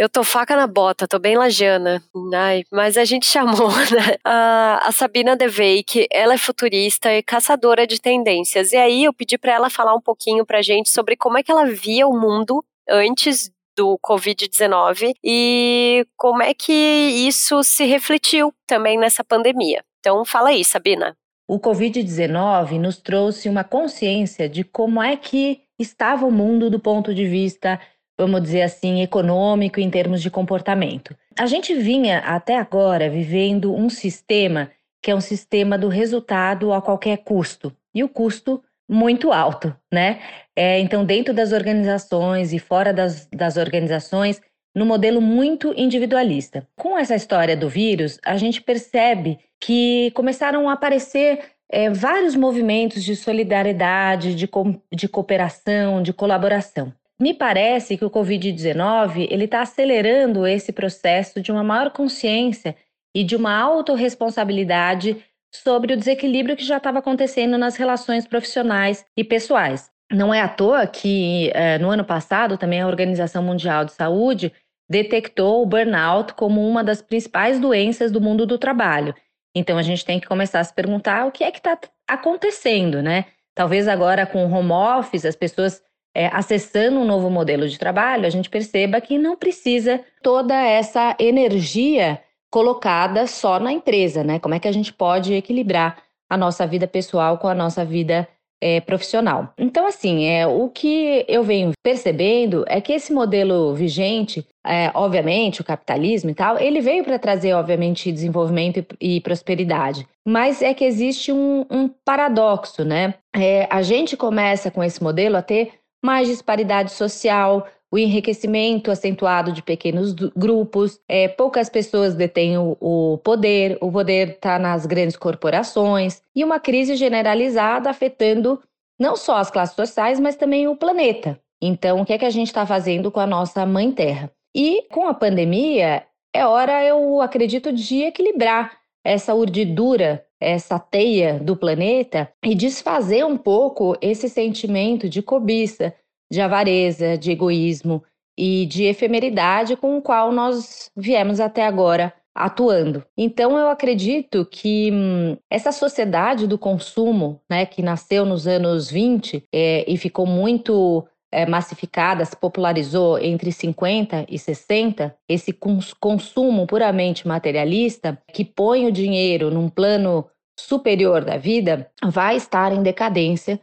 eu 0.00 0.08
tô 0.08 0.24
faca 0.24 0.56
na 0.56 0.66
bota, 0.66 1.06
tô 1.06 1.18
bem 1.18 1.36
lajana. 1.36 2.02
Ai, 2.32 2.64
mas 2.72 2.96
a 2.96 3.04
gente 3.04 3.26
chamou, 3.26 3.68
né? 3.92 4.16
A, 4.24 4.88
a 4.88 4.92
Sabina 4.92 5.36
Devey, 5.36 5.82
que 5.84 6.06
ela 6.10 6.32
é 6.32 6.38
futurista 6.38 7.12
e 7.12 7.22
caçadora 7.22 7.86
de 7.86 8.00
tendências. 8.00 8.72
E 8.72 8.78
aí 8.78 9.04
eu 9.04 9.12
pedi 9.12 9.36
para 9.36 9.52
ela 9.52 9.68
falar 9.68 9.94
um 9.94 10.00
pouquinho 10.00 10.46
pra 10.46 10.62
gente 10.62 10.88
sobre 10.88 11.16
como 11.16 11.36
é 11.36 11.42
que 11.42 11.52
ela 11.52 11.66
via 11.66 12.08
o 12.08 12.18
mundo 12.18 12.64
antes 12.88 13.50
do 13.80 13.98
Covid-19 13.98 15.14
e 15.24 16.06
como 16.16 16.42
é 16.42 16.52
que 16.52 16.72
isso 16.72 17.62
se 17.62 17.86
refletiu 17.86 18.52
também 18.66 18.98
nessa 18.98 19.24
pandemia. 19.24 19.82
Então, 19.98 20.22
fala 20.24 20.50
aí, 20.50 20.62
Sabina. 20.62 21.16
O 21.48 21.58
Covid-19 21.58 22.78
nos 22.78 22.98
trouxe 22.98 23.48
uma 23.48 23.64
consciência 23.64 24.48
de 24.48 24.62
como 24.62 25.02
é 25.02 25.16
que 25.16 25.62
estava 25.78 26.26
o 26.26 26.30
mundo 26.30 26.68
do 26.68 26.78
ponto 26.78 27.14
de 27.14 27.26
vista 27.26 27.80
vamos 28.18 28.42
dizer 28.42 28.60
assim, 28.60 29.00
econômico 29.00 29.80
em 29.80 29.88
termos 29.88 30.20
de 30.20 30.30
comportamento. 30.30 31.16
A 31.38 31.46
gente 31.46 31.72
vinha 31.72 32.18
até 32.18 32.58
agora 32.58 33.08
vivendo 33.08 33.74
um 33.74 33.88
sistema 33.88 34.70
que 35.02 35.10
é 35.10 35.14
um 35.14 35.22
sistema 35.22 35.78
do 35.78 35.88
resultado 35.88 36.70
a 36.74 36.82
qualquer 36.82 37.16
custo, 37.24 37.74
e 37.94 38.04
o 38.04 38.08
custo 38.10 38.62
muito 38.90 39.32
alto, 39.32 39.74
né? 39.92 40.20
É, 40.56 40.80
então, 40.80 41.04
dentro 41.04 41.32
das 41.32 41.52
organizações 41.52 42.52
e 42.52 42.58
fora 42.58 42.92
das, 42.92 43.28
das 43.32 43.56
organizações, 43.56 44.42
no 44.74 44.84
modelo 44.84 45.20
muito 45.20 45.72
individualista. 45.76 46.66
Com 46.76 46.98
essa 46.98 47.14
história 47.14 47.56
do 47.56 47.68
vírus, 47.68 48.18
a 48.24 48.36
gente 48.36 48.60
percebe 48.60 49.38
que 49.60 50.10
começaram 50.12 50.68
a 50.68 50.72
aparecer 50.72 51.40
é, 51.70 51.88
vários 51.88 52.34
movimentos 52.34 53.04
de 53.04 53.14
solidariedade, 53.14 54.34
de, 54.34 54.48
de 54.92 55.08
cooperação, 55.08 56.02
de 56.02 56.12
colaboração. 56.12 56.92
Me 57.20 57.32
parece 57.32 57.96
que 57.96 58.04
o 58.04 58.10
Covid-19 58.10 59.28
ele 59.30 59.44
está 59.44 59.60
acelerando 59.60 60.46
esse 60.46 60.72
processo 60.72 61.40
de 61.40 61.52
uma 61.52 61.62
maior 61.62 61.90
consciência 61.90 62.74
e 63.14 63.22
de 63.22 63.36
uma 63.36 63.56
autorresponsabilidade 63.56 65.22
sobre 65.52 65.94
o 65.94 65.96
desequilíbrio 65.96 66.56
que 66.56 66.64
já 66.64 66.76
estava 66.76 66.98
acontecendo 66.98 67.58
nas 67.58 67.76
relações 67.76 68.26
profissionais 68.26 69.04
e 69.16 69.24
pessoais. 69.24 69.90
Não 70.10 70.32
é 70.34 70.40
à 70.40 70.48
toa 70.48 70.86
que, 70.86 71.50
eh, 71.54 71.78
no 71.78 71.90
ano 71.90 72.04
passado, 72.04 72.58
também 72.58 72.80
a 72.80 72.86
Organização 72.86 73.42
Mundial 73.42 73.84
de 73.84 73.92
Saúde 73.92 74.52
detectou 74.88 75.62
o 75.62 75.66
burnout 75.66 76.34
como 76.34 76.66
uma 76.66 76.82
das 76.82 77.00
principais 77.00 77.60
doenças 77.60 78.10
do 78.10 78.20
mundo 78.20 78.44
do 78.44 78.58
trabalho. 78.58 79.14
Então 79.54 79.78
a 79.78 79.82
gente 79.82 80.04
tem 80.04 80.18
que 80.18 80.26
começar 80.26 80.60
a 80.60 80.64
se 80.64 80.74
perguntar 80.74 81.26
o 81.26 81.32
que 81.32 81.44
é 81.44 81.50
que 81.50 81.58
está 81.58 81.78
acontecendo, 82.08 83.00
né? 83.02 83.26
Talvez 83.54 83.86
agora 83.86 84.26
com 84.26 84.44
o 84.44 84.52
home 84.52 84.72
office, 84.72 85.24
as 85.24 85.36
pessoas 85.36 85.80
é, 86.14 86.26
acessando 86.26 86.98
um 86.98 87.04
novo 87.04 87.30
modelo 87.30 87.68
de 87.68 87.78
trabalho, 87.78 88.26
a 88.26 88.30
gente 88.30 88.50
perceba 88.50 89.00
que 89.00 89.16
não 89.16 89.36
precisa 89.36 90.00
toda 90.22 90.54
essa 90.54 91.16
energia 91.20 92.20
colocada 92.50 93.26
só 93.26 93.58
na 93.60 93.72
empresa, 93.72 94.24
né? 94.24 94.38
Como 94.38 94.54
é 94.54 94.58
que 94.58 94.68
a 94.68 94.72
gente 94.72 94.92
pode 94.92 95.32
equilibrar 95.32 96.02
a 96.28 96.36
nossa 96.36 96.66
vida 96.66 96.86
pessoal 96.86 97.38
com 97.38 97.48
a 97.48 97.54
nossa 97.54 97.84
vida 97.84 98.28
é, 98.60 98.80
profissional. 98.80 99.52
Então, 99.56 99.86
assim, 99.86 100.26
é, 100.26 100.46
o 100.46 100.68
que 100.68 101.24
eu 101.26 101.42
venho 101.42 101.72
percebendo 101.82 102.64
é 102.68 102.80
que 102.80 102.92
esse 102.92 103.12
modelo 103.12 103.74
vigente, 103.74 104.46
é, 104.66 104.90
obviamente, 104.94 105.62
o 105.62 105.64
capitalismo 105.64 106.30
e 106.30 106.34
tal, 106.34 106.58
ele 106.58 106.80
veio 106.80 107.02
para 107.02 107.18
trazer, 107.18 107.54
obviamente, 107.54 108.12
desenvolvimento 108.12 108.84
e, 109.00 109.16
e, 109.16 109.20
prosperidade. 109.20 110.06
Mas 110.26 110.60
é 110.60 110.74
que 110.74 110.84
existe 110.84 111.32
um, 111.32 111.64
um 111.70 111.88
paradoxo, 112.04 112.84
né? 112.84 113.14
É, 113.34 113.66
a 113.70 113.80
gente 113.80 114.16
começa 114.16 114.70
com 114.70 114.84
esse 114.84 115.02
modelo 115.02 115.36
a 115.36 115.42
ter 115.42 115.72
mais 116.04 116.28
disparidade 116.28 116.92
social, 116.92 117.66
o 117.92 117.98
enriquecimento 117.98 118.90
acentuado 118.90 119.52
de 119.52 119.62
pequenos 119.62 120.12
grupos, 120.12 121.00
é, 121.08 121.26
poucas 121.26 121.68
pessoas 121.68 122.14
detêm 122.14 122.56
o, 122.56 122.76
o 122.80 123.18
poder, 123.18 123.76
o 123.80 123.90
poder 123.90 124.30
está 124.30 124.58
nas 124.58 124.86
grandes 124.86 125.16
corporações 125.16 126.22
e 126.34 126.44
uma 126.44 126.60
crise 126.60 126.94
generalizada 126.94 127.90
afetando 127.90 128.62
não 128.98 129.16
só 129.16 129.36
as 129.38 129.50
classes 129.50 129.74
sociais, 129.74 130.20
mas 130.20 130.36
também 130.36 130.68
o 130.68 130.76
planeta. 130.76 131.40
Então, 131.60 132.00
o 132.00 132.04
que 132.04 132.12
é 132.12 132.18
que 132.18 132.24
a 132.24 132.30
gente 132.30 132.48
está 132.48 132.64
fazendo 132.64 133.10
com 133.10 133.18
a 133.18 133.26
nossa 133.26 133.66
mãe 133.66 133.90
Terra? 133.90 134.30
E 134.54 134.82
com 134.90 135.08
a 135.08 135.14
pandemia, 135.14 136.04
é 136.34 136.46
hora, 136.46 136.84
eu 136.84 137.20
acredito, 137.20 137.72
de 137.72 138.02
equilibrar 138.02 138.78
essa 139.04 139.34
urdidura, 139.34 140.24
essa 140.38 140.78
teia 140.78 141.38
do 141.38 141.56
planeta 141.56 142.30
e 142.44 142.54
desfazer 142.54 143.24
um 143.24 143.36
pouco 143.36 143.96
esse 144.00 144.28
sentimento 144.28 145.08
de 145.08 145.22
cobiça, 145.22 145.94
de 146.30 146.40
avareza, 146.40 147.18
de 147.18 147.30
egoísmo 147.30 148.02
e 148.38 148.66
de 148.66 148.84
efemeridade 148.84 149.76
com 149.76 149.98
o 149.98 150.02
qual 150.02 150.32
nós 150.32 150.90
viemos 150.96 151.40
até 151.40 151.66
agora 151.66 152.12
atuando. 152.34 153.04
Então 153.16 153.58
eu 153.58 153.68
acredito 153.68 154.46
que 154.46 154.90
hum, 154.92 155.36
essa 155.50 155.72
sociedade 155.72 156.46
do 156.46 156.56
consumo, 156.56 157.40
né, 157.50 157.66
que 157.66 157.82
nasceu 157.82 158.24
nos 158.24 158.46
anos 158.46 158.90
20 158.90 159.44
é, 159.52 159.84
e 159.86 159.96
ficou 159.96 160.26
muito 160.26 161.06
é, 161.32 161.46
massificada, 161.46 162.24
se 162.24 162.36
popularizou 162.36 163.18
entre 163.18 163.52
50 163.52 164.26
e 164.28 164.38
60, 164.38 165.14
esse 165.28 165.52
cons 165.52 165.92
consumo 165.92 166.66
puramente 166.66 167.26
materialista, 167.26 168.20
que 168.32 168.44
põe 168.44 168.86
o 168.86 168.92
dinheiro 168.92 169.50
num 169.50 169.68
plano 169.68 170.26
superior 170.58 171.24
da 171.24 171.36
vida, 171.36 171.90
vai 172.04 172.36
estar 172.36 172.72
em 172.72 172.82
decadência 172.82 173.60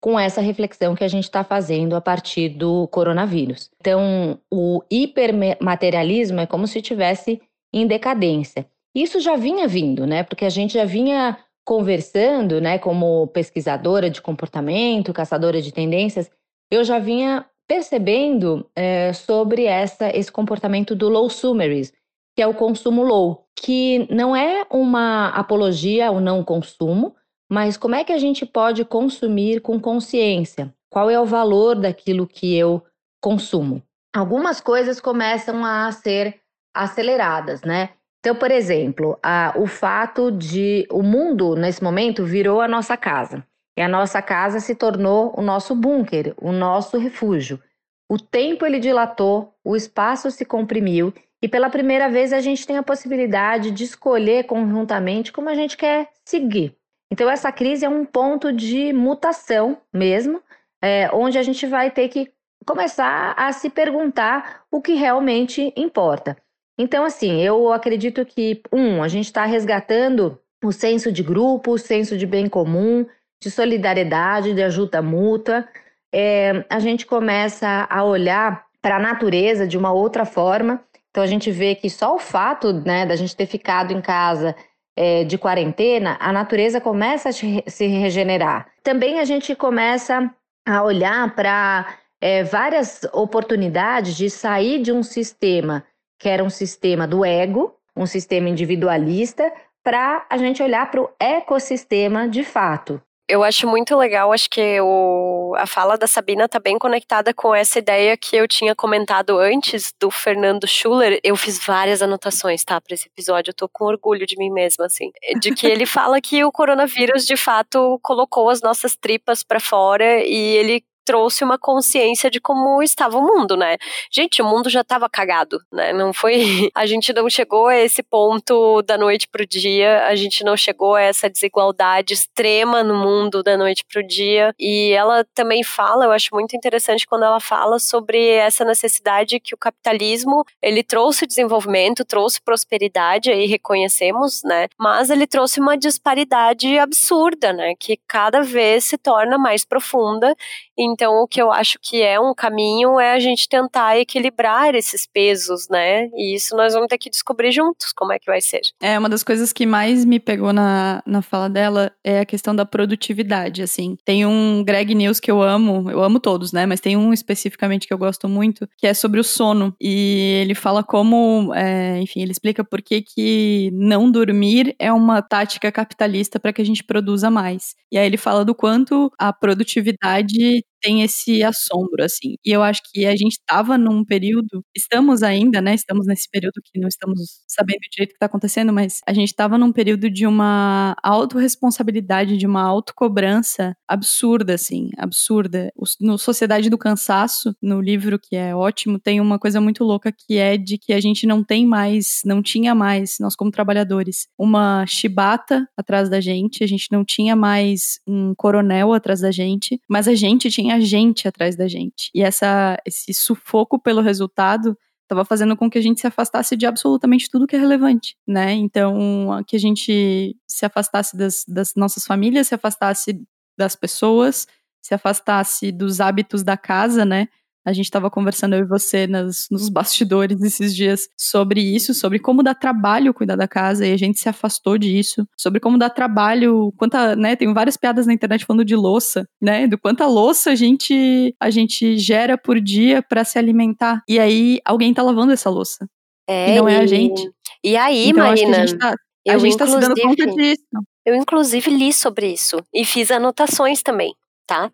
com 0.00 0.18
essa 0.18 0.40
reflexão 0.40 0.94
que 0.94 1.04
a 1.04 1.08
gente 1.08 1.24
está 1.24 1.44
fazendo 1.44 1.94
a 1.94 2.00
partir 2.00 2.48
do 2.48 2.88
coronavírus. 2.88 3.70
Então, 3.80 4.38
o 4.50 4.82
hipermaterialismo 4.90 6.40
é 6.40 6.46
como 6.46 6.66
se 6.66 6.78
estivesse 6.78 7.40
em 7.72 7.86
decadência. 7.86 8.66
Isso 8.94 9.20
já 9.20 9.36
vinha 9.36 9.68
vindo, 9.68 10.06
né? 10.06 10.22
Porque 10.22 10.44
a 10.44 10.50
gente 10.50 10.74
já 10.74 10.84
vinha 10.84 11.38
conversando, 11.64 12.60
né, 12.60 12.78
como 12.78 13.28
pesquisadora 13.28 14.10
de 14.10 14.20
comportamento, 14.20 15.12
caçadora 15.12 15.62
de 15.62 15.72
tendências, 15.72 16.28
eu 16.70 16.82
já 16.82 16.98
vinha 16.98 17.46
percebendo 17.68 18.68
é, 18.74 19.12
sobre 19.12 19.66
essa, 19.66 20.10
esse 20.16 20.32
comportamento 20.32 20.96
do 20.96 21.08
low 21.08 21.30
sumerism, 21.30 21.94
que 22.34 22.42
é 22.42 22.46
o 22.46 22.54
consumo 22.54 23.04
low, 23.04 23.46
que 23.54 24.12
não 24.12 24.34
é 24.34 24.66
uma 24.70 25.28
apologia 25.28 26.08
ao 26.08 26.18
não 26.20 26.42
consumo, 26.42 27.14
mas 27.50 27.76
como 27.76 27.96
é 27.96 28.04
que 28.04 28.12
a 28.12 28.18
gente 28.18 28.46
pode 28.46 28.84
consumir 28.84 29.60
com 29.60 29.80
consciência? 29.80 30.72
Qual 30.88 31.10
é 31.10 31.18
o 31.18 31.24
valor 31.24 31.74
daquilo 31.74 32.26
que 32.26 32.56
eu 32.56 32.80
consumo? 33.20 33.82
Algumas 34.14 34.60
coisas 34.60 35.00
começam 35.00 35.64
a 35.64 35.90
ser 35.90 36.40
aceleradas, 36.72 37.62
né? 37.62 37.90
Então, 38.20 38.36
por 38.36 38.50
exemplo, 38.50 39.18
a, 39.22 39.52
o 39.56 39.66
fato 39.66 40.30
de 40.30 40.86
o 40.90 41.02
mundo 41.02 41.56
nesse 41.56 41.82
momento 41.82 42.24
virou 42.24 42.60
a 42.60 42.68
nossa 42.68 42.96
casa. 42.96 43.44
E 43.76 43.82
a 43.82 43.88
nossa 43.88 44.20
casa 44.22 44.60
se 44.60 44.74
tornou 44.74 45.34
o 45.36 45.42
nosso 45.42 45.74
bunker, 45.74 46.34
o 46.36 46.52
nosso 46.52 46.98
refúgio. 46.98 47.60
O 48.08 48.18
tempo 48.18 48.66
ele 48.66 48.78
dilatou, 48.78 49.54
o 49.64 49.74
espaço 49.74 50.30
se 50.30 50.44
comprimiu 50.44 51.14
e 51.42 51.48
pela 51.48 51.70
primeira 51.70 52.08
vez 52.08 52.32
a 52.32 52.40
gente 52.40 52.66
tem 52.66 52.76
a 52.76 52.82
possibilidade 52.82 53.70
de 53.70 53.84
escolher 53.84 54.44
conjuntamente 54.44 55.32
como 55.32 55.48
a 55.48 55.54
gente 55.54 55.76
quer 55.76 56.10
seguir. 56.24 56.76
Então, 57.10 57.28
essa 57.28 57.50
crise 57.50 57.84
é 57.84 57.88
um 57.88 58.04
ponto 58.04 58.52
de 58.52 58.92
mutação 58.92 59.78
mesmo, 59.92 60.40
é, 60.82 61.10
onde 61.12 61.38
a 61.38 61.42
gente 61.42 61.66
vai 61.66 61.90
ter 61.90 62.08
que 62.08 62.32
começar 62.64 63.34
a 63.36 63.52
se 63.52 63.68
perguntar 63.68 64.62
o 64.70 64.80
que 64.80 64.94
realmente 64.94 65.72
importa. 65.76 66.36
Então, 66.78 67.04
assim, 67.04 67.40
eu 67.42 67.72
acredito 67.72 68.24
que, 68.24 68.62
um, 68.72 69.02
a 69.02 69.08
gente 69.08 69.26
está 69.26 69.44
resgatando 69.44 70.38
o 70.64 70.72
senso 70.72 71.10
de 71.10 71.22
grupo, 71.22 71.72
o 71.72 71.78
senso 71.78 72.16
de 72.16 72.26
bem 72.26 72.48
comum, 72.48 73.06
de 73.42 73.50
solidariedade, 73.50 74.54
de 74.54 74.62
ajuda 74.62 75.02
mútua. 75.02 75.66
É, 76.12 76.64
a 76.68 76.78
gente 76.78 77.06
começa 77.06 77.86
a 77.90 78.04
olhar 78.04 78.66
para 78.80 78.96
a 78.96 79.00
natureza 79.00 79.66
de 79.66 79.76
uma 79.76 79.92
outra 79.92 80.24
forma. 80.24 80.82
Então, 81.10 81.22
a 81.22 81.26
gente 81.26 81.50
vê 81.50 81.74
que 81.74 81.90
só 81.90 82.14
o 82.14 82.18
fato 82.18 82.72
né, 82.72 83.04
da 83.04 83.16
gente 83.16 83.36
ter 83.36 83.46
ficado 83.46 83.92
em 83.92 84.00
casa 84.00 84.54
é, 84.96 85.24
de 85.24 85.38
quarentena, 85.38 86.16
a 86.20 86.32
natureza 86.32 86.80
começa 86.80 87.28
a 87.28 87.32
se 87.32 87.86
regenerar. 87.86 88.68
Também 88.82 89.18
a 89.18 89.24
gente 89.24 89.54
começa 89.54 90.30
a 90.66 90.82
olhar 90.82 91.34
para 91.34 91.98
é, 92.20 92.44
várias 92.44 93.02
oportunidades 93.12 94.16
de 94.16 94.28
sair 94.28 94.80
de 94.80 94.92
um 94.92 95.02
sistema 95.02 95.84
que 96.18 96.28
era 96.28 96.44
um 96.44 96.50
sistema 96.50 97.06
do 97.06 97.24
ego, 97.24 97.74
um 97.96 98.04
sistema 98.04 98.48
individualista, 98.48 99.50
para 99.82 100.26
a 100.28 100.36
gente 100.36 100.62
olhar 100.62 100.90
para 100.90 101.00
o 101.00 101.10
ecossistema 101.18 102.28
de 102.28 102.44
fato 102.44 103.00
eu 103.30 103.44
acho 103.44 103.66
muito 103.66 103.96
legal, 103.96 104.32
acho 104.32 104.50
que 104.50 104.80
o, 104.80 105.54
a 105.56 105.66
fala 105.66 105.96
da 105.96 106.06
Sabina 106.06 106.46
está 106.46 106.58
bem 106.58 106.78
conectada 106.78 107.32
com 107.32 107.54
essa 107.54 107.78
ideia 107.78 108.16
que 108.16 108.36
eu 108.36 108.48
tinha 108.48 108.74
comentado 108.74 109.38
antes 109.38 109.94
do 110.00 110.10
Fernando 110.10 110.66
Schuller. 110.66 111.20
Eu 111.22 111.36
fiz 111.36 111.64
várias 111.64 112.02
anotações, 112.02 112.64
tá, 112.64 112.80
para 112.80 112.94
esse 112.94 113.06
episódio. 113.06 113.50
Eu 113.50 113.54
tô 113.54 113.68
com 113.68 113.84
orgulho 113.84 114.26
de 114.26 114.36
mim 114.36 114.50
mesma, 114.50 114.86
assim. 114.86 115.12
De 115.40 115.54
que 115.54 115.66
ele 115.66 115.86
fala 115.86 116.20
que 116.20 116.44
o 116.44 116.50
coronavírus, 116.50 117.24
de 117.24 117.36
fato, 117.36 118.00
colocou 118.02 118.50
as 118.50 118.60
nossas 118.60 118.96
tripas 118.96 119.44
para 119.44 119.60
fora 119.60 120.24
e 120.24 120.56
ele 120.56 120.84
trouxe 121.04 121.44
uma 121.44 121.58
consciência 121.58 122.30
de 122.30 122.40
como 122.40 122.82
estava 122.82 123.18
o 123.18 123.22
mundo, 123.22 123.56
né? 123.56 123.76
Gente, 124.12 124.42
o 124.42 124.44
mundo 124.44 124.68
já 124.68 124.80
estava 124.80 125.08
cagado, 125.08 125.60
né? 125.72 125.92
Não 125.92 126.12
foi. 126.12 126.40
A 126.74 126.86
gente 126.86 127.12
não 127.12 127.28
chegou 127.28 127.66
a 127.66 127.76
esse 127.76 128.02
ponto 128.02 128.82
da 128.82 128.96
noite 128.96 129.28
pro 129.28 129.46
dia, 129.46 130.06
a 130.06 130.14
gente 130.14 130.44
não 130.44 130.56
chegou 130.56 130.94
a 130.94 131.02
essa 131.02 131.28
desigualdade 131.28 132.14
extrema 132.14 132.82
no 132.82 132.94
mundo 132.94 133.42
da 133.42 133.56
noite 133.56 133.84
pro 133.84 134.06
dia. 134.06 134.54
E 134.58 134.92
ela 134.92 135.24
também 135.34 135.62
fala, 135.62 136.04
eu 136.04 136.12
acho 136.12 136.28
muito 136.32 136.56
interessante 136.56 137.06
quando 137.06 137.24
ela 137.24 137.40
fala 137.40 137.78
sobre 137.78 138.30
essa 138.30 138.64
necessidade 138.64 139.40
que 139.40 139.54
o 139.54 139.58
capitalismo 139.58 140.44
ele 140.62 140.82
trouxe 140.82 141.26
desenvolvimento, 141.26 142.04
trouxe 142.04 142.40
prosperidade, 142.40 143.30
aí 143.30 143.46
reconhecemos, 143.46 144.42
né? 144.44 144.68
Mas 144.78 145.10
ele 145.10 145.26
trouxe 145.26 145.60
uma 145.60 145.76
disparidade 145.76 146.78
absurda, 146.78 147.52
né? 147.52 147.74
Que 147.78 147.98
cada 148.06 148.42
vez 148.42 148.84
se 148.84 148.98
torna 148.98 149.38
mais 149.38 149.64
profunda. 149.64 150.34
Então, 150.82 151.22
o 151.22 151.28
que 151.28 151.40
eu 151.42 151.52
acho 151.52 151.78
que 151.82 152.02
é 152.02 152.18
um 152.18 152.34
caminho 152.34 152.98
é 152.98 153.12
a 153.12 153.18
gente 153.18 153.46
tentar 153.46 153.98
equilibrar 153.98 154.74
esses 154.74 155.06
pesos, 155.06 155.68
né? 155.68 156.08
E 156.14 156.34
isso 156.34 156.56
nós 156.56 156.72
vamos 156.72 156.88
ter 156.88 156.96
que 156.96 157.10
descobrir 157.10 157.52
juntos 157.52 157.92
como 157.92 158.12
é 158.12 158.18
que 158.18 158.24
vai 158.24 158.40
ser. 158.40 158.62
É, 158.80 158.98
uma 158.98 159.08
das 159.08 159.22
coisas 159.22 159.52
que 159.52 159.66
mais 159.66 160.06
me 160.06 160.18
pegou 160.18 160.54
na, 160.54 161.02
na 161.04 161.20
fala 161.20 161.50
dela 161.50 161.92
é 162.02 162.20
a 162.20 162.24
questão 162.24 162.56
da 162.56 162.64
produtividade, 162.64 163.62
assim. 163.62 163.96
Tem 164.06 164.24
um 164.24 164.64
Greg 164.64 164.94
News 164.94 165.20
que 165.20 165.30
eu 165.30 165.42
amo, 165.42 165.90
eu 165.90 166.02
amo 166.02 166.18
todos, 166.18 166.50
né? 166.50 166.64
Mas 166.64 166.80
tem 166.80 166.96
um 166.96 167.12
especificamente 167.12 167.86
que 167.86 167.92
eu 167.92 167.98
gosto 167.98 168.26
muito, 168.26 168.66
que 168.78 168.86
é 168.86 168.94
sobre 168.94 169.20
o 169.20 169.24
sono. 169.24 169.74
E 169.78 170.40
ele 170.42 170.54
fala 170.54 170.82
como, 170.82 171.52
é, 171.54 171.98
enfim, 172.00 172.22
ele 172.22 172.32
explica 172.32 172.64
por 172.64 172.80
que, 172.80 173.02
que 173.02 173.70
não 173.74 174.10
dormir 174.10 174.74
é 174.78 174.90
uma 174.90 175.20
tática 175.20 175.70
capitalista 175.70 176.40
para 176.40 176.54
que 176.54 176.62
a 176.62 176.64
gente 176.64 176.82
produza 176.82 177.30
mais. 177.30 177.74
E 177.92 177.98
aí 177.98 178.06
ele 178.06 178.16
fala 178.16 178.44
do 178.44 178.54
quanto 178.54 179.12
a 179.18 179.30
produtividade 179.30 180.64
tem 180.80 181.02
esse 181.02 181.42
assombro, 181.42 182.02
assim. 182.04 182.34
E 182.44 182.50
eu 182.52 182.62
acho 182.62 182.82
que 182.92 183.06
a 183.06 183.12
gente 183.16 183.32
estava 183.32 183.76
num 183.78 184.04
período, 184.04 184.64
estamos 184.76 185.22
ainda, 185.22 185.60
né? 185.60 185.74
Estamos 185.74 186.06
nesse 186.06 186.28
período 186.30 186.54
que 186.64 186.78
não 186.80 186.88
estamos 186.88 187.20
sabendo 187.48 187.78
direito 187.90 188.10
o 188.10 188.12
que 188.12 188.16
está 188.16 188.26
acontecendo, 188.26 188.72
mas 188.72 189.00
a 189.06 189.12
gente 189.12 189.28
estava 189.28 189.58
num 189.58 189.72
período 189.72 190.10
de 190.10 190.26
uma 190.26 190.94
autorresponsabilidade, 191.02 192.36
de 192.36 192.46
uma 192.46 192.62
autocobrança 192.62 193.74
absurda, 193.88 194.54
assim, 194.54 194.90
absurda. 194.98 195.70
No 196.00 196.18
Sociedade 196.18 196.70
do 196.70 196.78
Cansaço, 196.78 197.54
no 197.62 197.80
livro 197.80 198.18
que 198.18 198.36
é 198.36 198.54
ótimo, 198.54 198.98
tem 198.98 199.20
uma 199.20 199.38
coisa 199.38 199.60
muito 199.60 199.84
louca 199.84 200.12
que 200.12 200.36
é 200.38 200.56
de 200.56 200.78
que 200.78 200.92
a 200.92 201.00
gente 201.00 201.26
não 201.26 201.42
tem 201.44 201.66
mais, 201.66 202.20
não 202.24 202.42
tinha 202.42 202.74
mais, 202.74 203.16
nós 203.20 203.34
como 203.36 203.50
trabalhadores, 203.50 204.26
uma 204.38 204.84
chibata 204.86 205.66
atrás 205.76 206.08
da 206.08 206.20
gente, 206.20 206.62
a 206.64 206.66
gente 206.66 206.88
não 206.92 207.04
tinha 207.04 207.34
mais 207.36 207.98
um 208.06 208.34
coronel 208.36 208.92
atrás 208.92 209.20
da 209.20 209.30
gente, 209.30 209.80
mas 209.88 210.06
a 210.08 210.14
gente 210.14 210.50
tinha 210.50 210.69
a 210.72 210.80
gente 210.80 211.26
atrás 211.26 211.56
da 211.56 211.68
gente. 211.68 212.10
E 212.14 212.22
essa, 212.22 212.76
esse 212.86 213.12
sufoco 213.14 213.78
pelo 213.78 214.00
resultado 214.00 214.76
estava 215.02 215.24
fazendo 215.24 215.56
com 215.56 215.68
que 215.68 215.78
a 215.78 215.82
gente 215.82 216.00
se 216.00 216.06
afastasse 216.06 216.56
de 216.56 216.66
absolutamente 216.66 217.28
tudo 217.28 217.46
que 217.46 217.56
é 217.56 217.58
relevante, 217.58 218.16
né? 218.26 218.52
Então, 218.52 219.42
que 219.46 219.56
a 219.56 219.58
gente 219.58 220.36
se 220.46 220.64
afastasse 220.64 221.16
das, 221.16 221.44
das 221.48 221.74
nossas 221.74 222.06
famílias, 222.06 222.46
se 222.46 222.54
afastasse 222.54 223.20
das 223.58 223.74
pessoas, 223.74 224.46
se 224.80 224.94
afastasse 224.94 225.72
dos 225.72 226.00
hábitos 226.00 226.42
da 226.44 226.56
casa, 226.56 227.04
né? 227.04 227.28
A 227.64 227.72
gente 227.72 227.84
estava 227.84 228.10
conversando 228.10 228.54
eu 228.54 228.60
e 228.60 228.68
você 228.68 229.06
nas, 229.06 229.46
nos 229.50 229.68
bastidores 229.68 230.40
esses 230.42 230.74
dias 230.74 231.08
sobre 231.16 231.60
isso, 231.60 231.92
sobre 231.92 232.18
como 232.18 232.42
dá 232.42 232.54
trabalho 232.54 233.12
cuidar 233.12 233.36
da 233.36 233.46
casa 233.46 233.86
e 233.86 233.92
a 233.92 233.96
gente 233.96 234.18
se 234.18 234.28
afastou 234.28 234.78
disso, 234.78 235.26
sobre 235.36 235.60
como 235.60 235.78
dá 235.78 235.90
trabalho, 235.90 236.72
quanta, 236.76 237.14
né, 237.14 237.36
tem 237.36 237.52
várias 237.52 237.76
piadas 237.76 238.06
na 238.06 238.14
internet 238.14 238.46
falando 238.46 238.64
de 238.64 238.74
louça, 238.74 239.26
né, 239.40 239.66
do 239.66 239.78
quanta 239.78 240.06
louça 240.06 240.50
a 240.50 240.54
gente 240.54 241.34
a 241.38 241.50
gente 241.50 241.98
gera 241.98 242.38
por 242.38 242.60
dia 242.60 243.02
para 243.02 243.24
se 243.24 243.38
alimentar. 243.38 244.02
E 244.08 244.18
aí 244.18 244.58
alguém 244.64 244.94
tá 244.94 245.02
lavando 245.02 245.32
essa 245.32 245.50
louça. 245.50 245.86
É, 246.28 246.52
e 246.52 246.56
não 246.56 246.68
é 246.68 246.76
a 246.78 246.86
gente. 246.86 247.30
E 247.62 247.76
aí, 247.76 248.08
então, 248.08 248.24
Marina, 248.24 248.56
a 248.56 248.66
gente 248.66 248.78
tá, 248.78 248.94
a 249.28 249.38
gente 249.38 249.56
tá 249.56 249.66
se 249.66 249.78
dando 249.78 250.00
conta 250.00 250.26
disso. 250.28 250.62
Eu 251.04 251.14
inclusive 251.14 251.70
li 251.70 251.92
sobre 251.92 252.32
isso 252.32 252.62
e 252.72 252.84
fiz 252.84 253.10
anotações 253.10 253.82
também, 253.82 254.14
tá? 254.46 254.70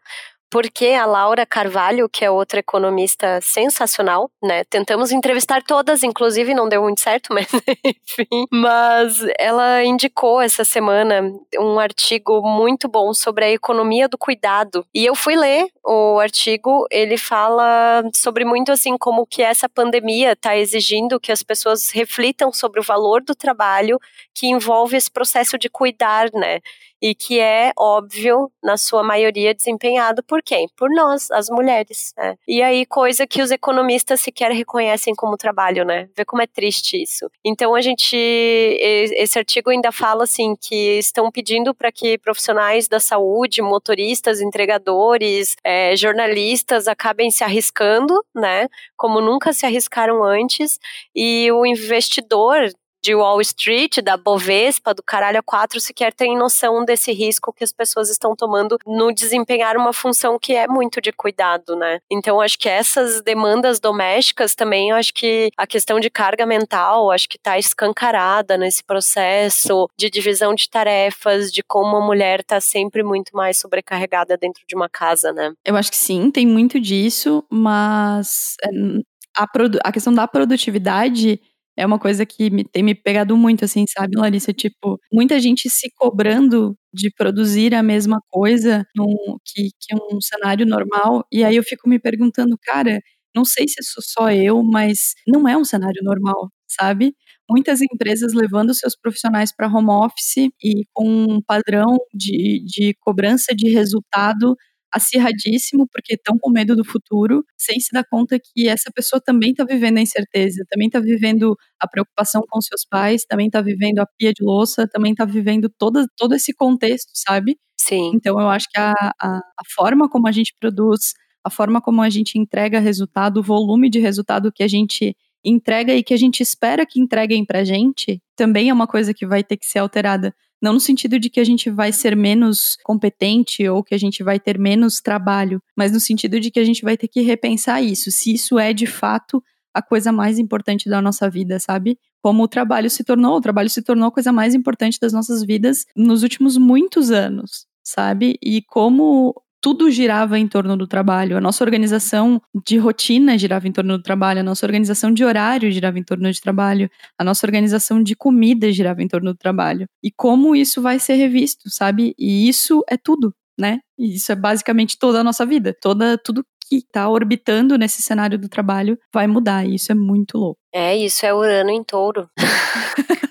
Porque 0.50 0.86
a 0.88 1.04
Laura 1.06 1.44
Carvalho, 1.44 2.08
que 2.08 2.24
é 2.24 2.30
outra 2.30 2.60
economista 2.60 3.40
sensacional, 3.40 4.30
né? 4.42 4.64
Tentamos 4.64 5.10
entrevistar 5.12 5.62
todas, 5.62 6.02
inclusive 6.02 6.54
não 6.54 6.68
deu 6.68 6.82
muito 6.82 7.00
certo, 7.00 7.32
mas 7.34 7.46
enfim. 7.84 8.46
Mas 8.50 9.18
ela 9.38 9.84
indicou 9.84 10.40
essa 10.40 10.64
semana 10.64 11.32
um 11.58 11.78
artigo 11.78 12.40
muito 12.42 12.88
bom 12.88 13.12
sobre 13.12 13.44
a 13.44 13.50
economia 13.50 14.08
do 14.08 14.16
cuidado. 14.16 14.86
E 14.94 15.04
eu 15.04 15.14
fui 15.14 15.36
ler 15.36 15.66
o 15.84 16.18
artigo, 16.18 16.86
ele 16.90 17.16
fala 17.16 18.02
sobre 18.14 18.44
muito 18.44 18.72
assim 18.72 18.96
como 18.98 19.26
que 19.26 19.42
essa 19.42 19.68
pandemia 19.68 20.32
está 20.32 20.56
exigindo 20.56 21.20
que 21.20 21.32
as 21.32 21.42
pessoas 21.42 21.90
reflitam 21.90 22.52
sobre 22.52 22.80
o 22.80 22.82
valor 22.82 23.22
do 23.22 23.34
trabalho 23.34 23.98
que 24.34 24.46
envolve 24.46 24.96
esse 24.96 25.10
processo 25.10 25.58
de 25.58 25.68
cuidar, 25.68 26.30
né? 26.32 26.60
E 27.00 27.14
que 27.14 27.38
é 27.40 27.72
óbvio, 27.78 28.50
na 28.62 28.76
sua 28.76 29.02
maioria, 29.02 29.54
desempenhado 29.54 30.22
por 30.22 30.42
quem? 30.42 30.68
Por 30.76 30.90
nós, 30.90 31.30
as 31.30 31.48
mulheres. 31.48 32.12
Né? 32.16 32.36
E 32.46 32.62
aí, 32.62 32.86
coisa 32.86 33.26
que 33.26 33.42
os 33.42 33.50
economistas 33.50 34.20
sequer 34.20 34.50
reconhecem 34.52 35.14
como 35.14 35.36
trabalho, 35.36 35.84
né? 35.84 36.08
Vê 36.16 36.24
como 36.24 36.42
é 36.42 36.46
triste 36.46 37.00
isso. 37.00 37.30
Então, 37.44 37.74
a 37.74 37.80
gente. 37.80 38.16
Esse 38.16 39.38
artigo 39.38 39.70
ainda 39.70 39.92
fala 39.92 40.24
assim 40.24 40.54
que 40.56 40.98
estão 40.98 41.30
pedindo 41.30 41.74
para 41.74 41.92
que 41.92 42.18
profissionais 42.18 42.88
da 42.88 42.98
saúde, 42.98 43.62
motoristas, 43.62 44.40
entregadores, 44.40 45.56
é, 45.64 45.94
jornalistas 45.96 46.88
acabem 46.88 47.30
se 47.30 47.44
arriscando, 47.44 48.14
né? 48.34 48.68
Como 48.96 49.20
nunca 49.20 49.52
se 49.52 49.66
arriscaram 49.66 50.24
antes, 50.24 50.78
e 51.14 51.50
o 51.52 51.66
investidor 51.66 52.70
de 53.06 53.14
Wall 53.14 53.40
Street, 53.40 53.98
da 54.00 54.16
Bovespa, 54.16 54.92
do 54.92 55.00
caralho 55.00 55.38
a 55.38 55.42
quatro, 55.42 55.78
sequer 55.78 56.12
tem 56.12 56.36
noção 56.36 56.84
desse 56.84 57.12
risco 57.12 57.52
que 57.52 57.62
as 57.62 57.72
pessoas 57.72 58.10
estão 58.10 58.34
tomando 58.34 58.76
no 58.84 59.12
desempenhar 59.12 59.76
uma 59.76 59.92
função 59.92 60.36
que 60.40 60.54
é 60.54 60.66
muito 60.66 61.00
de 61.00 61.12
cuidado, 61.12 61.76
né? 61.76 62.00
Então, 62.10 62.40
acho 62.40 62.58
que 62.58 62.68
essas 62.68 63.22
demandas 63.22 63.78
domésticas 63.78 64.56
também, 64.56 64.90
acho 64.90 65.14
que 65.14 65.50
a 65.56 65.68
questão 65.68 66.00
de 66.00 66.10
carga 66.10 66.44
mental, 66.44 67.12
acho 67.12 67.28
que 67.28 67.36
está 67.36 67.56
escancarada 67.56 68.58
nesse 68.58 68.82
processo 68.82 69.88
de 69.96 70.10
divisão 70.10 70.52
de 70.52 70.68
tarefas, 70.68 71.52
de 71.52 71.62
como 71.62 71.96
a 71.96 72.04
mulher 72.04 72.40
está 72.40 72.60
sempre 72.60 73.04
muito 73.04 73.36
mais 73.36 73.56
sobrecarregada 73.56 74.36
dentro 74.36 74.64
de 74.66 74.74
uma 74.74 74.88
casa, 74.88 75.32
né? 75.32 75.52
Eu 75.64 75.76
acho 75.76 75.92
que 75.92 75.96
sim, 75.96 76.28
tem 76.28 76.44
muito 76.44 76.80
disso, 76.80 77.44
mas 77.48 78.56
eh, 78.64 79.00
a, 79.36 79.46
a 79.84 79.92
questão 79.92 80.12
da 80.12 80.26
produtividade 80.26 81.40
é 81.76 81.84
uma 81.86 81.98
coisa 81.98 82.24
que 82.26 82.50
me, 82.50 82.64
tem 82.64 82.82
me 82.82 82.94
pegado 82.94 83.36
muito, 83.36 83.64
assim, 83.64 83.84
sabe, 83.88 84.16
Larissa? 84.16 84.52
Tipo, 84.52 84.98
muita 85.12 85.38
gente 85.40 85.68
se 85.70 85.90
cobrando 85.96 86.76
de 86.92 87.10
produzir 87.10 87.74
a 87.74 87.82
mesma 87.82 88.20
coisa 88.30 88.84
num, 88.96 89.36
que, 89.44 89.70
que 89.80 89.94
um 89.94 90.20
cenário 90.20 90.66
normal. 90.66 91.24
E 91.30 91.44
aí 91.44 91.56
eu 91.56 91.62
fico 91.62 91.88
me 91.88 91.98
perguntando, 91.98 92.56
cara, 92.62 93.00
não 93.34 93.44
sei 93.44 93.66
se 93.68 93.82
sou 93.82 94.02
só 94.02 94.30
eu, 94.32 94.62
mas 94.62 95.14
não 95.26 95.46
é 95.48 95.56
um 95.56 95.64
cenário 95.64 96.02
normal, 96.02 96.48
sabe? 96.66 97.14
Muitas 97.48 97.80
empresas 97.82 98.32
levando 98.32 98.74
seus 98.74 98.96
profissionais 98.96 99.54
para 99.54 99.68
home 99.68 99.90
office 99.90 100.48
e 100.62 100.84
com 100.94 101.06
um 101.08 101.42
padrão 101.42 101.98
de, 102.14 102.64
de 102.66 102.94
cobrança 103.00 103.54
de 103.54 103.68
resultado 103.70 104.56
acirradíssimo, 104.96 105.86
porque 105.92 106.14
estão 106.14 106.38
com 106.38 106.50
medo 106.50 106.74
do 106.74 106.84
futuro, 106.84 107.44
sem 107.56 107.78
se 107.78 107.90
dar 107.92 108.04
conta 108.10 108.38
que 108.38 108.68
essa 108.68 108.90
pessoa 108.94 109.20
também 109.20 109.50
está 109.50 109.64
vivendo 109.64 109.98
a 109.98 110.00
incerteza, 110.00 110.64
também 110.70 110.86
está 110.88 111.00
vivendo 111.00 111.54
a 111.80 111.86
preocupação 111.86 112.42
com 112.48 112.60
seus 112.60 112.84
pais, 112.84 113.24
também 113.28 113.46
está 113.46 113.60
vivendo 113.60 113.98
a 114.00 114.06
pia 114.18 114.32
de 114.32 114.42
louça, 114.42 114.88
também 114.88 115.12
está 115.12 115.24
vivendo 115.24 115.68
todo, 115.78 116.06
todo 116.16 116.34
esse 116.34 116.52
contexto, 116.54 117.10
sabe? 117.14 117.56
Sim. 117.78 118.12
Então 118.14 118.40
eu 118.40 118.48
acho 118.48 118.66
que 118.70 118.78
a, 118.78 118.92
a, 118.92 119.36
a 119.38 119.62
forma 119.74 120.08
como 120.08 120.26
a 120.26 120.32
gente 120.32 120.54
produz, 120.58 121.12
a 121.44 121.50
forma 121.50 121.80
como 121.80 122.02
a 122.02 122.10
gente 122.10 122.38
entrega 122.38 122.80
resultado, 122.80 123.38
o 123.38 123.42
volume 123.42 123.88
de 123.90 124.00
resultado 124.00 124.50
que 124.52 124.62
a 124.62 124.68
gente 124.68 125.14
entrega 125.44 125.94
e 125.94 126.02
que 126.02 126.12
a 126.12 126.16
gente 126.16 126.42
espera 126.42 126.84
que 126.84 126.98
entreguem 127.00 127.44
pra 127.44 127.62
gente, 127.62 128.20
também 128.34 128.68
é 128.68 128.72
uma 128.72 128.86
coisa 128.86 129.14
que 129.14 129.26
vai 129.26 129.44
ter 129.44 129.56
que 129.56 129.66
ser 129.66 129.78
alterada. 129.78 130.34
Não 130.60 130.72
no 130.72 130.80
sentido 130.80 131.18
de 131.18 131.28
que 131.28 131.40
a 131.40 131.44
gente 131.44 131.70
vai 131.70 131.92
ser 131.92 132.16
menos 132.16 132.76
competente 132.82 133.68
ou 133.68 133.82
que 133.82 133.94
a 133.94 133.98
gente 133.98 134.22
vai 134.22 134.40
ter 134.40 134.58
menos 134.58 135.00
trabalho, 135.00 135.62
mas 135.76 135.92
no 135.92 136.00
sentido 136.00 136.40
de 136.40 136.50
que 136.50 136.58
a 136.58 136.64
gente 136.64 136.82
vai 136.82 136.96
ter 136.96 137.08
que 137.08 137.20
repensar 137.20 137.82
isso, 137.82 138.10
se 138.10 138.32
isso 138.32 138.58
é 138.58 138.72
de 138.72 138.86
fato 138.86 139.42
a 139.74 139.82
coisa 139.82 140.10
mais 140.10 140.38
importante 140.38 140.88
da 140.88 141.02
nossa 141.02 141.28
vida, 141.28 141.60
sabe? 141.60 141.98
Como 142.22 142.42
o 142.42 142.48
trabalho 142.48 142.88
se 142.88 143.04
tornou, 143.04 143.36
o 143.36 143.40
trabalho 143.40 143.68
se 143.68 143.82
tornou 143.82 144.08
a 144.08 144.12
coisa 144.12 144.32
mais 144.32 144.54
importante 144.54 144.98
das 144.98 145.12
nossas 145.12 145.44
vidas 145.44 145.84
nos 145.94 146.22
últimos 146.22 146.56
muitos 146.56 147.10
anos, 147.10 147.66
sabe? 147.84 148.38
E 148.42 148.62
como 148.62 149.34
tudo 149.66 149.90
girava 149.90 150.38
em 150.38 150.46
torno 150.46 150.76
do 150.76 150.86
trabalho. 150.86 151.36
A 151.36 151.40
nossa 151.40 151.64
organização 151.64 152.40
de 152.64 152.76
rotina 152.78 153.36
girava 153.36 153.66
em 153.66 153.72
torno 153.72 153.98
do 153.98 154.02
trabalho, 154.02 154.38
a 154.38 154.42
nossa 154.44 154.64
organização 154.64 155.12
de 155.12 155.24
horário 155.24 155.72
girava 155.72 155.98
em 155.98 156.04
torno 156.04 156.30
de 156.30 156.40
trabalho, 156.40 156.88
a 157.18 157.24
nossa 157.24 157.44
organização 157.44 158.00
de 158.00 158.14
comida 158.14 158.70
girava 158.70 159.02
em 159.02 159.08
torno 159.08 159.32
do 159.32 159.36
trabalho. 159.36 159.88
E 160.00 160.08
como 160.12 160.54
isso 160.54 160.80
vai 160.80 161.00
ser 161.00 161.14
revisto, 161.14 161.68
sabe? 161.68 162.14
E 162.16 162.48
isso 162.48 162.84
é 162.88 162.96
tudo, 162.96 163.34
né? 163.58 163.80
E 163.98 164.14
isso 164.16 164.32
é 164.32 164.34
basicamente 164.34 164.98
toda 164.98 165.20
a 165.20 165.24
nossa 165.24 165.46
vida. 165.46 165.74
Toda, 165.80 166.18
tudo 166.18 166.44
que 166.68 166.76
está 166.76 167.08
orbitando 167.08 167.78
nesse 167.78 168.02
cenário 168.02 168.38
do 168.38 168.48
trabalho 168.48 168.98
vai 169.12 169.26
mudar. 169.26 169.64
E 169.64 169.76
isso 169.76 169.92
é 169.92 169.94
muito 169.94 170.36
louco. 170.36 170.60
É, 170.72 170.96
isso 170.96 171.24
é 171.24 171.32
Urano 171.32 171.70
em 171.70 171.82
touro. 171.82 172.28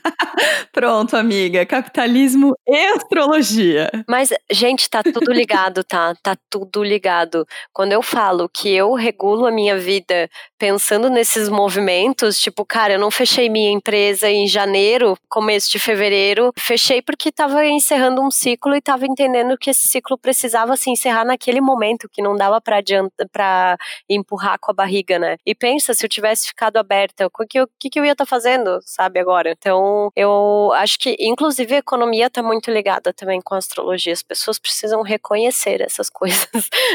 Pronto, 0.76 1.16
amiga. 1.16 1.66
Capitalismo 1.66 2.54
e 2.68 2.76
astrologia. 2.88 3.90
Mas, 4.10 4.34
gente, 4.52 4.90
tá 4.90 5.02
tudo 5.02 5.32
ligado, 5.32 5.84
tá? 5.86 6.14
Tá 6.22 6.36
tudo 6.50 6.84
ligado. 6.84 7.48
Quando 7.72 7.94
eu 7.94 8.02
falo 8.02 8.50
que 8.50 8.70
eu 8.70 8.94
regulo 8.94 9.46
a 9.46 9.52
minha 9.52 9.78
vida 9.78 10.30
pensando 10.60 11.10
nesses 11.10 11.48
movimentos, 11.48 12.40
tipo, 12.40 12.66
cara, 12.66 12.94
eu 12.94 13.00
não 13.00 13.10
fechei 13.10 13.48
minha 13.50 13.72
empresa 13.72 14.30
em 14.30 14.48
janeiro, 14.48 15.18
começo 15.30 15.72
de 15.72 15.80
fevereiro. 15.80 16.52
Fechei 16.58 17.02
porque 17.02 17.32
tava 17.32 17.66
encerrando 17.66 18.22
um 18.22 18.30
ciclo 18.30 18.76
e 18.76 18.82
tava 18.82 19.06
entendendo 19.06 19.58
que 19.58 19.70
esse 19.70 19.88
ciclo 19.88 20.18
precisava 20.18 20.55
se 20.78 20.90
encerrar 20.90 21.26
naquele 21.26 21.62
momento, 21.62 22.10
que 22.12 22.22
não 22.22 22.36
dava 22.36 22.62
adianta, 22.66 23.28
pra 23.32 23.78
empurrar 24.10 24.58
com 24.60 24.72
a 24.72 24.74
barriga, 24.74 25.18
né? 25.20 25.38
E 25.46 25.56
pensa, 25.56 25.94
se 25.94 26.06
eu 26.06 26.10
tivesse 26.10 26.48
ficado 26.48 26.78
aberta, 26.78 27.28
o 27.28 27.48
que 27.48 27.60
eu, 27.60 27.68
que, 27.80 27.90
que 27.90 28.00
eu 28.00 28.06
ia 28.06 28.12
estar 28.12 28.26
tá 28.26 28.30
fazendo, 28.30 28.80
sabe, 28.84 29.20
agora? 29.20 29.52
Então, 29.52 30.10
eu 30.16 30.26
Eu 30.26 30.74
acho 30.74 30.98
que, 31.00 31.16
inclusive, 31.20 31.76
a 31.76 31.78
economia 31.78 32.28
está 32.28 32.42
muito 32.42 32.72
ligada 32.72 33.14
também 33.14 33.40
com 33.42 33.56
a 33.56 33.58
astrologia. 33.58 34.14
As 34.14 34.24
pessoas 34.24 34.58
precisam 34.60 35.02
reconhecer 35.04 35.82
essas 35.82 36.10
coisas. 36.12 36.50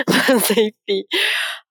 Mas, 0.09 0.51
enfim. 0.51 1.05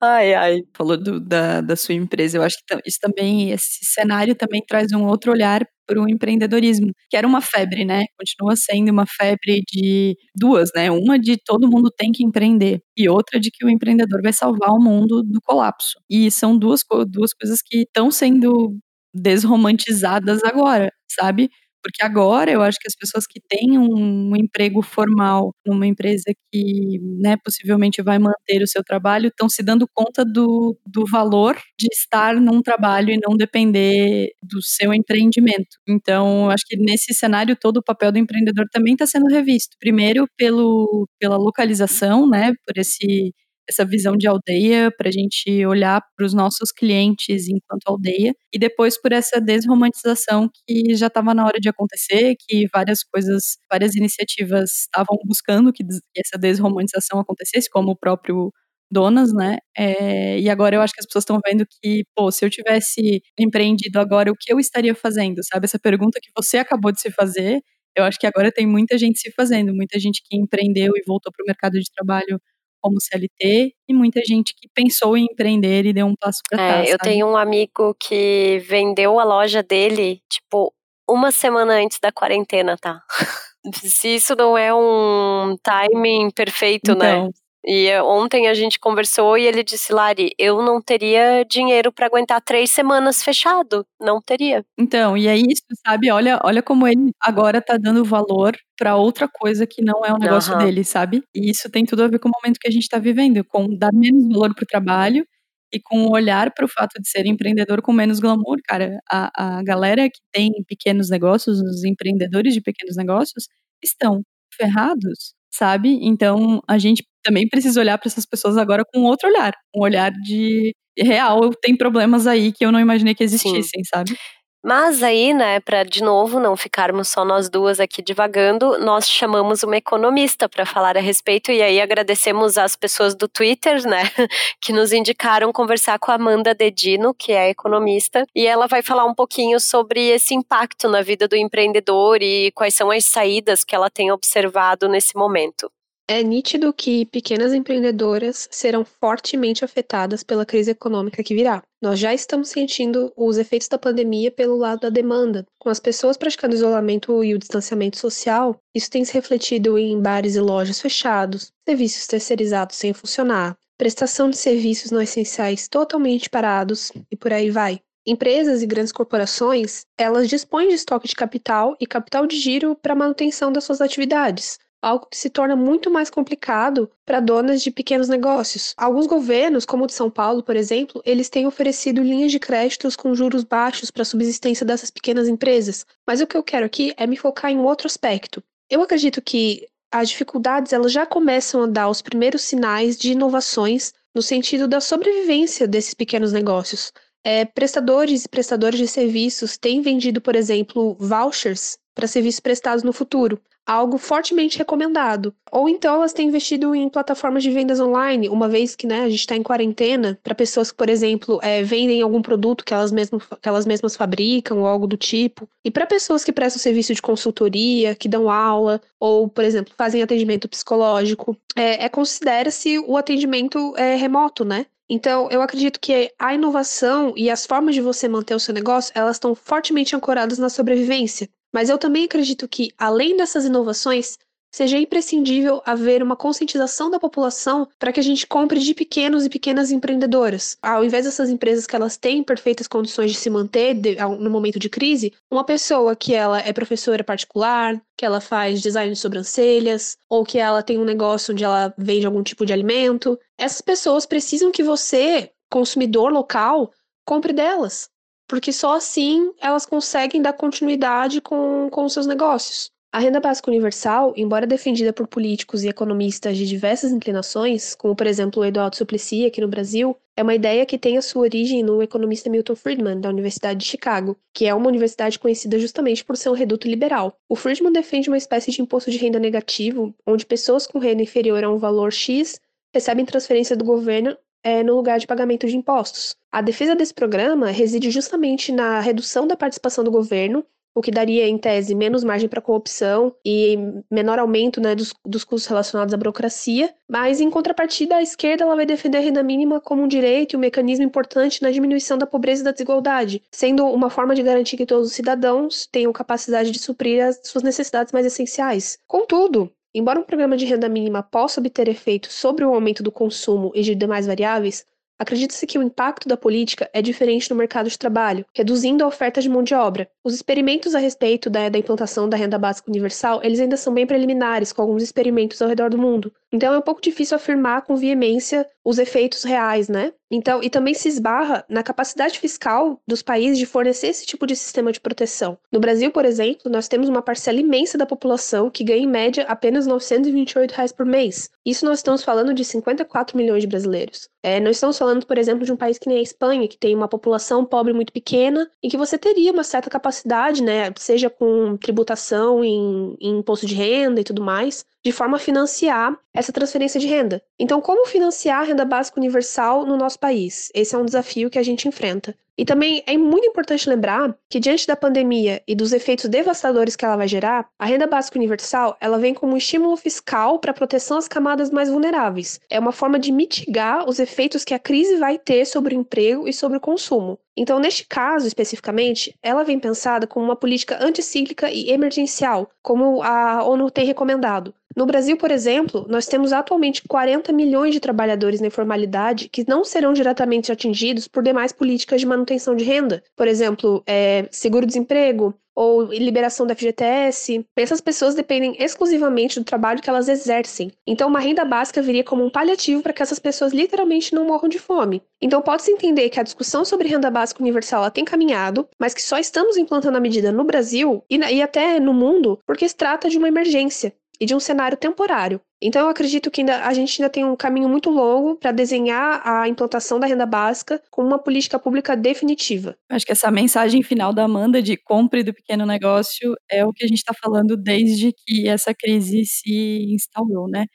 Ai, 0.01 0.33
ai. 0.33 0.61
Falou 0.73 0.97
do, 0.97 1.19
da, 1.19 1.61
da 1.61 1.75
sua 1.75 1.95
empresa. 1.95 2.37
Eu 2.37 2.43
acho 2.43 2.57
que 2.65 2.79
isso 2.85 2.99
também, 3.01 3.51
esse 3.51 3.85
cenário 3.85 4.35
também 4.35 4.63
traz 4.65 4.91
um 4.93 5.05
outro 5.05 5.31
olhar 5.31 5.65
para 5.89 6.01
o 6.01 6.07
empreendedorismo, 6.09 6.91
que 7.09 7.17
era 7.17 7.27
uma 7.27 7.41
febre, 7.41 7.83
né? 7.85 8.05
Continua 8.17 8.55
sendo 8.55 8.91
uma 8.91 9.05
febre 9.07 9.61
de 9.73 10.15
duas, 10.35 10.69
né? 10.75 10.91
Uma 10.91 11.17
de 11.19 11.37
todo 11.43 11.67
mundo 11.69 11.89
tem 11.97 12.11
que 12.11 12.23
empreender 12.23 12.81
e 12.97 13.09
outra 13.09 13.39
de 13.39 13.49
que 13.51 13.65
o 13.65 13.69
empreendedor 13.69 14.21
vai 14.21 14.33
salvar 14.33 14.69
o 14.71 14.79
mundo 14.81 15.23
do 15.23 15.41
colapso. 15.41 15.95
E 16.09 16.29
são 16.31 16.57
duas, 16.57 16.81
duas 17.09 17.33
coisas 17.33 17.59
que 17.65 17.79
estão 17.81 18.11
sendo 18.11 18.77
desromantizadas 19.13 20.43
agora, 20.43 20.91
sabe? 21.11 21.49
Porque 21.83 22.03
agora 22.03 22.51
eu 22.51 22.61
acho 22.61 22.77
que 22.79 22.87
as 22.87 22.95
pessoas 22.95 23.25
que 23.27 23.39
têm 23.47 23.77
um, 23.77 24.35
emprego 24.35 24.81
formal 24.81 25.53
numa 25.65 25.87
empresa 25.87 26.31
que 26.51 26.99
né, 27.21 27.37
possivelmente 27.43 28.01
vai 28.01 28.19
manter 28.19 28.61
o 28.61 28.67
seu 28.67 28.83
trabalho 28.83 29.27
estão 29.27 29.49
se 29.49 29.63
dando 29.63 29.87
conta 29.93 30.25
do, 30.25 30.77
do 30.85 31.05
valor 31.05 31.55
de 31.77 31.87
estar 31.91 32.35
num 32.35 32.61
trabalho 32.61 33.11
e 33.11 33.19
não 33.25 33.35
depender 33.37 34.29
do 34.43 34.61
seu 34.61 34.93
empreendimento. 34.93 35.77
Então, 35.87 36.45
eu 36.45 36.51
acho 36.51 36.63
que 36.67 36.77
nesse 36.77 37.13
cenário 37.13 37.55
todo 37.59 37.77
o 37.77 37.83
papel 37.83 38.11
do 38.11 38.17
empreendedor 38.19 38.65
também 38.71 38.93
está 38.93 39.05
sendo 39.05 39.27
revisto. 39.27 39.75
Primeiro 39.79 40.25
pelo, 40.37 41.07
pela 41.19 41.37
localização, 41.37 42.27
né, 42.29 42.51
por 42.65 42.77
esse 42.77 43.33
essa 43.69 43.85
visão 43.85 44.17
de 44.17 44.27
aldeia, 44.27 44.91
para 44.97 45.09
a 45.09 45.11
gente 45.11 45.65
olhar 45.65 46.01
para 46.17 46.25
os 46.25 46.33
nossos 46.33 46.71
clientes 46.71 47.47
enquanto 47.47 47.87
aldeia, 47.87 48.33
e 48.53 48.59
depois 48.59 48.99
por 49.01 49.11
essa 49.13 49.39
desromantização 49.41 50.49
que 50.67 50.95
já 50.95 51.07
estava 51.07 51.33
na 51.33 51.45
hora 51.45 51.59
de 51.59 51.69
acontecer, 51.69 52.35
que 52.47 52.67
várias 52.73 53.03
coisas, 53.03 53.57
várias 53.71 53.95
iniciativas 53.95 54.71
estavam 54.81 55.17
buscando 55.25 55.71
que 55.73 55.83
essa 56.17 56.37
desromantização 56.39 57.19
acontecesse, 57.19 57.69
como 57.69 57.91
o 57.91 57.95
próprio 57.97 58.51
Donas, 58.91 59.31
né? 59.33 59.57
É, 59.77 60.39
e 60.39 60.49
agora 60.49 60.75
eu 60.75 60.81
acho 60.81 60.93
que 60.95 60.99
as 60.99 61.05
pessoas 61.05 61.21
estão 61.23 61.39
vendo 61.45 61.63
que, 61.81 62.03
pô, 62.15 62.31
se 62.31 62.43
eu 62.43 62.49
tivesse 62.49 63.21
empreendido 63.39 63.99
agora, 63.99 64.31
o 64.31 64.35
que 64.35 64.51
eu 64.51 64.59
estaria 64.59 64.95
fazendo? 64.95 65.41
Sabe? 65.43 65.65
Essa 65.65 65.77
pergunta 65.79 66.19
que 66.21 66.31
você 66.35 66.57
acabou 66.57 66.91
de 66.91 66.99
se 66.99 67.11
fazer, 67.11 67.61
eu 67.95 68.03
acho 68.03 68.17
que 68.19 68.25
agora 68.27 68.51
tem 68.51 68.65
muita 68.65 68.97
gente 68.97 69.19
se 69.19 69.31
fazendo, 69.31 69.73
muita 69.75 69.99
gente 69.99 70.21
que 70.25 70.35
empreendeu 70.37 70.93
e 70.95 71.03
voltou 71.05 71.31
para 71.31 71.43
o 71.43 71.45
mercado 71.47 71.73
de 71.79 71.85
trabalho 71.95 72.39
como 72.81 72.99
CLT 72.99 73.73
e 73.87 73.93
muita 73.93 74.21
gente 74.25 74.53
que 74.55 74.67
pensou 74.73 75.17
em 75.17 75.25
empreender 75.25 75.85
e 75.85 75.93
deu 75.93 76.05
um 76.05 76.15
passo 76.15 76.39
para 76.49 76.61
é, 76.61 76.67
trás. 76.67 76.89
Eu 76.89 76.97
tenho 76.97 77.27
um 77.27 77.37
amigo 77.37 77.95
que 77.99 78.59
vendeu 78.67 79.19
a 79.19 79.23
loja 79.23 79.61
dele, 79.63 80.21
tipo, 80.29 80.73
uma 81.09 81.31
semana 81.31 81.73
antes 81.73 81.99
da 81.99 82.11
quarentena, 82.11 82.77
tá? 82.77 83.01
Se 83.73 84.15
isso 84.15 84.35
não 84.35 84.57
é 84.57 84.73
um 84.73 85.57
timing 85.61 86.31
perfeito, 86.31 86.95
né? 86.95 87.11
então, 87.11 87.25
né? 87.25 87.31
E 87.71 87.85
eh, 87.85 88.01
ontem 88.01 88.47
a 88.47 88.53
gente 88.55 88.79
conversou 88.79 89.37
e 89.37 89.45
ele 89.45 89.63
disse, 89.63 89.93
Lari, 89.93 90.31
eu 90.39 90.63
não 90.63 90.81
teria 90.81 91.45
dinheiro 91.47 91.91
para 91.93 92.07
aguentar 92.07 92.41
três 92.41 92.71
semanas 92.71 93.21
fechado. 93.21 93.85
Não 94.01 94.19
teria. 94.19 94.65
Então, 94.75 95.15
e 95.15 95.27
é 95.27 95.37
isso, 95.37 95.61
sabe? 95.85 96.09
Olha, 96.09 96.39
olha 96.43 96.63
como 96.63 96.87
ele 96.87 97.11
agora 97.21 97.61
tá 97.61 97.77
dando 97.77 98.03
valor 98.03 98.57
para 98.75 98.95
outra 98.95 99.27
coisa 99.27 99.67
que 99.67 99.83
não 99.83 100.03
é 100.03 100.11
o 100.11 100.17
negócio 100.17 100.53
uhum. 100.53 100.65
dele, 100.65 100.83
sabe? 100.83 101.21
E 101.35 101.51
isso 101.51 101.69
tem 101.69 101.85
tudo 101.85 102.01
a 102.01 102.07
ver 102.07 102.17
com 102.17 102.27
o 102.27 102.31
momento 102.41 102.59
que 102.59 102.67
a 102.67 102.71
gente 102.71 102.89
tá 102.89 102.97
vivendo, 102.97 103.45
com 103.45 103.67
dar 103.77 103.93
menos 103.93 104.27
valor 104.29 104.55
pro 104.55 104.65
trabalho 104.65 105.23
e 105.71 105.79
com 105.79 106.07
o 106.07 106.11
olhar 106.11 106.51
para 106.51 106.65
o 106.65 106.67
fato 106.67 106.99
de 106.99 107.07
ser 107.07 107.27
empreendedor 107.27 107.83
com 107.83 107.93
menos 107.93 108.19
glamour, 108.19 108.57
cara. 108.65 108.99
A, 109.07 109.59
a 109.59 109.63
galera 109.63 110.09
que 110.09 110.21
tem 110.31 110.49
pequenos 110.67 111.11
negócios, 111.11 111.59
os 111.61 111.83
empreendedores 111.83 112.55
de 112.55 112.61
pequenos 112.61 112.97
negócios, 112.97 113.47
estão 113.83 114.23
ferrados 114.57 115.37
sabe? 115.59 115.99
Então 116.01 116.61
a 116.67 116.77
gente 116.77 117.03
também 117.23 117.47
precisa 117.49 117.79
olhar 117.81 117.97
para 117.97 118.07
essas 118.07 118.25
pessoas 118.25 118.57
agora 118.57 118.83
com 118.93 119.01
outro 119.01 119.29
olhar, 119.29 119.53
um 119.75 119.81
olhar 119.81 120.11
de 120.11 120.73
real, 120.97 121.51
tem 121.61 121.75
problemas 121.77 122.27
aí 122.27 122.51
que 122.51 122.65
eu 122.65 122.71
não 122.71 122.79
imaginei 122.79 123.13
que 123.15 123.23
existissem, 123.23 123.83
Sim. 123.83 123.89
sabe? 123.89 124.17
Mas 124.63 125.01
aí, 125.01 125.33
né, 125.33 125.61
para 125.61 125.83
de 125.83 126.03
novo 126.03 126.37
não 126.37 126.57
ficarmos 126.57 127.07
só 127.07 127.23
nós 127.23 127.49
duas 127.49 127.79
aqui 127.79 128.01
divagando, 128.01 128.77
nós 128.79 129.09
chamamos 129.09 129.63
uma 129.63 129.77
economista 129.77 130.49
para 130.49 130.65
falar 130.65 130.97
a 130.97 130.99
respeito 130.99 131.49
e 131.49 131.61
aí 131.61 131.79
agradecemos 131.79 132.57
às 132.57 132.75
pessoas 132.75 133.15
do 133.15 133.25
Twitter, 133.29 133.81
né, 133.87 134.03
que 134.59 134.73
nos 134.73 134.91
indicaram 134.91 135.53
conversar 135.53 135.97
com 135.97 136.11
a 136.11 136.15
Amanda 136.15 136.53
Dedino, 136.53 137.13
que 137.13 137.31
é 137.31 137.49
economista, 137.49 138.25
e 138.35 138.45
ela 138.45 138.67
vai 138.67 138.81
falar 138.81 139.05
um 139.05 139.15
pouquinho 139.15 139.61
sobre 139.61 140.09
esse 140.09 140.35
impacto 140.35 140.89
na 140.89 141.01
vida 141.01 141.25
do 141.25 141.37
empreendedor 141.37 142.21
e 142.21 142.51
quais 142.51 142.73
são 142.73 142.91
as 142.91 143.05
saídas 143.05 143.63
que 143.63 143.73
ela 143.73 143.89
tem 143.89 144.11
observado 144.11 144.89
nesse 144.89 145.15
momento. 145.15 145.71
É 146.11 146.23
nítido 146.23 146.73
que 146.73 147.05
pequenas 147.05 147.53
empreendedoras 147.53 148.47
serão 148.49 148.83
fortemente 148.83 149.63
afetadas 149.63 150.23
pela 150.23 150.43
crise 150.43 150.71
econômica 150.71 151.21
que 151.21 151.35
virá. 151.35 151.61
Nós 151.79 151.99
já 151.99 152.11
estamos 152.11 152.49
sentindo 152.49 153.13
os 153.15 153.37
efeitos 153.37 153.67
da 153.67 153.77
pandemia 153.77 154.31
pelo 154.31 154.57
lado 154.57 154.79
da 154.79 154.89
demanda. 154.89 155.45
Com 155.59 155.69
as 155.69 155.79
pessoas 155.79 156.17
praticando 156.17 156.55
isolamento 156.55 157.23
e 157.23 157.35
o 157.35 157.37
distanciamento 157.37 157.99
social, 157.99 158.59
isso 158.73 158.89
tem 158.89 159.05
se 159.05 159.13
refletido 159.13 159.77
em 159.77 160.01
bares 160.01 160.33
e 160.33 160.39
lojas 160.39 160.81
fechados, 160.81 161.51
serviços 161.63 162.07
terceirizados 162.07 162.75
sem 162.75 162.91
funcionar, 162.91 163.55
prestação 163.77 164.31
de 164.31 164.37
serviços 164.37 164.89
não 164.89 165.03
essenciais 165.03 165.67
totalmente 165.67 166.27
parados 166.27 166.91
e 167.11 167.15
por 167.15 167.31
aí 167.31 167.51
vai. 167.51 167.81
Empresas 168.03 168.63
e 168.63 168.65
grandes 168.65 168.91
corporações, 168.91 169.81
elas 169.95 170.27
dispõem 170.27 170.69
de 170.69 170.73
estoque 170.73 171.07
de 171.07 171.13
capital 171.13 171.77
e 171.79 171.85
capital 171.85 172.25
de 172.25 172.35
giro 172.39 172.75
para 172.75 172.95
manutenção 172.95 173.51
das 173.51 173.63
suas 173.63 173.79
atividades, 173.79 174.57
algo 174.81 175.07
que 175.07 175.17
se 175.17 175.29
torna 175.29 175.55
muito 175.55 175.91
mais 175.91 176.09
complicado 176.09 176.89
para 177.05 177.19
donas 177.19 177.61
de 177.61 177.71
pequenos 177.71 178.07
negócios. 178.07 178.73
Alguns 178.77 179.07
governos, 179.07 179.65
como 179.65 179.83
o 179.83 179.87
de 179.87 179.93
São 179.93 180.09
Paulo, 180.09 180.41
por 180.43 180.55
exemplo, 180.55 181.01
eles 181.05 181.29
têm 181.29 181.45
oferecido 181.45 182.01
linhas 182.01 182.31
de 182.31 182.39
créditos 182.39 182.95
com 182.95 183.13
juros 183.13 183.43
baixos 183.43 183.91
para 183.91 184.03
a 184.03 184.05
subsistência 184.05 184.65
dessas 184.65 184.89
pequenas 184.89 185.27
empresas. 185.27 185.85
Mas 186.07 186.21
o 186.21 186.27
que 186.27 186.37
eu 186.37 186.43
quero 186.43 186.65
aqui 186.65 186.93
é 186.97 187.05
me 187.05 187.17
focar 187.17 187.51
em 187.51 187.59
outro 187.59 187.87
aspecto. 187.87 188.41
Eu 188.69 188.81
acredito 188.81 189.21
que 189.21 189.67
as 189.91 190.09
dificuldades 190.09 190.71
elas 190.71 190.91
já 190.91 191.05
começam 191.05 191.63
a 191.63 191.67
dar 191.67 191.89
os 191.89 192.01
primeiros 192.01 192.43
sinais 192.43 192.97
de 192.97 193.11
inovações 193.11 193.93
no 194.13 194.21
sentido 194.21 194.67
da 194.67 194.79
sobrevivência 194.79 195.67
desses 195.67 195.93
pequenos 195.93 196.31
negócios. 196.31 196.91
É, 197.23 197.43
prestadores 197.43 198.23
e 198.23 198.29
prestadores 198.29 198.79
de 198.79 198.87
serviços 198.87 199.57
têm 199.57 199.81
vendido, 199.81 200.21
por 200.21 200.35
exemplo, 200.35 200.95
vouchers 200.99 201.77
para 201.93 202.07
serviços 202.07 202.39
prestados 202.39 202.83
no 202.83 202.93
futuro 202.93 203.41
algo 203.69 203.99
fortemente 203.99 204.57
recomendado. 204.57 205.31
Ou 205.51 205.69
então 205.69 205.93
elas 205.93 206.11
têm 206.11 206.27
investido 206.27 206.73
em 206.73 206.89
plataformas 206.89 207.43
de 207.43 207.51
vendas 207.51 207.79
online, 207.79 208.27
uma 208.27 208.49
vez 208.49 208.75
que 208.75 208.87
né, 208.87 209.01
a 209.01 209.09
gente 209.09 209.19
está 209.19 209.35
em 209.35 209.43
quarentena, 209.43 210.17
para 210.23 210.33
pessoas 210.33 210.71
que, 210.71 210.77
por 210.77 210.89
exemplo, 210.89 211.39
é, 211.43 211.61
vendem 211.61 212.01
algum 212.01 212.19
produto 212.19 212.65
que 212.65 212.73
elas, 212.73 212.91
mesmas, 212.91 213.21
que 213.39 213.47
elas 213.47 213.67
mesmas 213.67 213.95
fabricam 213.95 214.57
ou 214.57 214.65
algo 214.65 214.87
do 214.87 214.97
tipo. 214.97 215.47
E 215.63 215.69
para 215.69 215.85
pessoas 215.85 216.23
que 216.23 216.31
prestam 216.31 216.59
serviço 216.59 216.95
de 216.95 217.01
consultoria, 217.01 217.93
que 217.93 218.09
dão 218.09 218.27
aula, 218.27 218.81
ou, 218.99 219.29
por 219.29 219.43
exemplo, 219.43 219.71
fazem 219.77 220.01
atendimento 220.01 220.49
psicológico, 220.49 221.37
é, 221.55 221.85
é 221.85 221.89
considera-se 221.89 222.79
o 222.79 222.97
atendimento 222.97 223.75
é, 223.77 223.95
remoto, 223.95 224.43
né? 224.43 224.65
Então, 224.89 225.29
eu 225.29 225.43
acredito 225.43 225.79
que 225.79 226.11
a 226.17 226.33
inovação 226.33 227.13
e 227.15 227.29
as 227.29 227.45
formas 227.45 227.75
de 227.75 227.81
você 227.81 228.07
manter 228.07 228.33
o 228.33 228.39
seu 228.39 228.51
negócio, 228.51 228.91
elas 228.95 229.17
estão 229.17 229.35
fortemente 229.35 229.95
ancoradas 229.95 230.39
na 230.39 230.49
sobrevivência. 230.49 231.29
Mas 231.53 231.69
eu 231.69 231.77
também 231.77 232.05
acredito 232.05 232.47
que, 232.47 232.71
além 232.77 233.17
dessas 233.17 233.45
inovações, 233.45 234.17
seja 234.51 234.77
imprescindível 234.77 235.61
haver 235.65 236.01
uma 236.01 236.15
conscientização 236.15 236.89
da 236.89 236.99
população 236.99 237.67
para 237.77 237.91
que 237.91 237.99
a 237.99 238.03
gente 238.03 238.25
compre 238.25 238.59
de 238.59 238.73
pequenos 238.73 239.25
e 239.25 239.29
pequenas 239.29 239.71
empreendedoras. 239.71 240.57
Ao 240.61 240.83
invés 240.83 241.05
dessas 241.05 241.29
empresas 241.29 241.67
que 241.67 241.75
elas 241.75 241.97
têm 241.97 242.23
perfeitas 242.23 242.67
condições 242.67 243.11
de 243.11 243.17
se 243.17 243.29
manter 243.29 243.75
de, 243.75 243.95
no 244.19 244.29
momento 244.29 244.59
de 244.59 244.69
crise, 244.69 245.13
uma 245.31 245.43
pessoa 245.43 245.95
que 245.95 246.13
ela 246.13 246.39
é 246.39 246.51
professora 246.51 247.03
particular, 247.03 247.79
que 247.95 248.05
ela 248.05 248.19
faz 248.19 248.61
design 248.61 248.91
de 248.91 248.99
sobrancelhas, 248.99 249.97
ou 250.09 250.23
que 250.23 250.39
ela 250.39 250.63
tem 250.63 250.79
um 250.79 250.85
negócio 250.85 251.33
onde 251.33 251.43
ela 251.43 251.73
vende 251.77 252.05
algum 252.05 252.23
tipo 252.23 252.45
de 252.45 252.53
alimento, 252.53 253.19
essas 253.37 253.61
pessoas 253.61 254.05
precisam 254.05 254.51
que 254.51 254.63
você, 254.63 255.31
consumidor 255.49 256.11
local, 256.11 256.71
compre 257.05 257.33
delas 257.33 257.89
porque 258.29 258.53
só 258.53 258.75
assim 258.75 259.33
elas 259.41 259.65
conseguem 259.65 260.21
dar 260.21 260.33
continuidade 260.33 261.19
com, 261.19 261.67
com 261.71 261.89
seus 261.89 262.05
negócios. 262.05 262.69
A 262.91 262.99
renda 262.99 263.19
básica 263.19 263.51
universal, 263.51 264.13
embora 264.17 264.47
defendida 264.47 264.91
por 264.91 265.07
políticos 265.07 265.63
e 265.63 265.67
economistas 265.67 266.35
de 266.35 266.47
diversas 266.47 266.91
inclinações, 266.91 267.75
como 267.75 267.95
por 267.95 268.07
exemplo 268.07 268.41
o 268.41 268.45
Eduardo 268.45 268.75
Suplicy 268.75 269.25
aqui 269.25 269.41
no 269.41 269.47
Brasil, 269.47 269.95
é 270.17 270.23
uma 270.23 270.33
ideia 270.33 270.65
que 270.65 270.77
tem 270.77 270.97
a 270.97 271.01
sua 271.01 271.21
origem 271.23 271.61
no 271.61 271.83
economista 271.83 272.29
Milton 272.29 272.55
Friedman, 272.55 272.99
da 272.99 273.09
Universidade 273.09 273.59
de 273.59 273.65
Chicago, 273.65 274.17
que 274.33 274.47
é 274.47 274.53
uma 274.53 274.67
universidade 274.67 275.19
conhecida 275.19 275.59
justamente 275.59 276.03
por 276.03 276.17
ser 276.17 276.29
um 276.29 276.33
reduto 276.33 276.67
liberal. 276.67 277.15
O 277.27 277.35
Friedman 277.35 277.71
defende 277.71 278.09
uma 278.09 278.17
espécie 278.17 278.51
de 278.51 278.61
imposto 278.61 278.89
de 278.89 278.97
renda 278.97 279.19
negativo, 279.19 279.93
onde 280.05 280.25
pessoas 280.25 280.65
com 280.65 280.79
renda 280.79 281.03
inferior 281.03 281.43
a 281.43 281.49
um 281.49 281.57
valor 281.57 281.93
X 281.93 282.39
recebem 282.73 283.05
transferência 283.05 283.55
do 283.55 283.65
governo 283.65 284.17
é, 284.43 284.63
no 284.63 284.75
lugar 284.75 284.99
de 284.99 285.07
pagamento 285.07 285.47
de 285.47 285.57
impostos. 285.57 286.15
A 286.31 286.41
defesa 286.41 286.75
desse 286.75 286.93
programa 286.93 287.47
reside 287.47 287.89
justamente 287.89 288.51
na 288.51 288.79
redução 288.79 289.27
da 289.27 289.35
participação 289.35 289.83
do 289.83 289.91
governo, 289.91 290.45
o 290.79 290.81
que 290.81 290.91
daria, 290.91 291.27
em 291.27 291.37
tese, 291.37 291.75
menos 291.75 292.03
margem 292.03 292.29
para 292.29 292.41
corrupção 292.41 293.13
e 293.25 293.57
menor 293.91 294.19
aumento 294.19 294.61
né, 294.61 294.75
dos, 294.75 294.93
dos 295.05 295.23
custos 295.23 295.47
relacionados 295.47 295.93
à 295.93 295.97
burocracia. 295.97 296.73
Mas, 296.87 297.19
em 297.19 297.29
contrapartida, 297.29 297.95
a 297.95 298.01
esquerda 298.01 298.43
ela 298.43 298.55
vai 298.55 298.65
defender 298.65 298.99
a 298.99 299.01
renda 299.01 299.23
mínima 299.23 299.59
como 299.59 299.83
um 299.83 299.87
direito 299.87 300.33
e 300.33 300.37
um 300.37 300.39
mecanismo 300.39 300.85
importante 300.85 301.41
na 301.41 301.51
diminuição 301.51 301.97
da 301.97 302.07
pobreza 302.07 302.41
e 302.41 302.45
da 302.45 302.51
desigualdade, 302.51 303.21
sendo 303.31 303.65
uma 303.65 303.89
forma 303.89 304.15
de 304.15 304.23
garantir 304.23 304.57
que 304.57 304.65
todos 304.65 304.87
os 304.87 304.93
cidadãos 304.93 305.67
tenham 305.71 305.91
capacidade 305.91 306.51
de 306.51 306.59
suprir 306.59 307.03
as 307.03 307.19
suas 307.23 307.43
necessidades 307.43 307.91
mais 307.91 308.05
essenciais. 308.05 308.77
Contudo, 308.87 309.51
Embora 309.73 309.99
um 309.99 310.03
programa 310.03 310.35
de 310.37 310.45
renda 310.45 310.67
mínima 310.67 311.03
possa 311.03 311.39
obter 311.39 311.67
efeito 311.67 312.11
sobre 312.11 312.43
o 312.43 312.53
aumento 312.53 312.81
do 312.83 312.91
consumo 312.91 313.51
e 313.53 313.61
de 313.61 313.75
demais 313.75 314.07
variáveis, 314.07 314.65
Acredita-se 314.99 315.47
que 315.47 315.57
o 315.57 315.63
impacto 315.63 316.09
da 316.09 316.17
política 316.17 316.69
é 316.73 316.81
diferente 316.81 317.29
no 317.29 317.35
mercado 317.37 317.69
de 317.69 317.79
trabalho, 317.79 318.25
reduzindo 318.35 318.83
a 318.83 318.87
oferta 318.87 319.21
de 319.21 319.29
mão 319.29 319.41
de 319.41 319.55
obra. 319.55 319.89
Os 320.03 320.13
experimentos 320.13 320.75
a 320.75 320.79
respeito 320.79 321.29
da, 321.29 321.47
da, 321.47 321.57
implantação 321.57 322.09
da 322.09 322.17
renda 322.17 322.37
básica 322.37 322.69
universal, 322.69 323.21
eles 323.23 323.39
ainda 323.39 323.55
são 323.55 323.73
bem 323.73 323.87
preliminares, 323.87 324.51
com 324.51 324.61
alguns 324.61 324.83
experimentos 324.83 325.41
ao 325.41 325.47
redor 325.47 325.69
do 325.69 325.77
mundo. 325.77 326.11
Então 326.31 326.53
é 326.53 326.57
um 326.57 326.61
pouco 326.61 326.81
difícil 326.81 327.15
afirmar 327.15 327.63
com 327.63 327.75
veemência 327.75 328.45
os 328.63 328.77
efeitos 328.77 329.23
reais, 329.23 329.67
né? 329.67 329.93
Então, 330.11 330.43
e 330.43 330.49
também 330.49 330.73
se 330.73 330.87
esbarra 330.87 331.45
na 331.47 331.63
capacidade 331.63 332.19
fiscal 332.19 332.79
dos 332.87 333.01
países 333.01 333.37
de 333.37 333.45
fornecer 333.45 333.87
esse 333.87 334.05
tipo 334.05 334.27
de 334.27 334.35
sistema 334.35 334.71
de 334.71 334.79
proteção. 334.79 335.37
No 335.51 335.59
Brasil, 335.59 335.91
por 335.91 336.05
exemplo, 336.05 336.51
nós 336.51 336.67
temos 336.67 336.89
uma 336.89 337.01
parcela 337.01 337.39
imensa 337.39 337.77
da 337.77 337.85
população 337.85 338.49
que 338.49 338.63
ganha 338.63 338.83
em 338.83 338.87
média 338.87 339.23
apenas 339.27 339.65
928 339.65 340.51
reais 340.51 340.71
por 340.71 340.85
mês. 340.85 341.29
Isso 341.45 341.65
nós 341.65 341.79
estamos 341.79 342.03
falando 342.03 342.33
de 342.33 342.43
54 342.43 343.17
milhões 343.17 343.41
de 343.41 343.47
brasileiros. 343.47 344.09
É, 344.21 344.39
não 344.39 344.51
estamos 344.51 344.77
falando, 344.77 345.05
por 345.05 345.17
exemplo, 345.17 345.45
de 345.45 345.51
um 345.51 345.55
país 345.55 345.77
que 345.77 345.87
nem 345.87 345.99
a 345.99 346.01
Espanha, 346.01 346.47
que 346.47 346.57
tem 346.57 346.75
uma 346.75 346.87
população 346.87 347.45
pobre 347.45 347.71
muito 347.71 347.93
pequena 347.93 348.49
e 348.61 348.69
que 348.69 348.77
você 348.77 348.97
teria 348.97 349.31
uma 349.31 349.43
certa 349.43 349.69
capacidade, 349.69 350.43
né, 350.43 350.71
seja 350.77 351.09
com 351.09 351.55
tributação 351.57 352.43
em, 352.43 352.97
em 352.99 353.19
imposto 353.19 353.45
de 353.45 353.55
renda 353.55 354.01
e 354.01 354.03
tudo 354.03 354.21
mais, 354.21 354.65
de 354.83 354.91
forma 354.91 355.17
a 355.17 355.19
financiar 355.19 355.97
essa 356.13 356.33
transferência 356.33 356.79
de 356.79 356.87
renda. 356.87 357.21
Então, 357.37 357.61
como 357.61 357.85
financiar 357.85 358.41
a 358.41 358.43
renda 358.43 358.65
básica 358.65 358.99
universal 358.99 359.65
no 359.65 359.77
nosso 359.77 359.99
país? 359.99 360.49
Esse 360.53 360.75
é 360.75 360.77
um 360.77 360.85
desafio 360.85 361.29
que 361.29 361.39
a 361.39 361.43
gente 361.43 361.67
enfrenta. 361.67 362.15
E 362.39 362.45
também 362.45 362.81
é 362.87 362.97
muito 362.97 363.27
importante 363.27 363.67
lembrar 363.67 364.17
que 364.29 364.39
diante 364.39 364.65
da 364.65 364.73
pandemia 364.73 365.43
e 365.45 365.53
dos 365.53 365.73
efeitos 365.73 366.05
devastadores 366.05 366.73
que 366.73 366.85
ela 366.85 366.95
vai 366.95 367.05
gerar, 367.05 367.49
a 367.59 367.65
renda 367.65 367.85
básica 367.85 368.17
universal, 368.17 368.77
ela 368.79 368.97
vem 368.97 369.13
como 369.13 369.33
um 369.33 369.37
estímulo 369.37 369.75
fiscal 369.75 370.39
para 370.39 370.53
proteção 370.53 370.97
às 370.97 371.05
camadas 371.05 371.51
mais 371.51 371.69
vulneráveis. 371.69 372.39
É 372.49 372.57
uma 372.57 372.71
forma 372.71 372.97
de 372.97 373.11
mitigar 373.11 373.89
os 373.89 373.99
efeitos 373.99 374.45
que 374.45 374.53
a 374.53 374.59
crise 374.59 374.95
vai 374.95 375.19
ter 375.19 375.43
sobre 375.43 375.75
o 375.75 375.79
emprego 375.79 376.29
e 376.29 376.33
sobre 376.33 376.57
o 376.57 376.61
consumo. 376.61 377.19
Então, 377.35 377.59
neste 377.59 377.85
caso 377.85 378.25
especificamente, 378.25 379.13
ela 379.21 379.43
vem 379.43 379.59
pensada 379.59 380.07
como 380.07 380.25
uma 380.25 380.35
política 380.35 380.81
anticíclica 380.81 381.51
e 381.51 381.69
emergencial, 381.69 382.49
como 382.61 383.03
a 383.03 383.43
ONU 383.43 383.69
tem 383.69 383.85
recomendado. 383.85 384.53
No 384.75 384.85
Brasil, 384.85 385.17
por 385.17 385.31
exemplo, 385.31 385.85
nós 385.89 386.05
temos 386.05 386.31
atualmente 386.31 386.83
40 386.87 387.33
milhões 387.33 387.73
de 387.73 387.79
trabalhadores 387.79 388.39
na 388.39 388.47
informalidade 388.47 389.27
que 389.27 389.47
não 389.47 389.63
serão 389.65 389.93
diretamente 389.93 390.51
atingidos 390.51 391.07
por 391.07 391.23
demais 391.23 391.51
políticas 391.51 391.99
de 391.99 392.07
manutenção 392.07 392.55
de 392.55 392.63
renda. 392.63 393.03
Por 393.15 393.27
exemplo, 393.27 393.83
é, 393.85 394.27
seguro-desemprego, 394.31 395.33
ou 395.59 395.83
liberação 395.91 396.47
da 396.47 396.55
FGTS, 396.55 397.45
essas 397.53 397.81
pessoas 397.81 398.15
dependem 398.15 398.55
exclusivamente 398.57 399.37
do 399.37 399.43
trabalho 399.43 399.81
que 399.81 399.89
elas 399.89 400.07
exercem. 400.07 400.71
Então, 400.87 401.09
uma 401.09 401.19
renda 401.19 401.43
básica 401.43 401.81
viria 401.81 402.01
como 402.01 402.23
um 402.23 402.29
paliativo 402.29 402.81
para 402.81 402.93
que 402.93 403.03
essas 403.03 403.19
pessoas 403.19 403.51
literalmente 403.51 404.15
não 404.15 404.25
morram 404.25 404.47
de 404.47 404.57
fome. 404.57 405.01
Então, 405.21 405.41
pode-se 405.41 405.69
entender 405.69 406.09
que 406.09 406.17
a 406.17 406.23
discussão 406.23 406.63
sobre 406.63 406.87
renda 406.87 407.11
básica 407.11 407.43
universal 407.43 407.91
tem 407.91 408.05
caminhado, 408.05 408.69
mas 408.79 408.93
que 408.93 409.01
só 409.01 409.17
estamos 409.17 409.57
implantando 409.57 409.97
a 409.97 410.01
medida 410.01 410.31
no 410.31 410.45
Brasil 410.45 411.03
e, 411.09 411.17
e 411.17 411.41
até 411.41 411.77
no 411.77 411.93
mundo 411.93 412.39
porque 412.45 412.69
se 412.69 412.75
trata 412.75 413.09
de 413.09 413.17
uma 413.17 413.27
emergência 413.27 413.93
e 414.19 414.25
de 414.25 414.35
um 414.35 414.39
cenário 414.39 414.77
temporário. 414.77 415.41
Então, 415.61 415.83
eu 415.83 415.89
acredito 415.89 416.31
que 416.31 416.41
ainda, 416.41 416.65
a 416.65 416.73
gente 416.73 417.01
ainda 417.01 417.11
tem 417.11 417.25
um 417.25 417.35
caminho 417.35 417.69
muito 417.69 417.89
longo 417.89 418.35
para 418.35 418.51
desenhar 418.51 419.21
a 419.25 419.47
implantação 419.47 419.99
da 419.99 420.07
renda 420.07 420.25
básica 420.25 420.81
como 420.89 421.07
uma 421.07 421.19
política 421.19 421.59
pública 421.59 421.95
definitiva. 421.95 422.77
Acho 422.89 423.05
que 423.05 423.11
essa 423.11 423.31
mensagem 423.31 423.83
final 423.83 424.13
da 424.13 424.23
Amanda 424.23 424.61
de 424.61 424.77
compre 424.77 425.23
do 425.23 425.33
pequeno 425.33 425.65
negócio 425.65 426.35
é 426.49 426.65
o 426.65 426.71
que 426.73 426.83
a 426.83 426.87
gente 426.87 426.97
está 426.99 427.13
falando 427.13 427.57
desde 427.57 428.11
que 428.25 428.47
essa 428.47 428.73
crise 428.73 429.25
se 429.25 429.93
instaurou, 429.93 430.47
né? 430.49 430.65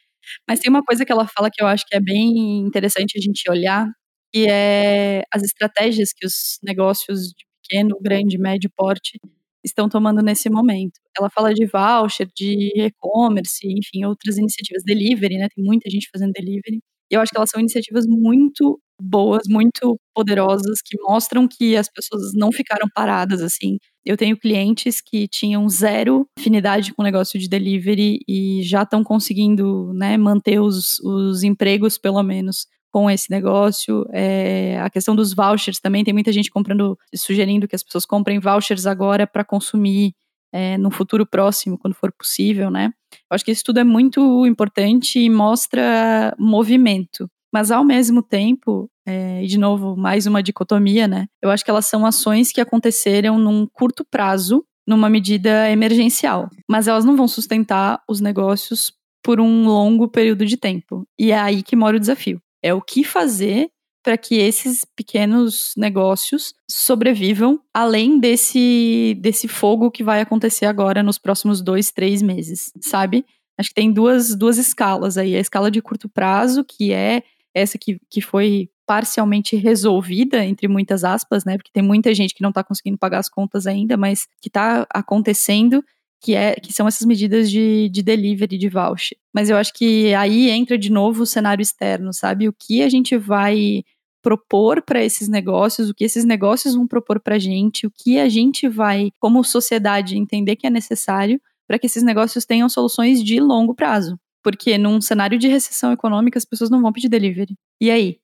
Mas 0.48 0.60
tem 0.60 0.70
uma 0.70 0.82
coisa 0.82 1.04
que 1.04 1.12
ela 1.12 1.26
fala 1.26 1.50
que 1.52 1.62
eu 1.62 1.66
acho 1.66 1.84
que 1.86 1.96
é 1.96 2.00
bem 2.00 2.58
interessante 2.60 3.18
a 3.18 3.20
gente 3.20 3.50
olhar, 3.50 3.86
que 4.32 4.46
é 4.48 5.22
as 5.32 5.42
estratégias 5.42 6.12
que 6.14 6.26
os 6.26 6.58
negócios 6.62 7.28
de 7.28 7.44
pequeno, 7.62 7.98
grande, 8.02 8.38
médio 8.38 8.70
porte 8.76 9.18
estão 9.64 9.88
tomando 9.88 10.22
nesse 10.22 10.50
momento. 10.50 11.00
Ela 11.18 11.30
fala 11.30 11.52
de 11.54 11.66
voucher, 11.66 12.28
de 12.36 12.72
e-commerce, 12.76 13.66
enfim, 13.66 14.04
outras 14.04 14.36
iniciativas, 14.38 14.82
delivery, 14.84 15.38
né? 15.38 15.48
Tem 15.54 15.64
muita 15.64 15.90
gente 15.90 16.08
fazendo 16.12 16.32
delivery. 16.32 16.80
E 17.10 17.14
eu 17.14 17.20
acho 17.20 17.30
que 17.30 17.36
elas 17.36 17.50
são 17.50 17.60
iniciativas 17.60 18.06
muito 18.06 18.78
boas, 19.00 19.42
muito 19.48 19.98
poderosas, 20.14 20.80
que 20.84 20.96
mostram 21.02 21.48
que 21.48 21.76
as 21.76 21.88
pessoas 21.88 22.32
não 22.34 22.52
ficaram 22.52 22.86
paradas 22.94 23.42
assim. 23.42 23.78
Eu 24.04 24.16
tenho 24.16 24.36
clientes 24.38 25.00
que 25.00 25.26
tinham 25.28 25.68
zero 25.68 26.26
afinidade 26.38 26.92
com 26.94 27.02
o 27.02 27.04
negócio 27.04 27.38
de 27.38 27.48
delivery 27.48 28.20
e 28.28 28.62
já 28.62 28.82
estão 28.82 29.02
conseguindo 29.02 29.92
né, 29.94 30.16
manter 30.16 30.60
os, 30.60 31.00
os 31.00 31.42
empregos, 31.42 31.98
pelo 31.98 32.22
menos, 32.22 32.66
com 32.94 33.10
esse 33.10 33.28
negócio. 33.28 34.06
É, 34.12 34.78
a 34.80 34.88
questão 34.88 35.16
dos 35.16 35.34
vouchers 35.34 35.80
também, 35.80 36.04
tem 36.04 36.14
muita 36.14 36.30
gente 36.30 36.48
comprando, 36.48 36.96
sugerindo 37.12 37.66
que 37.66 37.74
as 37.74 37.82
pessoas 37.82 38.06
comprem 38.06 38.38
vouchers 38.38 38.86
agora 38.86 39.26
para 39.26 39.42
consumir 39.42 40.14
é, 40.52 40.78
no 40.78 40.92
futuro 40.92 41.26
próximo, 41.26 41.76
quando 41.76 41.94
for 41.94 42.12
possível, 42.12 42.70
né? 42.70 42.92
Eu 43.12 43.34
acho 43.34 43.44
que 43.44 43.50
isso 43.50 43.64
tudo 43.64 43.80
é 43.80 43.84
muito 43.84 44.46
importante 44.46 45.18
e 45.18 45.28
mostra 45.28 46.36
movimento. 46.38 47.28
Mas 47.52 47.72
ao 47.72 47.84
mesmo 47.84 48.22
tempo, 48.22 48.88
é, 49.04 49.42
e 49.42 49.48
de 49.48 49.58
novo, 49.58 49.96
mais 49.96 50.24
uma 50.28 50.40
dicotomia, 50.40 51.08
né? 51.08 51.26
Eu 51.42 51.50
acho 51.50 51.64
que 51.64 51.70
elas 51.72 51.86
são 51.86 52.06
ações 52.06 52.52
que 52.52 52.60
aconteceram 52.60 53.40
num 53.40 53.66
curto 53.66 54.04
prazo, 54.08 54.64
numa 54.86 55.10
medida 55.10 55.68
emergencial. 55.68 56.48
Mas 56.70 56.86
elas 56.86 57.04
não 57.04 57.16
vão 57.16 57.26
sustentar 57.26 58.00
os 58.08 58.20
negócios 58.20 58.92
por 59.20 59.40
um 59.40 59.66
longo 59.66 60.06
período 60.06 60.46
de 60.46 60.56
tempo. 60.56 61.04
E 61.18 61.32
é 61.32 61.38
aí 61.40 61.60
que 61.60 61.74
mora 61.74 61.96
o 61.96 62.00
desafio 62.00 62.40
é 62.64 62.72
o 62.72 62.80
que 62.80 63.04
fazer 63.04 63.68
para 64.02 64.16
que 64.16 64.36
esses 64.36 64.84
pequenos 64.96 65.74
negócios 65.76 66.54
sobrevivam 66.68 67.60
além 67.72 68.18
desse, 68.18 69.16
desse 69.20 69.46
fogo 69.46 69.90
que 69.90 70.02
vai 70.02 70.22
acontecer 70.22 70.64
agora 70.64 71.02
nos 71.02 71.18
próximos 71.18 71.60
dois, 71.60 71.90
três 71.90 72.22
meses, 72.22 72.72
sabe? 72.80 73.24
Acho 73.58 73.68
que 73.68 73.74
tem 73.74 73.92
duas, 73.92 74.34
duas 74.34 74.56
escalas 74.56 75.18
aí. 75.18 75.36
A 75.36 75.40
escala 75.40 75.70
de 75.70 75.80
curto 75.80 76.08
prazo, 76.08 76.64
que 76.64 76.92
é 76.92 77.22
essa 77.54 77.78
que, 77.78 77.98
que 78.10 78.20
foi 78.20 78.68
parcialmente 78.86 79.56
resolvida, 79.56 80.44
entre 80.44 80.68
muitas 80.68 81.04
aspas, 81.04 81.44
né? 81.44 81.56
Porque 81.56 81.70
tem 81.72 81.82
muita 81.82 82.14
gente 82.14 82.34
que 82.34 82.42
não 82.42 82.50
está 82.50 82.64
conseguindo 82.64 82.98
pagar 82.98 83.18
as 83.18 83.28
contas 83.28 83.66
ainda, 83.66 83.96
mas 83.96 84.26
que 84.40 84.48
está 84.48 84.86
acontecendo 84.90 85.82
que, 86.24 86.34
é, 86.34 86.54
que 86.54 86.72
são 86.72 86.88
essas 86.88 87.06
medidas 87.06 87.50
de, 87.50 87.90
de 87.90 88.02
delivery, 88.02 88.56
de 88.56 88.68
voucher. 88.70 89.18
Mas 89.30 89.50
eu 89.50 89.58
acho 89.58 89.74
que 89.74 90.14
aí 90.14 90.48
entra 90.48 90.78
de 90.78 90.90
novo 90.90 91.24
o 91.24 91.26
cenário 91.26 91.62
externo, 91.62 92.14
sabe? 92.14 92.48
O 92.48 92.54
que 92.58 92.82
a 92.82 92.88
gente 92.88 93.14
vai 93.14 93.84
propor 94.22 94.80
para 94.80 95.04
esses 95.04 95.28
negócios, 95.28 95.90
o 95.90 95.94
que 95.94 96.02
esses 96.02 96.24
negócios 96.24 96.74
vão 96.74 96.86
propor 96.86 97.20
para 97.20 97.34
a 97.34 97.38
gente, 97.38 97.86
o 97.86 97.90
que 97.90 98.18
a 98.18 98.26
gente 98.26 98.66
vai, 98.66 99.10
como 99.20 99.44
sociedade, 99.44 100.16
entender 100.16 100.56
que 100.56 100.66
é 100.66 100.70
necessário 100.70 101.38
para 101.68 101.78
que 101.78 101.86
esses 101.86 102.02
negócios 102.02 102.46
tenham 102.46 102.70
soluções 102.70 103.22
de 103.22 103.38
longo 103.38 103.74
prazo. 103.74 104.18
Porque 104.42 104.78
num 104.78 105.02
cenário 105.02 105.38
de 105.38 105.48
recessão 105.48 105.92
econômica, 105.92 106.38
as 106.38 106.44
pessoas 106.46 106.70
não 106.70 106.80
vão 106.80 106.92
pedir 106.92 107.10
delivery. 107.10 107.54
E 107.78 107.90
aí? 107.90 108.16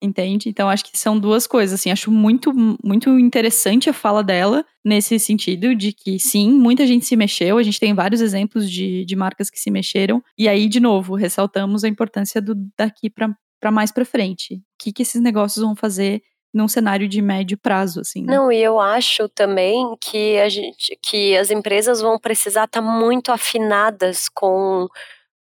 Entende? 0.00 0.48
Então 0.48 0.68
acho 0.68 0.84
que 0.84 0.96
são 0.96 1.18
duas 1.18 1.44
coisas, 1.44 1.80
assim, 1.80 1.90
acho 1.90 2.08
muito 2.10 2.52
muito 2.84 3.18
interessante 3.18 3.90
a 3.90 3.92
fala 3.92 4.22
dela 4.22 4.64
nesse 4.84 5.18
sentido 5.18 5.74
de 5.74 5.92
que 5.92 6.20
sim, 6.20 6.52
muita 6.52 6.86
gente 6.86 7.04
se 7.04 7.16
mexeu, 7.16 7.58
a 7.58 7.62
gente 7.64 7.80
tem 7.80 7.92
vários 7.92 8.20
exemplos 8.20 8.70
de, 8.70 9.04
de 9.04 9.16
marcas 9.16 9.50
que 9.50 9.58
se 9.58 9.72
mexeram, 9.72 10.22
e 10.38 10.48
aí 10.48 10.68
de 10.68 10.78
novo, 10.78 11.16
ressaltamos 11.16 11.82
a 11.82 11.88
importância 11.88 12.40
do 12.40 12.54
daqui 12.76 13.10
para 13.10 13.72
mais 13.72 13.90
para 13.90 14.04
frente. 14.04 14.54
O 14.54 14.60
que 14.78 14.92
que 14.92 15.02
esses 15.02 15.20
negócios 15.20 15.64
vão 15.64 15.74
fazer 15.74 16.22
num 16.52 16.68
cenário 16.68 17.08
de 17.08 17.20
médio 17.20 17.58
prazo, 17.58 18.00
assim. 18.00 18.22
Né? 18.22 18.34
Não, 18.34 18.50
e 18.50 18.62
eu 18.62 18.80
acho 18.80 19.28
também 19.28 19.96
que 20.00 20.38
a 20.38 20.48
gente, 20.48 20.98
que 21.02 21.36
as 21.36 21.50
empresas 21.50 22.00
vão 22.00 22.18
precisar 22.18 22.64
estar 22.64 22.80
tá 22.80 22.86
muito 22.86 23.30
afinadas 23.30 24.28
com 24.28 24.88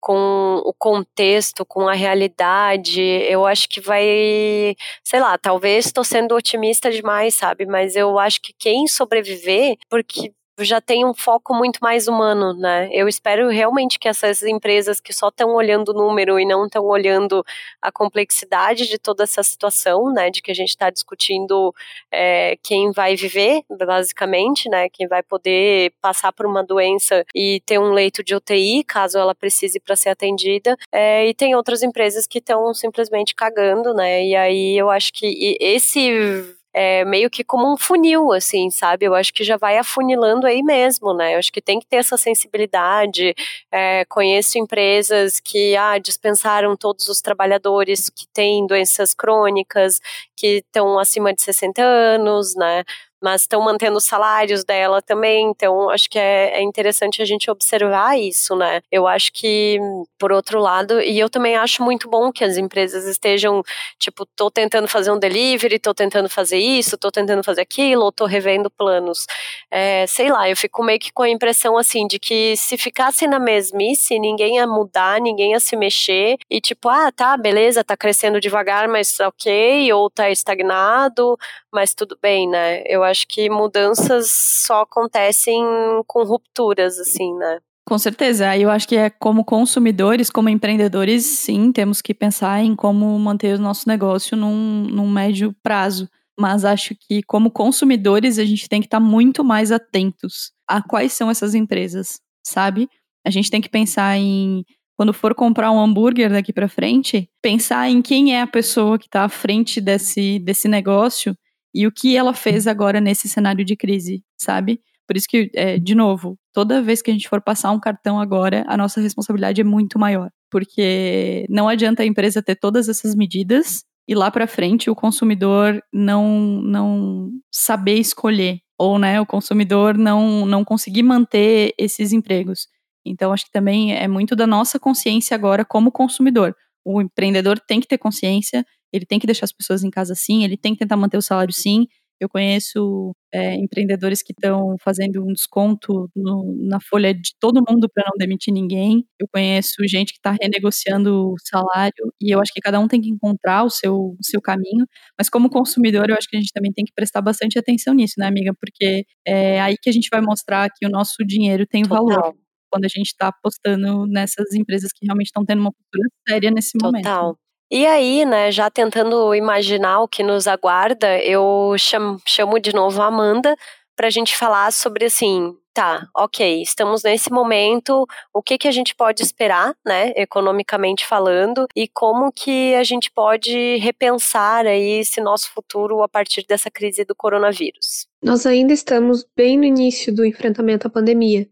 com 0.05 0.61
o 0.63 0.71
contexto, 0.71 1.65
com 1.65 1.89
a 1.89 1.95
realidade, 1.95 3.01
eu 3.01 3.43
acho 3.43 3.67
que 3.67 3.81
vai, 3.81 4.75
sei 5.03 5.19
lá, 5.19 5.35
talvez 5.35 5.87
estou 5.87 6.03
sendo 6.03 6.35
otimista 6.35 6.91
demais, 6.91 7.33
sabe? 7.33 7.65
Mas 7.65 7.95
eu 7.95 8.19
acho 8.19 8.39
que 8.39 8.53
quem 8.53 8.85
sobreviver, 8.85 9.75
porque 9.89 10.31
já 10.59 10.79
tem 10.79 11.05
um 11.05 11.13
foco 11.13 11.53
muito 11.53 11.79
mais 11.81 12.07
humano, 12.07 12.53
né? 12.53 12.89
Eu 12.91 13.07
espero 13.07 13.49
realmente 13.49 13.99
que 13.99 14.07
essas 14.07 14.41
empresas 14.43 14.99
que 14.99 15.11
só 15.13 15.27
estão 15.27 15.53
olhando 15.53 15.89
o 15.89 15.93
número 15.93 16.39
e 16.39 16.45
não 16.45 16.65
estão 16.65 16.85
olhando 16.85 17.43
a 17.81 17.91
complexidade 17.91 18.87
de 18.87 18.97
toda 18.97 19.23
essa 19.23 19.43
situação, 19.43 20.13
né? 20.13 20.29
De 20.29 20.41
que 20.41 20.51
a 20.51 20.53
gente 20.53 20.69
está 20.69 20.89
discutindo 20.89 21.73
é, 22.11 22.57
quem 22.63 22.91
vai 22.91 23.15
viver, 23.15 23.63
basicamente, 23.69 24.69
né? 24.69 24.89
Quem 24.89 25.07
vai 25.07 25.21
poder 25.21 25.93
passar 26.01 26.31
por 26.31 26.45
uma 26.45 26.63
doença 26.63 27.25
e 27.35 27.61
ter 27.65 27.79
um 27.79 27.91
leito 27.91 28.23
de 28.23 28.35
UTI, 28.35 28.83
caso 28.83 29.17
ela 29.17 29.35
precise 29.35 29.79
para 29.79 29.95
ser 29.95 30.09
atendida. 30.09 30.77
É, 30.91 31.27
e 31.27 31.33
tem 31.33 31.55
outras 31.55 31.83
empresas 31.83 32.25
que 32.27 32.39
estão 32.39 32.73
simplesmente 32.73 33.35
cagando, 33.35 33.93
né? 33.93 34.25
E 34.25 34.35
aí 34.35 34.77
eu 34.77 34.89
acho 34.89 35.11
que 35.13 35.57
esse 35.59 36.55
é, 36.77 37.05
meio 37.05 37.29
que 37.29 37.41
como 37.41 37.71
um 37.71 37.77
funil, 37.77 38.33
assim, 38.33 38.69
sabe? 38.69 39.05
Eu 39.05 39.15
acho 39.15 39.33
que 39.33 39.45
já 39.45 39.55
vai 39.55 39.77
afunilando 39.77 40.45
aí 40.45 40.61
mesmo, 40.61 41.13
né? 41.13 41.35
Eu 41.35 41.39
acho 41.39 41.49
que 41.49 41.61
tem 41.61 41.79
que 41.79 41.87
ter 41.87 41.95
essa 41.95 42.17
sensibilidade. 42.17 43.33
É, 43.71 44.03
conheço 44.09 44.57
empresas 44.59 45.39
que 45.39 45.73
ah, 45.77 45.97
dispensaram 45.97 46.75
todos 46.75 47.07
os 47.07 47.21
trabalhadores 47.21 48.09
que 48.09 48.27
têm 48.33 48.67
doenças 48.67 49.13
crônicas, 49.13 50.01
que 50.35 50.57
estão 50.57 50.99
acima 50.99 51.33
de 51.33 51.41
60 51.41 51.81
anos, 51.81 52.53
né? 52.57 52.83
Mas 53.25 53.41
estão 53.41 53.59
mantendo 53.59 53.97
os 53.97 54.03
salários 54.03 54.63
dela 54.63 55.01
também, 55.01 55.47
então 55.49 55.89
acho 55.89 56.07
que 56.07 56.19
é, 56.19 56.59
é, 56.59 56.61
interessante 56.61 57.23
a 57.23 57.25
gente 57.25 57.49
observar 57.49 58.19
isso, 58.19 58.55
né? 58.55 58.81
Eu 58.91 59.07
acho 59.07 59.33
que, 59.33 59.79
por 60.19 60.31
outro 60.31 60.59
lado, 60.59 61.01
e 61.01 61.17
eu 61.17 61.27
também 61.27 61.55
acho 61.55 61.81
muito 61.81 62.07
bom 62.07 62.31
que 62.31 62.43
as 62.43 62.55
empresas 62.55 63.07
estejam, 63.07 63.63
tipo, 63.97 64.27
tô 64.35 64.51
tentando 64.51 64.87
fazer 64.87 65.09
um 65.09 65.17
delivery, 65.17 65.79
tô 65.79 65.91
tentando 65.91 66.29
fazer 66.29 66.59
isso, 66.59 66.99
tô 66.99 67.09
tentando 67.09 67.43
fazer 67.43 67.61
aquilo, 67.61 68.03
ou 68.03 68.11
tô 68.11 68.25
revendo 68.25 68.69
planos. 68.69 69.25
É, 69.71 70.05
sei 70.05 70.29
lá, 70.31 70.47
eu 70.47 70.55
fico 70.55 70.83
meio 70.83 70.99
que 70.99 71.11
com 71.11 71.23
a 71.23 71.29
impressão, 71.29 71.79
assim, 71.79 72.05
de 72.05 72.19
que 72.19 72.55
se 72.55 72.77
ficasse 72.77 73.25
na 73.25 73.39
mesmice, 73.39 74.19
ninguém 74.19 74.57
ia 74.57 74.67
mudar, 74.67 75.19
ninguém 75.19 75.53
ia 75.53 75.59
se 75.59 75.75
mexer, 75.75 76.37
e 76.47 76.61
tipo, 76.61 76.89
ah, 76.89 77.11
tá, 77.11 77.35
beleza, 77.37 77.83
tá 77.83 77.97
crescendo 77.97 78.39
devagar, 78.39 78.87
mas 78.87 79.19
ok, 79.19 79.91
ou 79.93 80.11
tá 80.11 80.29
estagnado, 80.29 81.35
mas 81.73 81.95
tudo 81.95 82.17
bem, 82.21 82.47
né? 82.47 82.83
Eu 82.85 83.03
acho 83.03 83.14
que 83.23 83.49
mudanças 83.49 84.29
só 84.31 84.81
acontecem 84.81 85.63
com 86.07 86.23
rupturas, 86.23 86.99
assim, 86.99 87.33
né? 87.35 87.59
Com 87.87 87.99
certeza. 87.99 88.57
Eu 88.57 88.71
acho 88.71 88.87
que 88.87 88.95
é 88.95 89.09
como 89.11 89.45
consumidores, 89.45 90.31
como 90.31 90.49
empreendedores, 90.49 91.23
sim, 91.23 91.71
temos 91.71 92.01
que 92.01 92.13
pensar 92.13 92.63
em 92.63 92.75
como 92.75 93.17
manter 93.19 93.59
o 93.59 93.61
nosso 93.61 93.87
negócio 93.87 94.35
num, 94.35 94.87
num 94.89 95.09
médio 95.09 95.55
prazo. 95.61 96.09
Mas 96.37 96.65
acho 96.65 96.95
que, 96.99 97.21
como 97.23 97.51
consumidores, 97.51 98.39
a 98.39 98.43
gente 98.43 98.67
tem 98.67 98.81
que 98.81 98.87
estar 98.87 98.99
muito 98.99 99.43
mais 99.43 99.71
atentos 99.71 100.51
a 100.67 100.81
quais 100.81 101.13
são 101.13 101.29
essas 101.29 101.53
empresas, 101.53 102.19
sabe? 102.45 102.89
A 103.25 103.29
gente 103.29 103.49
tem 103.49 103.61
que 103.61 103.69
pensar 103.69 104.17
em 104.17 104.65
quando 104.97 105.13
for 105.13 105.35
comprar 105.35 105.71
um 105.71 105.79
hambúrguer 105.79 106.31
daqui 106.31 106.51
para 106.51 106.67
frente, 106.67 107.29
pensar 107.41 107.89
em 107.89 108.01
quem 108.01 108.35
é 108.35 108.41
a 108.41 108.47
pessoa 108.47 108.97
que 108.97 109.05
está 109.05 109.23
à 109.23 109.29
frente 109.29 109.79
desse, 109.79 110.39
desse 110.39 110.67
negócio 110.67 111.37
e 111.75 111.85
o 111.85 111.91
que 111.91 112.15
ela 112.15 112.33
fez 112.33 112.67
agora 112.67 113.01
nesse 113.01 113.27
cenário 113.27 113.65
de 113.65 113.75
crise, 113.75 114.23
sabe? 114.37 114.79
Por 115.05 115.17
isso 115.17 115.27
que, 115.29 115.51
é, 115.53 115.77
de 115.77 115.93
novo, 115.93 116.39
toda 116.53 116.81
vez 116.81 117.01
que 117.01 117.11
a 117.11 117.13
gente 117.13 117.27
for 117.27 117.41
passar 117.41 117.71
um 117.71 117.79
cartão 117.79 118.17
agora, 118.17 118.63
a 118.65 118.77
nossa 118.77 119.01
responsabilidade 119.01 119.59
é 119.59 119.63
muito 119.63 119.99
maior. 119.99 120.31
Porque 120.49 121.45
não 121.49 121.67
adianta 121.67 122.01
a 122.01 122.05
empresa 122.05 122.41
ter 122.41 122.55
todas 122.55 122.87
essas 122.87 123.13
medidas 123.13 123.83
e 124.07 124.15
lá 124.15 124.31
para 124.31 124.47
frente 124.47 124.89
o 124.89 124.95
consumidor 124.95 125.83
não, 125.93 126.61
não 126.61 127.29
saber 127.51 127.99
escolher. 127.99 128.59
Ou 128.79 128.97
né, 128.97 129.19
o 129.19 129.25
consumidor 129.25 129.97
não, 129.97 130.45
não 130.45 130.63
conseguir 130.63 131.03
manter 131.03 131.73
esses 131.77 132.13
empregos. 132.13 132.67
Então, 133.05 133.31
acho 133.31 133.45
que 133.45 133.51
também 133.51 133.93
é 133.93 134.07
muito 134.07 134.35
da 134.35 134.47
nossa 134.47 134.79
consciência 134.79 135.35
agora 135.35 135.63
como 135.65 135.91
consumidor. 135.91 136.55
O 136.83 137.01
empreendedor 137.01 137.59
tem 137.59 137.79
que 137.79 137.87
ter 137.87 137.97
consciência 137.97 138.65
ele 138.95 139.05
tem 139.05 139.19
que 139.19 139.27
deixar 139.27 139.45
as 139.45 139.51
pessoas 139.51 139.83
em 139.83 139.89
casa 139.89 140.15
sim, 140.15 140.43
ele 140.43 140.57
tem 140.57 140.73
que 140.73 140.79
tentar 140.79 140.97
manter 140.97 141.17
o 141.17 141.21
salário 141.21 141.53
sim. 141.53 141.87
Eu 142.19 142.29
conheço 142.29 143.13
é, 143.33 143.55
empreendedores 143.55 144.23
que 144.23 144.31
estão 144.31 144.77
fazendo 144.81 145.21
um 145.21 145.33
desconto 145.33 146.09
no, 146.15 146.55
na 146.61 146.79
folha 146.79 147.13
de 147.13 147.31
todo 147.41 147.61
mundo 147.67 147.89
para 147.93 148.05
não 148.07 148.17
demitir 148.17 148.53
ninguém. 148.53 149.05
Eu 149.19 149.27
conheço 149.27 149.75
gente 149.85 150.13
que 150.13 150.19
está 150.19 150.33
renegociando 150.41 151.33
o 151.33 151.35
salário 151.43 152.13
e 152.21 152.33
eu 152.33 152.39
acho 152.39 152.53
que 152.53 152.61
cada 152.61 152.79
um 152.79 152.87
tem 152.87 153.01
que 153.01 153.09
encontrar 153.09 153.65
o 153.65 153.69
seu, 153.69 154.15
o 154.17 154.17
seu 154.21 154.41
caminho. 154.41 154.87
Mas 155.17 155.29
como 155.29 155.49
consumidor, 155.49 156.09
eu 156.09 156.15
acho 156.15 156.29
que 156.29 156.37
a 156.37 156.39
gente 156.39 156.53
também 156.53 156.71
tem 156.71 156.85
que 156.85 156.93
prestar 156.93 157.21
bastante 157.21 157.59
atenção 157.59 157.93
nisso, 157.93 158.13
né, 158.17 158.27
amiga? 158.27 158.53
Porque 158.57 159.05
é 159.27 159.59
aí 159.59 159.75
que 159.81 159.89
a 159.89 159.93
gente 159.93 160.07
vai 160.09 160.21
mostrar 160.21 160.69
que 160.73 160.85
o 160.85 160.89
nosso 160.89 161.17
dinheiro 161.25 161.67
tem 161.67 161.83
Total. 161.83 162.05
valor 162.05 162.35
quando 162.71 162.85
a 162.85 162.89
gente 162.89 163.07
está 163.07 163.27
apostando 163.27 164.05
nessas 164.07 164.53
empresas 164.53 164.91
que 164.93 165.05
realmente 165.05 165.27
estão 165.27 165.45
tendo 165.45 165.59
uma 165.59 165.71
postura 165.71 166.09
séria 166.27 166.51
nesse 166.51 166.71
Total. 166.73 166.91
momento. 166.91 167.03
Total. 167.03 167.44
E 167.69 167.85
aí, 167.85 168.25
né, 168.25 168.51
já 168.51 168.69
tentando 168.69 169.33
imaginar 169.33 170.01
o 170.01 170.07
que 170.07 170.21
nos 170.21 170.47
aguarda, 170.47 171.19
eu 171.19 171.75
chamo, 171.77 172.21
chamo 172.25 172.59
de 172.59 172.73
novo 172.73 173.01
a 173.01 173.07
Amanda 173.07 173.55
para 173.95 174.07
a 174.07 174.11
gente 174.11 174.35
falar 174.35 174.71
sobre 174.71 175.05
assim, 175.05 175.55
tá, 175.73 176.07
ok, 176.15 176.61
estamos 176.61 177.03
nesse 177.03 177.31
momento, 177.31 178.07
o 178.33 178.41
que, 178.41 178.57
que 178.57 178.67
a 178.67 178.71
gente 178.71 178.93
pode 178.93 179.23
esperar, 179.23 179.75
né, 179.85 180.13
economicamente 180.15 181.05
falando, 181.05 181.65
e 181.75 181.87
como 181.87 182.31
que 182.31 182.75
a 182.75 182.83
gente 182.83 183.11
pode 183.11 183.77
repensar 183.77 184.65
aí 184.65 184.99
esse 184.99 185.19
nosso 185.19 185.51
futuro 185.51 186.03
a 186.03 186.07
partir 186.07 186.45
dessa 186.47 186.69
crise 186.69 187.03
do 187.03 187.15
coronavírus. 187.15 188.07
Nós 188.23 188.45
ainda 188.45 188.73
estamos 188.73 189.25
bem 189.35 189.57
no 189.57 189.65
início 189.65 190.13
do 190.13 190.25
enfrentamento 190.25 190.87
à 190.87 190.89
pandemia, 190.89 191.47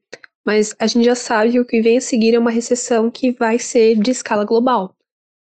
mas 0.45 0.75
a 0.79 0.85
gente 0.87 1.05
já 1.05 1.15
sabe 1.15 1.53
que 1.53 1.59
o 1.59 1.65
que 1.65 1.81
vem 1.81 1.97
a 1.97 2.01
seguir 2.01 2.35
é 2.35 2.39
uma 2.39 2.51
recessão 2.51 3.09
que 3.09 3.31
vai 3.31 3.57
ser 3.57 3.95
de 3.95 4.11
escala 4.11 4.45
global. 4.45 4.95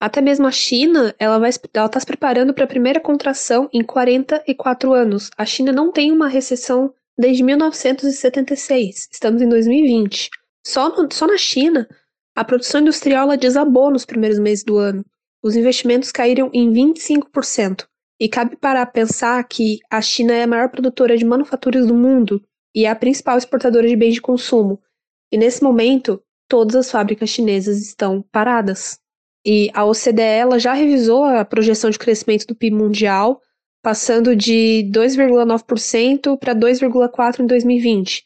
Até 0.02 0.20
mesmo 0.20 0.48
a 0.48 0.50
China, 0.50 1.14
ela 1.16 1.36
ela 1.36 1.48
está 1.86 2.00
se 2.00 2.04
preparando 2.04 2.52
para 2.52 2.64
a 2.64 2.66
primeira 2.66 2.98
contração 2.98 3.70
em 3.72 3.84
44 3.84 4.92
anos. 4.92 5.30
A 5.38 5.46
China 5.46 5.70
não 5.70 5.92
tem 5.92 6.10
uma 6.10 6.26
recessão 6.26 6.92
desde 7.16 7.44
1976. 7.44 9.08
Estamos 9.12 9.40
em 9.40 9.48
2020. 9.48 10.28
Só, 10.66 10.88
no, 10.88 11.08
só 11.12 11.24
na 11.28 11.36
China, 11.36 11.88
a 12.34 12.42
produção 12.42 12.80
industrial 12.80 13.28
ela 13.28 13.36
desabou 13.36 13.92
nos 13.92 14.04
primeiros 14.04 14.40
meses 14.40 14.64
do 14.64 14.76
ano. 14.76 15.06
Os 15.40 15.54
investimentos 15.54 16.10
caíram 16.10 16.50
em 16.52 16.72
25%. 16.72 17.86
E 18.18 18.28
cabe 18.28 18.56
parar 18.56 18.82
a 18.82 18.86
pensar 18.86 19.40
que 19.44 19.78
a 19.88 20.02
China 20.02 20.32
é 20.32 20.42
a 20.42 20.48
maior 20.48 20.68
produtora 20.68 21.16
de 21.16 21.24
manufaturas 21.24 21.86
do 21.86 21.94
mundo 21.94 22.42
e 22.74 22.86
é 22.86 22.90
a 22.90 22.96
principal 22.96 23.38
exportadora 23.38 23.86
de 23.86 23.94
bens 23.94 24.14
de 24.14 24.20
consumo. 24.20 24.80
E 25.30 25.38
nesse 25.38 25.62
momento, 25.62 26.20
todas 26.48 26.74
as 26.74 26.90
fábricas 26.90 27.30
chinesas 27.30 27.80
estão 27.80 28.20
paradas. 28.32 29.00
E 29.44 29.70
a 29.74 29.84
OCDE 29.84 30.22
ela 30.22 30.58
já 30.58 30.72
revisou 30.72 31.24
a 31.24 31.44
projeção 31.44 31.90
de 31.90 31.98
crescimento 31.98 32.46
do 32.46 32.54
PIB 32.54 32.76
mundial, 32.76 33.40
passando 33.82 34.36
de 34.36 34.88
2,9% 34.92 36.38
para 36.38 36.54
2,4% 36.54 37.40
em 37.40 37.46
2020, 37.46 38.24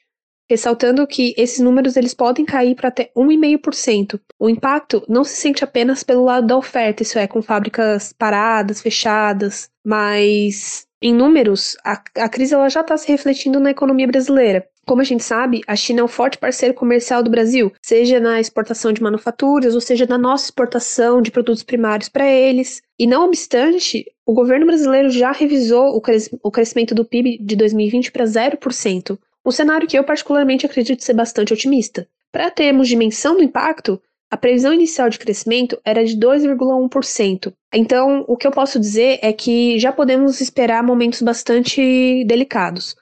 ressaltando 0.50 1.06
que 1.06 1.34
esses 1.38 1.60
números 1.60 1.96
eles 1.96 2.12
podem 2.12 2.44
cair 2.44 2.74
para 2.74 2.88
até 2.88 3.10
1,5%. 3.16 4.20
O 4.38 4.50
impacto 4.50 5.02
não 5.08 5.24
se 5.24 5.36
sente 5.36 5.64
apenas 5.64 6.02
pelo 6.02 6.24
lado 6.24 6.46
da 6.46 6.56
oferta, 6.56 7.02
isso 7.02 7.18
é, 7.18 7.26
com 7.26 7.40
fábricas 7.40 8.12
paradas, 8.12 8.82
fechadas, 8.82 9.70
mas 9.84 10.86
em 11.00 11.14
números, 11.14 11.76
a, 11.84 12.02
a 12.16 12.28
crise 12.28 12.54
ela 12.54 12.68
já 12.68 12.82
está 12.82 12.96
se 12.96 13.08
refletindo 13.08 13.58
na 13.58 13.70
economia 13.70 14.06
brasileira. 14.06 14.66
Como 14.86 15.00
a 15.00 15.04
gente 15.04 15.24
sabe, 15.24 15.62
a 15.66 15.74
China 15.74 16.00
é 16.00 16.04
um 16.04 16.08
forte 16.08 16.38
parceiro 16.38 16.72
comercial 16.72 17.20
do 17.20 17.28
Brasil, 17.28 17.72
seja 17.82 18.20
na 18.20 18.38
exportação 18.38 18.92
de 18.92 19.02
manufaturas, 19.02 19.74
ou 19.74 19.80
seja 19.80 20.06
na 20.06 20.16
nossa 20.16 20.44
exportação 20.44 21.20
de 21.20 21.32
produtos 21.32 21.64
primários 21.64 22.08
para 22.08 22.24
eles. 22.24 22.80
E 22.96 23.04
não 23.04 23.24
obstante, 23.24 24.06
o 24.24 24.32
governo 24.32 24.64
brasileiro 24.64 25.10
já 25.10 25.32
revisou 25.32 25.96
o, 25.96 26.00
cres 26.00 26.30
o 26.40 26.52
crescimento 26.52 26.94
do 26.94 27.04
PIB 27.04 27.36
de 27.38 27.56
2020 27.56 28.12
para 28.12 28.24
0%, 28.24 29.18
um 29.44 29.50
cenário 29.50 29.88
que 29.88 29.98
eu 29.98 30.04
particularmente 30.04 30.66
acredito 30.66 31.02
ser 31.02 31.14
bastante 31.14 31.52
otimista. 31.52 32.06
Para 32.30 32.48
termos 32.48 32.86
dimensão 32.86 33.36
do 33.36 33.42
impacto, 33.42 34.00
a 34.30 34.36
previsão 34.36 34.72
inicial 34.72 35.08
de 35.08 35.18
crescimento 35.18 35.80
era 35.84 36.04
de 36.04 36.16
2,1%. 36.16 37.52
Então, 37.74 38.24
o 38.28 38.36
que 38.36 38.46
eu 38.46 38.52
posso 38.52 38.78
dizer 38.78 39.18
é 39.20 39.32
que 39.32 39.80
já 39.80 39.90
podemos 39.90 40.40
esperar 40.40 40.84
momentos 40.84 41.22
bastante 41.22 42.24
delicados 42.24 42.94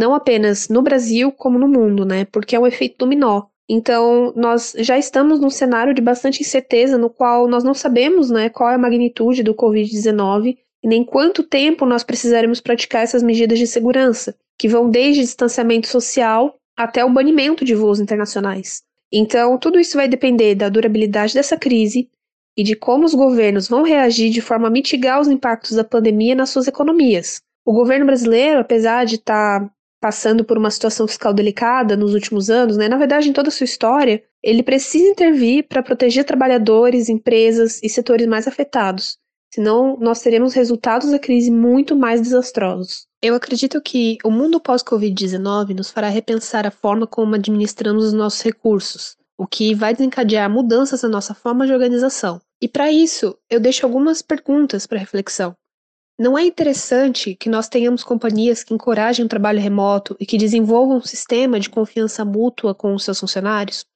não 0.00 0.14
apenas 0.14 0.68
no 0.68 0.80
Brasil, 0.80 1.30
como 1.30 1.58
no 1.58 1.68
mundo, 1.68 2.04
né? 2.04 2.24
Porque 2.24 2.56
é 2.56 2.58
um 2.58 2.66
efeito 2.66 2.96
dominó. 2.98 3.44
Então, 3.68 4.32
nós 4.34 4.74
já 4.78 4.98
estamos 4.98 5.38
num 5.38 5.50
cenário 5.50 5.94
de 5.94 6.00
bastante 6.00 6.40
incerteza, 6.40 6.98
no 6.98 7.08
qual 7.08 7.46
nós 7.46 7.62
não 7.62 7.74
sabemos 7.74 8.28
né, 8.28 8.48
qual 8.48 8.70
é 8.70 8.74
a 8.74 8.78
magnitude 8.78 9.44
do 9.44 9.54
Covid-19 9.54 10.56
e 10.82 10.88
nem 10.88 11.04
quanto 11.04 11.44
tempo 11.44 11.86
nós 11.86 12.02
precisaremos 12.02 12.60
praticar 12.60 13.04
essas 13.04 13.22
medidas 13.22 13.58
de 13.58 13.66
segurança, 13.66 14.34
que 14.58 14.66
vão 14.66 14.90
desde 14.90 15.20
distanciamento 15.20 15.86
social 15.86 16.56
até 16.76 17.04
o 17.04 17.12
banimento 17.12 17.64
de 17.64 17.74
voos 17.74 18.00
internacionais. 18.00 18.82
Então, 19.12 19.56
tudo 19.58 19.78
isso 19.78 19.96
vai 19.96 20.08
depender 20.08 20.56
da 20.56 20.68
durabilidade 20.68 21.34
dessa 21.34 21.56
crise 21.56 22.08
e 22.56 22.64
de 22.64 22.74
como 22.74 23.04
os 23.04 23.14
governos 23.14 23.68
vão 23.68 23.82
reagir 23.82 24.30
de 24.30 24.40
forma 24.40 24.66
a 24.66 24.70
mitigar 24.70 25.20
os 25.20 25.28
impactos 25.28 25.76
da 25.76 25.84
pandemia 25.84 26.34
nas 26.34 26.50
suas 26.50 26.66
economias. 26.66 27.40
O 27.64 27.72
governo 27.72 28.06
brasileiro, 28.06 28.58
apesar 28.58 29.04
de 29.04 29.16
estar 29.16 29.60
tá 29.60 29.70
passando 30.00 30.44
por 30.44 30.56
uma 30.56 30.70
situação 30.70 31.06
fiscal 31.06 31.32
delicada 31.34 31.96
nos 31.96 32.14
últimos 32.14 32.48
anos, 32.48 32.76
né? 32.76 32.88
Na 32.88 32.96
verdade, 32.96 33.28
em 33.28 33.32
toda 33.32 33.48
a 33.48 33.52
sua 33.52 33.64
história, 33.64 34.22
ele 34.42 34.62
precisa 34.62 35.10
intervir 35.10 35.68
para 35.68 35.82
proteger 35.82 36.24
trabalhadores, 36.24 37.08
empresas 37.08 37.78
e 37.82 37.88
setores 37.88 38.26
mais 38.26 38.48
afetados. 38.48 39.18
Senão, 39.52 39.98
nós 40.00 40.22
teremos 40.22 40.54
resultados 40.54 41.10
da 41.10 41.18
crise 41.18 41.50
muito 41.50 41.96
mais 41.96 42.20
desastrosos. 42.20 43.06
Eu 43.20 43.34
acredito 43.34 43.80
que 43.82 44.16
o 44.24 44.30
mundo 44.30 44.60
pós-Covid-19 44.60 45.74
nos 45.74 45.90
fará 45.90 46.08
repensar 46.08 46.66
a 46.66 46.70
forma 46.70 47.06
como 47.06 47.34
administramos 47.34 48.04
os 48.04 48.12
nossos 48.12 48.40
recursos, 48.40 49.16
o 49.36 49.46
que 49.46 49.74
vai 49.74 49.92
desencadear 49.92 50.48
mudanças 50.48 51.02
na 51.02 51.08
nossa 51.08 51.34
forma 51.34 51.66
de 51.66 51.72
organização. 51.72 52.40
E 52.62 52.68
para 52.68 52.92
isso, 52.92 53.36
eu 53.50 53.58
deixo 53.58 53.84
algumas 53.84 54.22
perguntas 54.22 54.86
para 54.86 54.98
reflexão. 54.98 55.54
Não 56.20 56.36
é 56.36 56.44
interessante 56.44 57.34
que 57.34 57.48
nós 57.48 57.66
tenhamos 57.66 58.04
companhias 58.04 58.62
que 58.62 58.74
encorajem 58.74 59.24
o 59.24 59.28
trabalho 59.28 59.58
remoto 59.58 60.14
e 60.20 60.26
que 60.26 60.36
desenvolvam 60.36 60.98
um 60.98 61.02
sistema 61.02 61.58
de 61.58 61.70
confiança 61.70 62.26
mútua 62.26 62.74
com 62.74 62.94
os 62.94 63.04
seus 63.04 63.18
funcionários? 63.18 63.86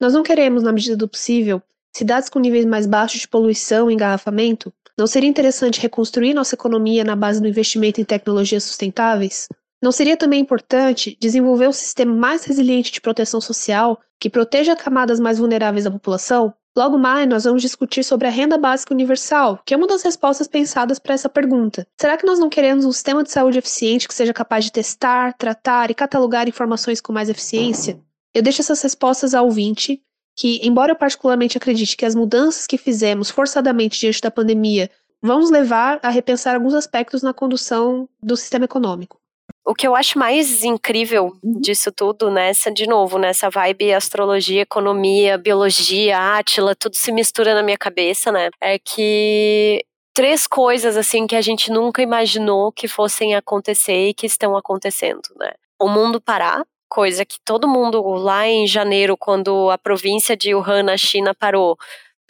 Nós 0.00 0.12
não 0.12 0.24
queremos, 0.24 0.64
na 0.64 0.72
medida 0.72 0.96
do 0.96 1.06
possível, 1.06 1.62
cidades 1.96 2.28
com 2.28 2.40
níveis 2.40 2.64
mais 2.64 2.88
baixos 2.88 3.20
de 3.20 3.28
poluição 3.28 3.88
e 3.88 3.94
engarrafamento? 3.94 4.74
Não 4.98 5.06
seria 5.06 5.30
interessante 5.30 5.80
reconstruir 5.80 6.34
nossa 6.34 6.56
economia 6.56 7.04
na 7.04 7.14
base 7.14 7.40
do 7.40 7.46
investimento 7.46 8.00
em 8.00 8.04
tecnologias 8.04 8.64
sustentáveis? 8.64 9.46
Não 9.80 9.92
seria 9.92 10.16
também 10.16 10.40
importante 10.40 11.16
desenvolver 11.20 11.68
um 11.68 11.72
sistema 11.72 12.12
mais 12.12 12.44
resiliente 12.44 12.90
de 12.90 13.00
proteção 13.00 13.40
social 13.40 14.00
que 14.18 14.28
proteja 14.28 14.74
camadas 14.74 15.20
mais 15.20 15.38
vulneráveis 15.38 15.84
da 15.84 15.90
população? 15.92 16.52
Logo 16.76 16.96
mais, 16.96 17.28
nós 17.28 17.44
vamos 17.44 17.62
discutir 17.62 18.04
sobre 18.04 18.28
a 18.28 18.30
renda 18.30 18.56
básica 18.56 18.94
universal, 18.94 19.60
que 19.66 19.74
é 19.74 19.76
uma 19.76 19.88
das 19.88 20.02
respostas 20.02 20.46
pensadas 20.46 21.00
para 21.00 21.14
essa 21.14 21.28
pergunta. 21.28 21.86
Será 22.00 22.16
que 22.16 22.24
nós 22.24 22.38
não 22.38 22.48
queremos 22.48 22.84
um 22.84 22.92
sistema 22.92 23.24
de 23.24 23.30
saúde 23.30 23.58
eficiente 23.58 24.06
que 24.06 24.14
seja 24.14 24.32
capaz 24.32 24.64
de 24.64 24.72
testar, 24.72 25.34
tratar 25.36 25.90
e 25.90 25.94
catalogar 25.94 26.48
informações 26.48 27.00
com 27.00 27.12
mais 27.12 27.28
eficiência? 27.28 28.00
Eu 28.32 28.42
deixo 28.42 28.62
essas 28.62 28.80
respostas 28.80 29.34
ao 29.34 29.46
ouvinte, 29.46 30.00
que, 30.36 30.60
embora 30.62 30.92
eu 30.92 30.96
particularmente 30.96 31.58
acredite 31.58 31.96
que 31.96 32.06
as 32.06 32.14
mudanças 32.14 32.66
que 32.68 32.78
fizemos 32.78 33.30
forçadamente 33.30 33.98
diante 33.98 34.20
da 34.20 34.30
pandemia 34.30 34.88
vão 35.20 35.40
nos 35.40 35.50
levar 35.50 35.98
a 36.02 36.08
repensar 36.08 36.54
alguns 36.54 36.72
aspectos 36.72 37.20
na 37.22 37.34
condução 37.34 38.08
do 38.22 38.36
sistema 38.36 38.64
econômico. 38.64 39.19
O 39.64 39.74
que 39.74 39.86
eu 39.86 39.94
acho 39.94 40.18
mais 40.18 40.64
incrível 40.64 41.36
uhum. 41.42 41.60
disso 41.60 41.92
tudo, 41.92 42.30
nessa, 42.30 42.70
de 42.70 42.86
novo, 42.86 43.18
nessa 43.18 43.48
vibe 43.48 43.92
astrologia, 43.92 44.62
economia, 44.62 45.38
biologia, 45.38 46.18
átila, 46.18 46.74
tudo 46.74 46.96
se 46.96 47.12
mistura 47.12 47.54
na 47.54 47.62
minha 47.62 47.78
cabeça, 47.78 48.32
né? 48.32 48.50
É 48.60 48.78
que 48.78 49.84
três 50.14 50.46
coisas 50.46 50.96
assim 50.96 51.26
que 51.26 51.36
a 51.36 51.40
gente 51.40 51.70
nunca 51.70 52.02
imaginou 52.02 52.72
que 52.72 52.88
fossem 52.88 53.34
acontecer 53.34 54.08
e 54.08 54.14
que 54.14 54.26
estão 54.26 54.56
acontecendo, 54.56 55.22
né? 55.36 55.52
O 55.80 55.88
mundo 55.88 56.20
parar, 56.20 56.64
coisa 56.88 57.24
que 57.24 57.38
todo 57.44 57.68
mundo 57.68 58.02
lá 58.02 58.46
em 58.46 58.66
janeiro, 58.66 59.16
quando 59.16 59.70
a 59.70 59.78
província 59.78 60.36
de 60.36 60.54
Wuhan, 60.54 60.82
na 60.82 60.96
China, 60.96 61.34
parou, 61.34 61.78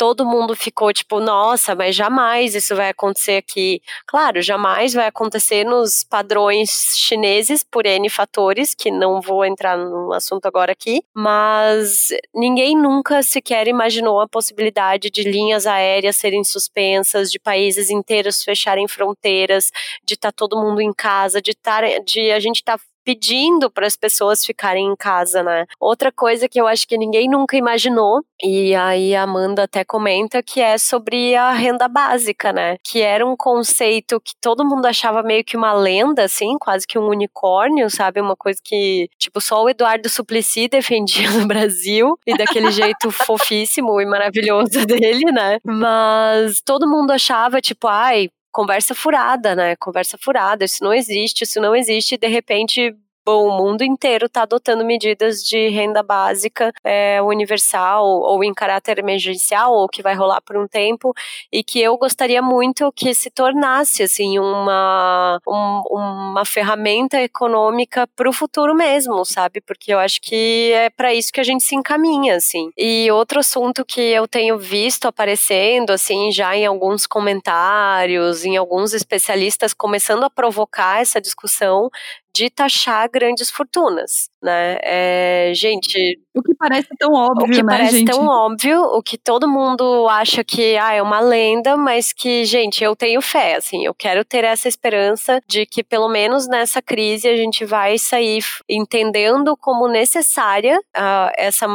todo 0.01 0.25
mundo 0.25 0.57
ficou 0.57 0.95
tipo, 0.95 1.21
nossa, 1.21 1.75
mas 1.75 1.95
jamais 1.95 2.55
isso 2.55 2.75
vai 2.75 2.89
acontecer 2.89 3.37
aqui. 3.37 3.83
Claro, 4.07 4.41
jamais 4.41 4.95
vai 4.95 5.07
acontecer 5.07 5.63
nos 5.63 6.03
padrões 6.03 6.95
chineses 6.97 7.63
por 7.63 7.85
N 7.85 8.09
fatores, 8.09 8.75
que 8.75 8.91
não 8.91 9.21
vou 9.21 9.45
entrar 9.45 9.77
no 9.77 10.11
assunto 10.15 10.47
agora 10.47 10.73
aqui, 10.73 11.03
mas 11.15 12.09
ninguém 12.35 12.75
nunca 12.75 13.23
sequer 13.23 13.69
imaginou 13.69 14.23
a 14.23 14.27
possibilidade 14.27 15.11
de 15.11 15.23
linhas 15.23 15.67
aéreas 15.67 16.17
serem 16.17 16.45
suspensas, 16.45 17.31
de 17.31 17.39
países 17.39 17.91
inteiros 17.91 18.43
fecharem 18.43 18.89
fronteiras, 18.89 19.71
de 20.03 20.15
estar 20.15 20.33
tá 20.33 20.35
todo 20.35 20.59
mundo 20.59 20.81
em 20.81 20.95
casa, 20.95 21.43
de, 21.43 21.53
tar, 21.55 21.85
de 22.07 22.31
a 22.31 22.41
gente 22.41 22.61
estar 22.61 22.79
tá 22.79 22.85
pedindo 23.11 23.69
para 23.69 23.89
as 23.89 23.97
pessoas 23.97 24.47
ficarem 24.47 24.87
em 24.87 24.95
casa, 24.95 25.43
né? 25.43 25.67
Outra 25.81 26.13
coisa 26.13 26.49
que 26.49 26.61
eu 26.61 26.67
acho 26.69 26.87
que 26.87 26.97
ninguém 26.97 27.29
nunca 27.29 27.57
imaginou, 27.57 28.23
e 28.41 28.73
aí 28.73 29.17
a 29.17 29.25
Amanda 29.25 29.65
até 29.65 29.85
comenta, 29.85 30.41
que 30.45 30.61
é 30.61 30.79
sobre 30.79 31.35
a 31.35 31.51
renda 31.51 31.89
básica, 31.89 32.53
né? 32.53 32.77
Que 32.85 33.01
era 33.01 33.27
um 33.27 33.37
conceito 33.37 34.21
que 34.21 34.33
todo 34.41 34.65
mundo 34.65 34.87
achava 34.87 35.25
meio 35.25 35.45
que 35.45 35.57
uma 35.57 35.73
lenda, 35.73 36.25
assim, 36.25 36.57
quase 36.61 36.87
que 36.87 36.99
um 37.01 37.09
unicórnio, 37.09 37.91
sabe? 37.91 38.21
Uma 38.21 38.37
coisa 38.37 38.61
que, 38.65 39.09
tipo, 39.19 39.41
só 39.41 39.65
o 39.65 39.69
Eduardo 39.69 40.09
Suplicy 40.09 40.69
defendia 40.69 41.31
no 41.33 41.49
Brasil, 41.49 42.17
e 42.25 42.37
daquele 42.37 42.71
jeito 42.71 43.11
fofíssimo 43.11 44.01
e 44.01 44.07
maravilhoso 44.07 44.87
dele, 44.87 45.33
né? 45.33 45.59
Mas 45.65 46.61
todo 46.61 46.89
mundo 46.89 47.11
achava, 47.11 47.61
tipo, 47.61 47.89
ai, 47.89 48.29
conversa 48.53 48.95
furada, 48.95 49.55
né? 49.55 49.77
Conversa 49.77 50.19
furada, 50.19 50.65
isso 50.65 50.83
não 50.83 50.93
existe, 50.95 51.45
isso 51.45 51.61
não 51.61 51.75
existe, 51.75 52.15
e 52.15 52.19
de 52.19 52.29
repente 52.29 52.95
bom, 53.31 53.47
o 53.47 53.57
mundo 53.57 53.83
inteiro 53.83 54.27
está 54.27 54.43
adotando 54.43 54.85
medidas 54.85 55.43
de 55.43 55.69
renda 55.69 56.03
básica 56.03 56.73
é, 56.83 57.23
universal 57.23 58.05
ou 58.05 58.43
em 58.43 58.53
caráter 58.53 58.99
emergencial 58.99 59.73
ou 59.73 59.89
que 59.89 60.03
vai 60.03 60.15
rolar 60.15 60.41
por 60.41 60.57
um 60.57 60.67
tempo 60.67 61.15
e 61.53 61.63
que 61.63 61.81
eu 61.81 61.97
gostaria 61.97 62.43
muito 62.43 62.93
que 62.93 63.15
se 63.15 63.31
tornasse 63.31 64.03
assim 64.03 64.39
uma 64.39 65.39
um, 65.47 65.83
uma 65.91 66.45
ferramenta 66.45 67.21
econômica 67.21 68.07
para 68.17 68.29
o 68.29 68.33
futuro 68.33 68.75
mesmo, 68.75 69.25
sabe? 69.25 69.61
Porque 69.61 69.93
eu 69.93 69.99
acho 69.99 70.21
que 70.21 70.73
é 70.73 70.91
para 70.91 71.15
isso 71.15 71.33
que 71.33 71.41
a 71.41 71.45
gente 71.45 71.63
se 71.63 71.75
encaminha, 71.75 72.37
assim. 72.37 72.71
E 72.77 73.11
outro 73.11 73.41
assunto 73.41 73.85
que 73.85 74.01
eu 74.01 74.27
tenho 74.27 74.59
visto 74.59 75.07
aparecendo 75.07 75.91
assim 75.91 76.33
já 76.33 76.57
em 76.57 76.67
alguns 76.67 77.07
comentários, 77.07 78.45
em 78.45 78.57
alguns 78.57 78.93
especialistas 78.93 79.73
começando 79.73 80.25
a 80.25 80.31
provocar 80.31 81.01
essa 81.01 81.21
discussão 81.21 81.91
de 82.35 82.51
taxar 82.51 83.09
grandes 83.11 83.51
fortunas, 83.51 84.29
né? 84.43 84.79
É, 84.83 85.53
gente. 85.55 86.21
O 86.33 86.43
que 86.43 86.55
parece 86.55 86.89
tão 86.99 87.13
óbvio, 87.13 87.47
O 87.47 87.51
que 87.51 87.63
né, 87.63 87.69
parece 87.77 87.99
gente? 87.99 88.11
tão 88.11 88.27
óbvio, 88.27 88.81
o 88.83 89.03
que 89.03 89.19
todo 89.19 89.49
mundo 89.49 90.09
acha 90.09 90.45
que 90.45 90.77
ah, 90.77 90.93
é 90.93 91.03
uma 91.03 91.19
lenda, 91.19 91.77
mas 91.77 92.13
que, 92.13 92.45
gente, 92.45 92.85
eu 92.85 92.95
tenho 92.95 93.21
fé, 93.21 93.57
assim, 93.57 93.85
eu 93.85 93.93
quero 93.93 94.25
ter 94.25 94.45
essa 94.45 94.69
esperança 94.69 95.41
de 95.49 95.67
que 95.67 95.83
pelo 95.83 96.09
menos 96.09 96.47
nessa 96.47 96.81
crise 96.81 97.29
a 97.29 97.37
gente 97.37 97.65
vai 97.65 97.99
sair 97.99 98.45
entendendo 98.69 99.57
como 99.57 99.89
necessária 99.89 100.79
uh, 100.97 101.31
essa 101.37 101.67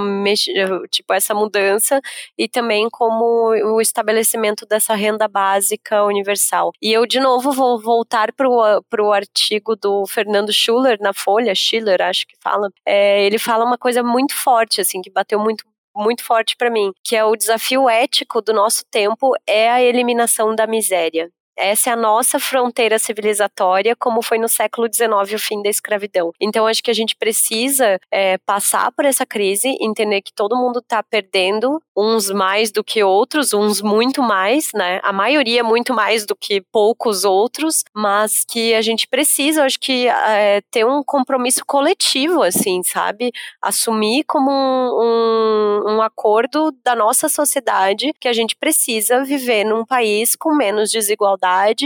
tipo 0.89 1.14
essa 1.14 1.34
mudança 1.34 1.99
e 2.38 2.47
também 2.47 2.88
como 2.89 3.49
o 3.76 3.82
estabelecimento 3.82 4.66
dessa 4.66 4.95
renda 4.95 5.28
básica 5.28 6.03
universal. 6.06 6.72
E 6.82 6.93
eu 6.93 7.06
de 7.06 7.20
novo 7.20 7.51
vou 7.51 7.80
voltar 7.80 8.32
para 8.32 8.47
o 8.47 9.12
artigo 9.12 9.76
do 9.76 10.06
Fernando 10.08 10.51
Schuller 10.53 10.97
na 11.01 11.14
Folha, 11.14 11.53
Schiller, 11.53 12.01
acho 12.01 12.26
que 12.26 12.36
fala. 12.41 12.70
É, 12.86 13.24
ele 13.26 13.38
fala 13.38 13.66
uma 13.66 13.78
coisa 13.78 14.01
muito 14.03 14.34
forte, 14.36 14.45
assim, 14.82 15.01
que 15.01 15.10
bateu 15.12 15.39
muito 15.39 15.66
muito 15.97 16.24
forte 16.24 16.58
para 16.58 16.70
mim, 16.70 16.91
que 17.03 17.16
é 17.16 17.24
o 17.24 17.36
desafio 17.38 17.89
ético 17.89 18.41
do 18.41 18.53
nosso 18.53 18.84
tempo 18.91 19.32
é 19.47 19.70
a 19.72 19.82
eliminação 19.82 20.53
da 20.53 20.68
miséria. 20.68 21.32
Essa 21.58 21.91
é 21.91 21.93
a 21.93 21.95
nossa 21.95 22.39
fronteira 22.39 22.99
civilizatória, 22.99 23.95
como 23.95 24.22
foi 24.22 24.38
no 24.38 24.47
século 24.47 24.88
XIX 24.91 25.34
o 25.34 25.39
fim 25.39 25.62
da 25.62 25.70
escravidão. 25.70 26.32
Então, 26.39 26.68
acho 26.68 26.84
que 26.84 26.91
a 26.91 26.93
gente 26.93 27.16
precisa 27.16 27.97
é, 28.12 28.38
passar 28.39 28.91
por 28.91 29.06
essa 29.06 29.26
crise, 29.26 29.78
entender 29.80 30.22
que 30.22 30.34
todo 30.34 30.58
mundo 30.58 30.80
está 30.80 31.01
perdendo, 31.01 31.82
uns 31.95 32.30
mais 32.30 32.72
do 32.72 32.84
que 32.84 33.03
outros, 33.03 33.53
uns 33.53 33.82
muito 33.82 34.22
mais, 34.22 34.72
né? 34.74 34.99
A 35.01 35.14
maioria 35.14 35.64
muito 35.64 35.93
mais 35.93 36.26
do 36.26 36.36
que 36.36 36.62
poucos 36.72 37.24
outros, 37.24 37.84
mas 37.95 38.43
que 38.43 38.74
a 38.74 38.82
gente 38.82 39.08
precisa, 39.08 39.64
acho 39.64 39.80
que, 39.80 40.08
é, 40.08 40.62
ter 40.72 40.86
um 40.86 41.01
compromisso 41.03 41.64
coletivo, 41.66 42.41
assim, 42.41 42.84
sabe? 42.84 43.32
Assumir 43.62 44.26
como 44.26 44.51
um, 44.51 45.86
um, 45.88 45.95
um 45.95 46.01
acordo 46.01 46.74
da 46.84 46.95
nossa 46.95 47.30
sociedade 47.30 48.12
que 48.20 48.28
a 48.28 48.34
gente 48.34 48.56
precisa 48.58 49.24
viver 49.24 49.64
num 49.64 49.86
país 49.86 50.36
com 50.36 50.53
menos 50.53 50.91
desigualdade 50.91 51.44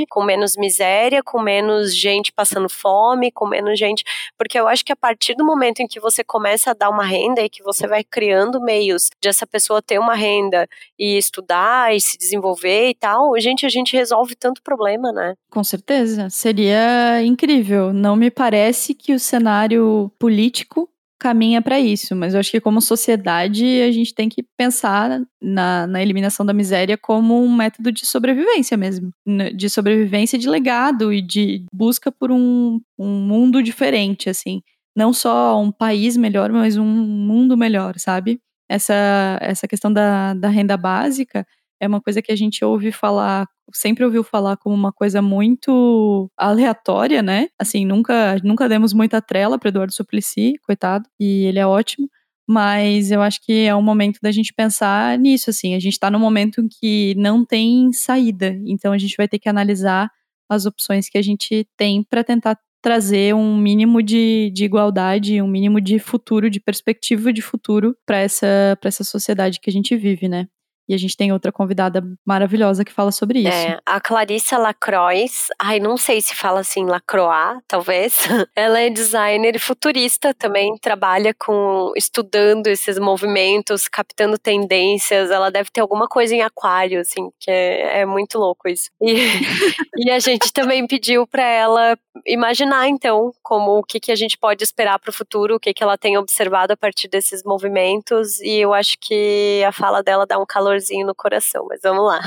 com 0.10 0.24
menos 0.24 0.55
miséria, 0.55 1.22
com 1.24 1.41
menos 1.41 1.95
gente 1.95 2.32
passando 2.32 2.70
fome, 2.70 3.32
com 3.32 3.47
menos 3.47 3.78
gente. 3.78 4.03
Porque 4.38 4.60
eu 4.60 4.68
acho 4.68 4.84
que 4.84 4.91
a 4.91 4.95
partir 4.95 5.36
do 5.36 5.45
momento 5.45 5.82
em 5.82 5.88
que 5.88 5.99
você 5.99 6.24
começa 6.24 6.72
a 6.72 6.74
dar 6.74 6.89
uma 6.89 7.05
renda 7.05 7.41
e 7.41 7.49
que 7.49 7.64
você 7.64 7.88
vai 7.88 8.03
criando 8.03 8.62
meios 8.62 9.10
de 9.22 9.30
essa 9.30 9.45
pessoa 9.45 9.82
ter 9.82 9.99
uma 9.99 10.16
renda 10.16 10.68
e 10.97 11.18
estudar 11.18 11.95
e 11.95 12.01
se 12.01 12.18
desenvolver 12.18 12.89
e 12.89 12.95
tal, 12.95 13.39
gente, 13.39 13.66
a 13.66 13.70
gente 13.70 13.95
resolve 13.95 14.36
tanto 14.36 14.62
problema, 14.62 15.12
né? 15.12 15.36
Com 15.51 15.64
certeza. 15.64 16.30
Seria 16.30 17.22
incrível. 17.24 17.93
Não 17.93 18.16
me 18.16 18.30
parece 18.30 18.93
que 18.93 19.14
o 19.14 19.20
cenário 19.20 20.12
político 20.20 20.89
caminha 21.20 21.62
para 21.62 21.80
isso, 21.80 22.16
mas 22.16 22.34
eu 22.34 22.40
acho 22.40 22.50
que 22.50 22.62
como 22.62 22.82
sociedade 22.82 23.82
a 23.82 23.92
gente 23.92 24.14
tem 24.14 24.30
que 24.30 24.44
pensar 24.58 25.22
na, 25.42 25.86
na, 25.86 26.02
eliminação 26.02 26.46
da 26.46 26.54
miséria 26.54 26.98
como 26.98 27.44
um 27.44 27.54
método 27.54 27.92
de 27.92 28.06
sobrevivência 28.06 28.78
mesmo, 28.78 29.12
de 29.56 29.70
sobrevivência 29.70 30.40
de 30.40 30.48
legado 30.48 31.12
e 31.12 31.22
de 31.22 31.66
busca 31.74 32.12
por 32.12 32.32
um, 32.32 32.80
um 32.98 33.08
mundo 33.08 33.62
diferente, 33.62 34.30
assim, 34.30 34.62
não 34.96 35.14
só 35.14 35.62
um 35.62 35.72
país 35.72 36.16
melhor, 36.16 36.52
mas 36.52 36.78
um 36.78 36.86
mundo 36.86 37.58
melhor, 37.58 38.00
sabe? 38.00 38.40
Essa, 38.70 39.38
essa 39.42 39.68
questão 39.68 39.92
da, 39.92 40.34
da 40.34 40.48
renda 40.48 40.78
básica 40.78 41.46
é 41.80 41.88
uma 41.88 42.02
coisa 42.02 42.22
que 42.22 42.32
a 42.32 42.36
gente 42.36 42.64
ouve 42.64 42.92
falar 42.92 43.48
sempre 43.74 44.04
ouviu 44.04 44.24
falar 44.24 44.58
como 44.58 44.76
uma 44.76 44.92
coisa 44.92 45.22
muito 45.22 46.30
aleatória, 46.38 47.22
né? 47.22 47.48
Assim, 47.58 47.86
nunca, 47.86 48.38
nunca 48.44 48.68
demos 48.68 48.94
muita 48.94 49.22
trela 49.22 49.58
para 49.58 49.70
Eduardo 49.70 49.94
Suplicy, 49.94 50.54
coitado, 50.66 51.08
e 51.20 51.46
ele 51.46 51.60
é 51.60 51.68
ótimo. 51.68 52.10
Mas 52.48 53.12
eu 53.12 53.22
acho 53.22 53.40
que 53.44 53.66
é 53.66 53.76
um 53.76 53.82
momento 53.82 54.20
da 54.22 54.32
gente 54.32 54.54
pensar 54.54 55.18
nisso, 55.20 55.50
assim. 55.52 55.76
A 55.76 55.80
gente 55.80 55.94
está 55.94 56.10
num 56.10 56.20
momento 56.20 56.62
em 56.62 56.68
que 56.68 57.14
não 57.16 57.46
tem 57.46 57.92
saída, 57.94 58.60
então 58.66 58.92
a 58.92 58.98
gente 58.98 59.16
vai 59.16 59.28
ter 59.28 59.38
que 59.40 59.50
analisar 59.50 60.10
as 60.50 60.66
opções 60.66 61.08
que 61.08 61.18
a 61.18 61.22
gente 61.22 61.68
tem 61.78 62.04
para 62.04 62.24
tentar 62.24 62.58
trazer 62.82 63.36
um 63.36 63.58
mínimo 63.58 64.02
de, 64.02 64.50
de 64.52 64.66
igualdade, 64.66 65.42
um 65.42 65.48
mínimo 65.48 65.80
de 65.82 66.00
futuro, 66.00 66.50
de 66.50 66.60
perspectiva 66.60 67.32
de 67.32 67.42
futuro 67.42 67.96
para 68.06 68.18
essa, 68.20 68.78
essa 68.84 69.04
sociedade 69.04 69.60
que 69.60 69.70
a 69.70 69.74
gente 69.74 69.96
vive, 69.96 70.28
né? 70.28 70.48
E 70.90 70.96
a 70.96 70.98
gente 70.98 71.16
tem 71.16 71.32
outra 71.32 71.52
convidada 71.52 72.04
maravilhosa 72.26 72.84
que 72.84 72.92
fala 72.92 73.12
sobre 73.12 73.42
isso. 73.42 73.50
É, 73.50 73.80
a 73.86 74.02
Clarissa 74.02 74.58
Lacroix, 74.58 75.48
ai, 75.60 75.80
não 75.80 75.96
sei 75.96 76.20
se 76.20 76.34
fala 76.34 76.62
assim 76.62 76.84
Lacroix, 76.86 77.62
talvez. 77.68 78.18
Ela 78.56 78.80
é 78.80 78.90
designer 78.90 79.56
e 79.56 79.60
futurista 79.60 80.34
também, 80.34 80.76
trabalha 80.82 81.32
com 81.32 81.94
estudando 81.96 82.66
esses 82.66 82.98
movimentos, 82.98 83.88
captando 83.88 84.40
tendências. 84.40 85.30
Ela 85.30 85.52
deve 85.52 85.70
ter 85.70 85.82
alguma 85.82 86.08
coisa 86.08 86.34
em 86.34 86.42
aquário, 86.42 87.02
assim, 87.02 87.30
que 87.40 87.52
é, 87.52 88.00
é 88.00 88.06
muito 88.06 88.40
louco 88.40 88.68
isso. 88.68 88.90
E, 89.00 89.14
e 89.96 90.10
a 90.10 90.18
gente 90.18 90.52
também 90.52 90.88
pediu 90.88 91.28
para 91.28 91.44
ela 91.44 91.96
imaginar, 92.26 92.88
então, 92.88 93.32
como 93.44 93.78
o 93.78 93.84
que, 93.84 94.00
que 94.00 94.12
a 94.12 94.16
gente 94.16 94.38
pode 94.38 94.64
esperar 94.64 94.98
para 94.98 95.12
o 95.12 95.14
futuro, 95.14 95.56
o 95.56 95.60
que, 95.60 95.72
que 95.72 95.84
ela 95.84 96.00
tem 96.00 96.18
observado 96.18 96.74
a 96.74 96.78
partir 96.78 97.08
desses 97.08 97.44
movimentos. 97.44 98.40
E 98.40 98.56
eu 98.56 98.74
acho 98.74 98.98
que 99.00 99.64
a 99.64 99.72
fala 99.72 100.02
dela 100.02 100.26
dá 100.26 100.40
um 100.40 100.46
calor 100.48 100.79
calorzinho 100.80 101.06
no 101.06 101.16
coração, 101.16 101.66
mas 101.68 101.82
vamos 101.84 102.06
lá. 102.06 102.20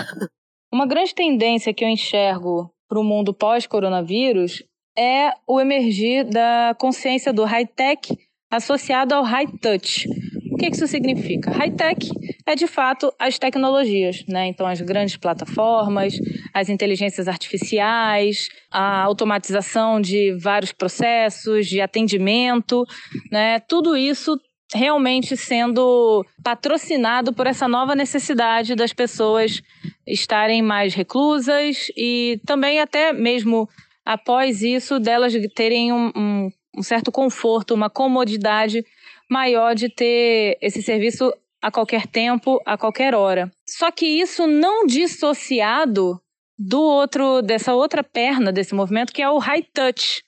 Uma 0.73 0.87
grande 0.87 1.15
tendência 1.15 1.73
que 1.75 1.85
eu 1.85 1.89
enxergo 1.89 2.71
para 2.89 3.01
o 3.01 3.05
mundo 3.05 3.35
pós-coronavírus 3.35 4.63
é 4.97 5.31
o 5.47 5.61
emergir 5.61 6.25
da 6.25 6.75
consciência 6.79 7.33
do 7.33 7.45
high-tech 7.45 8.15
associado 8.51 9.15
ao 9.15 9.23
high-touch. 9.23 10.07
O 10.53 10.57
que 10.57 10.69
isso 10.69 10.87
significa? 10.87 11.51
High-tech 11.51 12.11
é 12.47 12.55
de 12.55 12.67
fato 12.67 13.13
as 13.19 13.39
tecnologias, 13.39 14.25
né? 14.29 14.47
Então, 14.47 14.67
as 14.67 14.81
grandes 14.83 15.17
plataformas, 15.17 16.15
as 16.53 16.69
inteligências 16.69 17.27
artificiais, 17.27 18.49
a 18.71 19.03
automatização 19.03 20.01
de 20.01 20.37
vários 20.39 20.73
processos, 20.73 21.67
de 21.67 21.81
atendimento, 21.81 22.85
né? 23.31 23.61
Tudo 23.61 23.97
isso 23.97 24.39
realmente 24.75 25.37
sendo 25.37 26.25
patrocinado 26.43 27.33
por 27.33 27.47
essa 27.47 27.69
nova 27.69 27.95
necessidade 27.95 28.75
das 28.75 28.93
pessoas 28.93 29.63
estarem 30.07 30.63
mais 30.63 30.95
reclusas 30.95 31.89
e 31.97 32.41
também 32.47 32.81
até 32.81 33.13
mesmo 33.13 33.69
após 34.05 34.63
isso 34.63 34.99
delas 34.99 35.33
terem 35.55 35.93
um, 35.93 36.13
um, 36.17 36.51
um 36.79 36.83
certo 36.83 37.13
conforto, 37.13 37.75
uma 37.75 37.91
comodidade 37.91 38.85
maior 39.31 39.75
de 39.75 39.89
ter 39.89 40.59
esse 40.61 40.83
serviço 40.83 41.33
a 41.63 41.71
qualquer 41.71 42.07
tempo, 42.07 42.61
a 42.67 42.77
qualquer 42.77 43.15
hora. 43.15 43.51
Só 43.69 43.91
que 43.91 44.05
isso 44.05 44.47
não 44.47 44.85
dissociado 44.85 46.21
do 46.59 46.81
outro 46.81 47.41
dessa 47.41 47.75
outra 47.75 48.03
perna 48.03 48.53
desse 48.53 48.75
movimento 48.75 49.13
que 49.13 49.23
é 49.23 49.31
o 49.31 49.39
high 49.39 49.63
touch, 49.73 50.23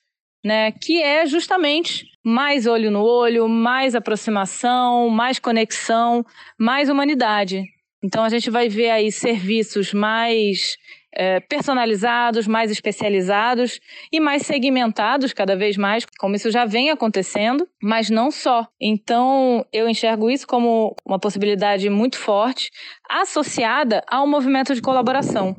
né, 0.45 0.73
que 0.73 1.03
é 1.03 1.27
justamente 1.27 2.07
mais 2.25 2.67
olho 2.67 2.91
no 2.91 3.03
olho, 3.03 3.47
mais 3.49 3.95
aproximação, 3.95 5.11
mais 5.11 5.39
conexão, 5.39 6.25
mais 6.59 6.89
humanidade. 6.89 7.63
Então 8.03 8.25
a 8.25 8.29
gente 8.29 8.51
vai 8.51 8.69
ver 8.69 8.91
aí 8.91 9.13
serviços 9.13 9.93
mais 9.93 10.77
é, 11.15 11.41
personalizados, 11.41 12.47
mais 12.47 12.71
especializados 12.71 13.81
e 14.13 14.21
mais 14.21 14.43
segmentados 14.43 15.33
cada 15.33 15.57
vez 15.57 15.77
mais, 15.77 16.05
como 16.19 16.35
isso 16.35 16.51
já 16.51 16.65
vem 16.65 16.91
acontecendo, 16.91 17.67
mas 17.83 18.11
não 18.11 18.31
só. 18.31 18.67
Então 18.81 19.65
eu 19.73 19.89
enxergo 19.89 20.31
isso 20.31 20.47
como 20.47 20.95
uma 21.07 21.19
possibilidade 21.19 21.89
muito 21.89 22.19
forte, 22.19 22.71
associada 23.09 24.03
ao 24.09 24.27
movimento 24.27 24.75
de 24.75 24.83
colaboração 24.83 25.57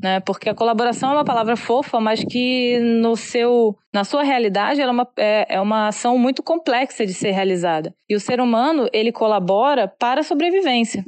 né? 0.00 0.20
Porque 0.20 0.48
a 0.48 0.54
colaboração 0.54 1.10
é 1.10 1.14
uma 1.14 1.24
palavra 1.24 1.56
fofa, 1.56 1.98
mas 1.98 2.22
que 2.24 2.78
no 2.78 3.16
seu, 3.16 3.76
na 3.92 4.04
sua 4.04 4.22
realidade 4.22 4.80
ela 4.80 4.90
é 4.90 4.94
uma, 4.94 5.08
é, 5.16 5.46
é 5.56 5.60
uma 5.60 5.88
ação 5.88 6.16
muito 6.16 6.42
complexa 6.42 7.04
de 7.04 7.12
ser 7.12 7.32
realizada. 7.32 7.92
E 8.08 8.14
o 8.14 8.20
ser 8.20 8.40
humano 8.40 8.88
ele 8.92 9.10
colabora 9.10 9.88
para 9.88 10.20
a 10.20 10.24
sobrevivência. 10.24 11.04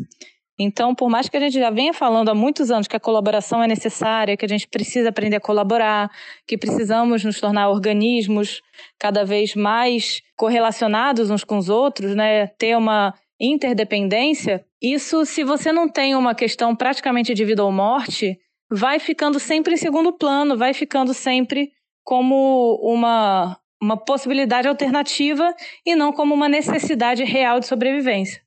Então, 0.63 0.95
por 0.95 1.09
mais 1.09 1.27
que 1.27 1.39
a 1.39 1.41
gente 1.41 1.59
já 1.59 1.71
venha 1.71 1.95
falando 1.95 2.29
há 2.29 2.35
muitos 2.35 2.71
anos 2.71 2.87
que 2.87 2.95
a 2.95 3.01
colaboração 3.01 3.63
é 3.63 3.67
necessária, 3.67 4.37
que 4.37 4.45
a 4.45 4.49
gente 4.49 4.69
precisa 4.69 5.09
aprender 5.09 5.37
a 5.37 5.41
colaborar, 5.41 6.11
que 6.47 6.59
precisamos 6.59 7.25
nos 7.25 7.41
tornar 7.41 7.71
organismos 7.71 8.61
cada 8.99 9.25
vez 9.25 9.55
mais 9.55 10.21
correlacionados 10.37 11.31
uns 11.31 11.45
com 11.45 11.57
os 11.57 11.71
outros, 11.71 12.15
né? 12.15 12.47
Ter 12.47 12.77
uma 12.77 13.15
interdependência, 13.41 14.63
isso, 14.83 15.25
se 15.25 15.43
você 15.43 15.73
não 15.73 15.89
tem 15.89 16.15
uma 16.15 16.35
questão 16.35 16.77
praticamente 16.77 17.33
de 17.33 17.43
vida 17.43 17.65
ou 17.65 17.73
morte, 17.73 18.39
vai 18.71 18.99
ficando 18.99 19.41
sempre 19.41 19.73
em 19.73 19.79
segundo 19.79 20.13
plano, 20.13 20.59
vai 20.59 20.75
ficando 20.75 21.15
sempre 21.15 21.71
como 22.05 22.79
uma, 22.83 23.57
uma 23.81 23.97
possibilidade 23.97 24.68
alternativa 24.68 25.55
e 25.87 25.95
não 25.95 26.12
como 26.12 26.35
uma 26.35 26.49
necessidade 26.49 27.24
real 27.24 27.59
de 27.59 27.66
sobrevivência. 27.66 28.43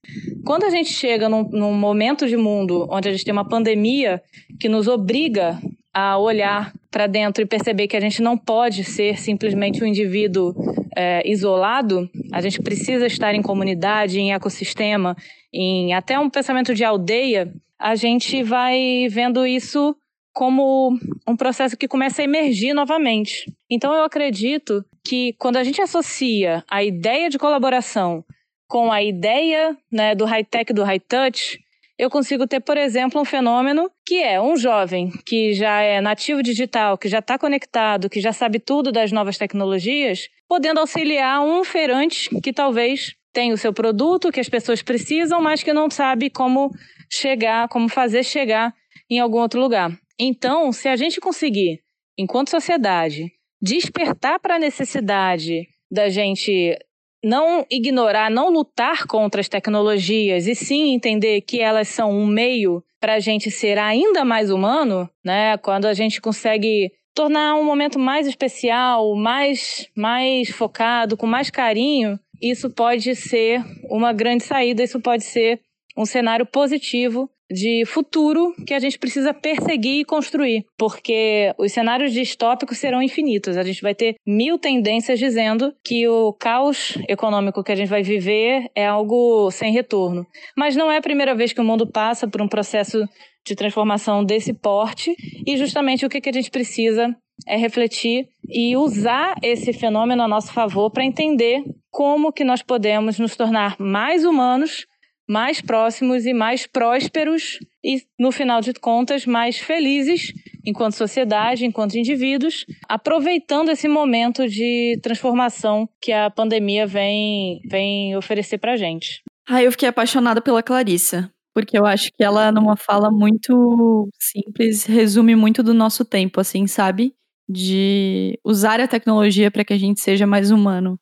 Quando 0.45 0.65
a 0.65 0.69
gente 0.69 0.91
chega 0.91 1.27
num, 1.27 1.43
num 1.49 1.73
momento 1.73 2.27
de 2.27 2.37
mundo 2.37 2.87
onde 2.89 3.09
a 3.09 3.11
gente 3.11 3.25
tem 3.25 3.31
uma 3.31 3.47
pandemia 3.47 4.21
que 4.59 4.69
nos 4.69 4.87
obriga 4.87 5.59
a 5.93 6.17
olhar 6.17 6.73
para 6.89 7.07
dentro 7.07 7.43
e 7.43 7.47
perceber 7.47 7.87
que 7.87 7.97
a 7.97 7.99
gente 7.99 8.21
não 8.21 8.37
pode 8.37 8.83
ser 8.83 9.17
simplesmente 9.17 9.83
um 9.83 9.87
indivíduo 9.87 10.53
é, 10.95 11.27
isolado, 11.27 12.09
a 12.31 12.41
gente 12.41 12.61
precisa 12.61 13.05
estar 13.07 13.33
em 13.33 13.41
comunidade, 13.41 14.19
em 14.19 14.33
ecossistema, 14.33 15.15
em 15.51 15.93
até 15.93 16.19
um 16.19 16.29
pensamento 16.29 16.73
de 16.73 16.83
aldeia, 16.83 17.51
a 17.79 17.95
gente 17.95 18.43
vai 18.43 19.07
vendo 19.09 19.45
isso 19.45 19.95
como 20.33 20.97
um 21.27 21.35
processo 21.35 21.77
que 21.77 21.87
começa 21.87 22.21
a 22.21 22.25
emergir 22.25 22.73
novamente. 22.73 23.51
Então, 23.69 23.93
eu 23.93 24.03
acredito 24.03 24.83
que 25.05 25.33
quando 25.33 25.57
a 25.57 25.63
gente 25.63 25.81
associa 25.81 26.63
a 26.69 26.83
ideia 26.83 27.29
de 27.29 27.37
colaboração 27.37 28.23
com 28.67 28.91
a 28.91 29.03
ideia 29.03 29.77
né, 29.91 30.15
do 30.15 30.25
high-tech, 30.25 30.73
do 30.73 30.83
high-touch, 30.83 31.59
eu 31.97 32.09
consigo 32.09 32.47
ter, 32.47 32.59
por 32.59 32.77
exemplo, 32.77 33.21
um 33.21 33.25
fenômeno 33.25 33.91
que 34.05 34.15
é 34.15 34.41
um 34.41 34.57
jovem 34.57 35.11
que 35.25 35.53
já 35.53 35.81
é 35.81 36.01
nativo 36.01 36.41
digital, 36.41 36.97
que 36.97 37.07
já 37.07 37.19
está 37.19 37.37
conectado, 37.37 38.09
que 38.09 38.19
já 38.19 38.33
sabe 38.33 38.59
tudo 38.59 38.91
das 38.91 39.11
novas 39.11 39.37
tecnologias, 39.37 40.27
podendo 40.47 40.79
auxiliar 40.79 41.41
um 41.41 41.63
feirante 41.63 42.29
que 42.41 42.51
talvez 42.51 43.13
tenha 43.31 43.53
o 43.53 43.57
seu 43.57 43.73
produto 43.73 44.31
que 44.31 44.39
as 44.39 44.49
pessoas 44.49 44.81
precisam, 44.81 45.41
mas 45.41 45.61
que 45.61 45.73
não 45.73 45.89
sabe 45.89 46.29
como 46.29 46.71
chegar, 47.11 47.67
como 47.67 47.89
fazer 47.89 48.23
chegar 48.23 48.73
em 49.09 49.19
algum 49.19 49.39
outro 49.39 49.59
lugar. 49.59 49.91
Então, 50.19 50.71
se 50.71 50.87
a 50.87 50.95
gente 50.95 51.19
conseguir, 51.19 51.81
enquanto 52.17 52.49
sociedade, 52.49 53.31
despertar 53.63 54.39
para 54.39 54.55
a 54.55 54.59
necessidade 54.59 55.69
da 55.89 56.09
gente 56.09 56.77
não 57.23 57.65
ignorar, 57.71 58.29
não 58.29 58.49
lutar 58.49 59.07
contra 59.07 59.39
as 59.39 59.47
tecnologias 59.47 60.47
e 60.47 60.53
sim 60.53 60.93
entender 60.93 61.39
que 61.39 61.61
elas 61.61 61.87
são 61.87 62.11
um 62.11 62.27
meio 62.27 62.83
para 62.99 63.13
a 63.13 63.19
gente 63.19 63.49
ser 63.49 63.77
ainda 63.77 64.25
mais 64.25 64.51
humano, 64.51 65.09
né? 65.23 65.57
Quando 65.59 65.85
a 65.85 65.93
gente 65.93 66.19
consegue 66.19 66.91
tornar 67.15 67.55
um 67.55 67.63
momento 67.63 67.97
mais 67.97 68.27
especial, 68.27 69.15
mais, 69.15 69.87
mais 69.95 70.49
focado, 70.49 71.15
com 71.15 71.25
mais 71.25 71.49
carinho, 71.49 72.19
isso 72.41 72.69
pode 72.69 73.15
ser 73.15 73.63
uma 73.89 74.11
grande 74.11 74.43
saída, 74.43 74.83
isso 74.83 74.99
pode 74.99 75.23
ser 75.23 75.61
um 75.95 76.05
cenário 76.05 76.45
positivo 76.45 77.29
de 77.53 77.85
futuro 77.85 78.53
que 78.65 78.73
a 78.73 78.79
gente 78.79 78.97
precisa 78.97 79.33
perseguir 79.33 80.01
e 80.01 80.05
construir, 80.05 80.65
porque 80.77 81.53
os 81.57 81.71
cenários 81.71 82.11
distópicos 82.11 82.79
serão 82.79 83.01
infinitos. 83.01 83.55
A 83.55 83.63
gente 83.63 83.81
vai 83.81 83.93
ter 83.93 84.15
mil 84.25 84.57
tendências 84.57 85.19
dizendo 85.19 85.73
que 85.83 86.07
o 86.07 86.33
caos 86.33 86.97
econômico 87.07 87.63
que 87.63 87.71
a 87.71 87.75
gente 87.75 87.89
vai 87.89 88.01
viver 88.01 88.69
é 88.75 88.85
algo 88.85 89.51
sem 89.51 89.71
retorno. 89.71 90.25
Mas 90.57 90.75
não 90.75 90.91
é 90.91 90.97
a 90.97 91.01
primeira 91.01 91.35
vez 91.35 91.53
que 91.53 91.61
o 91.61 91.63
mundo 91.63 91.85
passa 91.85 92.27
por 92.27 92.41
um 92.41 92.47
processo 92.47 93.07
de 93.45 93.55
transformação 93.55 94.23
desse 94.23 94.53
porte 94.53 95.15
e 95.45 95.57
justamente 95.57 96.05
o 96.05 96.09
que, 96.09 96.21
que 96.21 96.29
a 96.29 96.33
gente 96.33 96.49
precisa 96.49 97.15
é 97.47 97.57
refletir 97.57 98.27
e 98.47 98.75
usar 98.77 99.35
esse 99.41 99.73
fenômeno 99.73 100.23
a 100.23 100.27
nosso 100.27 100.53
favor 100.53 100.89
para 100.91 101.03
entender 101.03 101.61
como 101.91 102.31
que 102.31 102.43
nós 102.43 102.61
podemos 102.61 103.19
nos 103.19 103.35
tornar 103.35 103.75
mais 103.79 104.23
humanos 104.23 104.87
mais 105.27 105.61
próximos 105.61 106.25
e 106.25 106.33
mais 106.33 106.67
prósperos 106.67 107.59
e, 107.83 108.01
no 108.19 108.31
final 108.31 108.61
de 108.61 108.73
contas, 108.73 109.25
mais 109.25 109.57
felizes 109.57 110.33
enquanto 110.65 110.93
sociedade, 110.93 111.65
enquanto 111.65 111.95
indivíduos, 111.97 112.65
aproveitando 112.87 113.69
esse 113.69 113.87
momento 113.87 114.47
de 114.47 114.97
transformação 115.01 115.87
que 116.01 116.11
a 116.11 116.29
pandemia 116.29 116.87
vem, 116.87 117.59
vem 117.69 118.15
oferecer 118.15 118.57
para 118.57 118.77
gente. 118.77 119.21
Ah, 119.47 119.61
eu 119.61 119.71
fiquei 119.71 119.89
apaixonada 119.89 120.41
pela 120.41 120.63
Clarissa. 120.63 121.29
porque 121.53 121.77
eu 121.77 121.85
acho 121.85 122.09
que 122.15 122.23
ela, 122.23 122.51
numa 122.51 122.75
fala 122.75 123.11
muito 123.11 124.09
simples, 124.19 124.85
resume 124.85 125.35
muito 125.35 125.61
do 125.61 125.73
nosso 125.73 126.03
tempo, 126.03 126.39
assim, 126.41 126.65
sabe? 126.65 127.13
De 127.47 128.39
usar 128.43 128.79
a 128.79 128.87
tecnologia 128.87 129.51
para 129.51 129.63
que 129.63 129.73
a 129.73 129.77
gente 129.77 130.01
seja 130.01 130.25
mais 130.25 130.49
humano. 130.49 130.97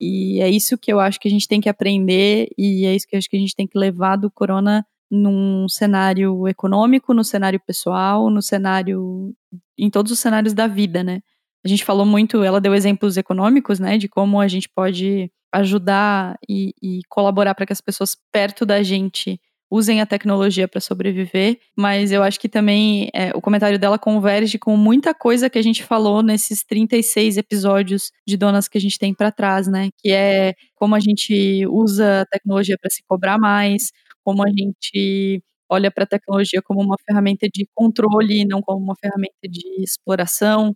E 0.00 0.40
é 0.40 0.48
isso 0.50 0.76
que 0.76 0.92
eu 0.92 1.00
acho 1.00 1.20
que 1.20 1.28
a 1.28 1.30
gente 1.30 1.48
tem 1.48 1.60
que 1.60 1.68
aprender 1.68 2.48
e 2.58 2.84
é 2.84 2.94
isso 2.94 3.06
que 3.06 3.14
eu 3.14 3.18
acho 3.18 3.28
que 3.30 3.36
a 3.36 3.40
gente 3.40 3.54
tem 3.54 3.66
que 3.66 3.78
levar 3.78 4.16
do 4.16 4.30
corona 4.30 4.84
num 5.10 5.68
cenário 5.68 6.48
econômico, 6.48 7.14
no 7.14 7.22
cenário 7.22 7.60
pessoal, 7.60 8.28
no 8.30 8.42
cenário 8.42 9.34
em 9.78 9.90
todos 9.90 10.10
os 10.12 10.18
cenários 10.18 10.54
da 10.54 10.66
vida, 10.66 11.02
né? 11.04 11.20
A 11.64 11.68
gente 11.68 11.84
falou 11.84 12.04
muito, 12.04 12.42
ela 12.42 12.60
deu 12.60 12.74
exemplos 12.74 13.16
econômicos, 13.16 13.80
né, 13.80 13.96
de 13.96 14.08
como 14.08 14.40
a 14.40 14.48
gente 14.48 14.68
pode 14.68 15.30
ajudar 15.52 16.36
e, 16.48 16.74
e 16.82 17.00
colaborar 17.08 17.54
para 17.54 17.64
que 17.64 17.72
as 17.72 17.80
pessoas 17.80 18.16
perto 18.32 18.66
da 18.66 18.82
gente 18.82 19.40
usem 19.74 20.00
a 20.00 20.06
tecnologia 20.06 20.68
para 20.68 20.80
sobreviver, 20.80 21.58
mas 21.76 22.12
eu 22.12 22.22
acho 22.22 22.38
que 22.38 22.48
também 22.48 23.10
é, 23.14 23.30
o 23.34 23.40
comentário 23.40 23.78
dela 23.78 23.98
converge 23.98 24.58
com 24.58 24.76
muita 24.76 25.12
coisa 25.14 25.50
que 25.50 25.58
a 25.58 25.62
gente 25.62 25.82
falou 25.82 26.22
nesses 26.22 26.62
36 26.64 27.36
episódios 27.36 28.10
de 28.26 28.36
donas 28.36 28.68
que 28.68 28.78
a 28.78 28.80
gente 28.80 28.98
tem 28.98 29.12
para 29.14 29.32
trás, 29.32 29.66
né? 29.66 29.88
Que 29.98 30.12
é 30.12 30.54
como 30.76 30.94
a 30.94 31.00
gente 31.00 31.66
usa 31.66 32.20
a 32.22 32.26
tecnologia 32.26 32.76
para 32.80 32.90
se 32.90 33.02
cobrar 33.08 33.36
mais, 33.38 33.90
como 34.22 34.44
a 34.46 34.48
gente 34.50 35.42
olha 35.68 35.90
para 35.90 36.04
a 36.04 36.06
tecnologia 36.06 36.62
como 36.62 36.80
uma 36.82 36.96
ferramenta 37.06 37.48
de 37.52 37.66
controle, 37.74 38.44
não 38.44 38.60
como 38.62 38.78
uma 38.84 38.94
ferramenta 39.00 39.48
de 39.48 39.82
exploração. 39.82 40.74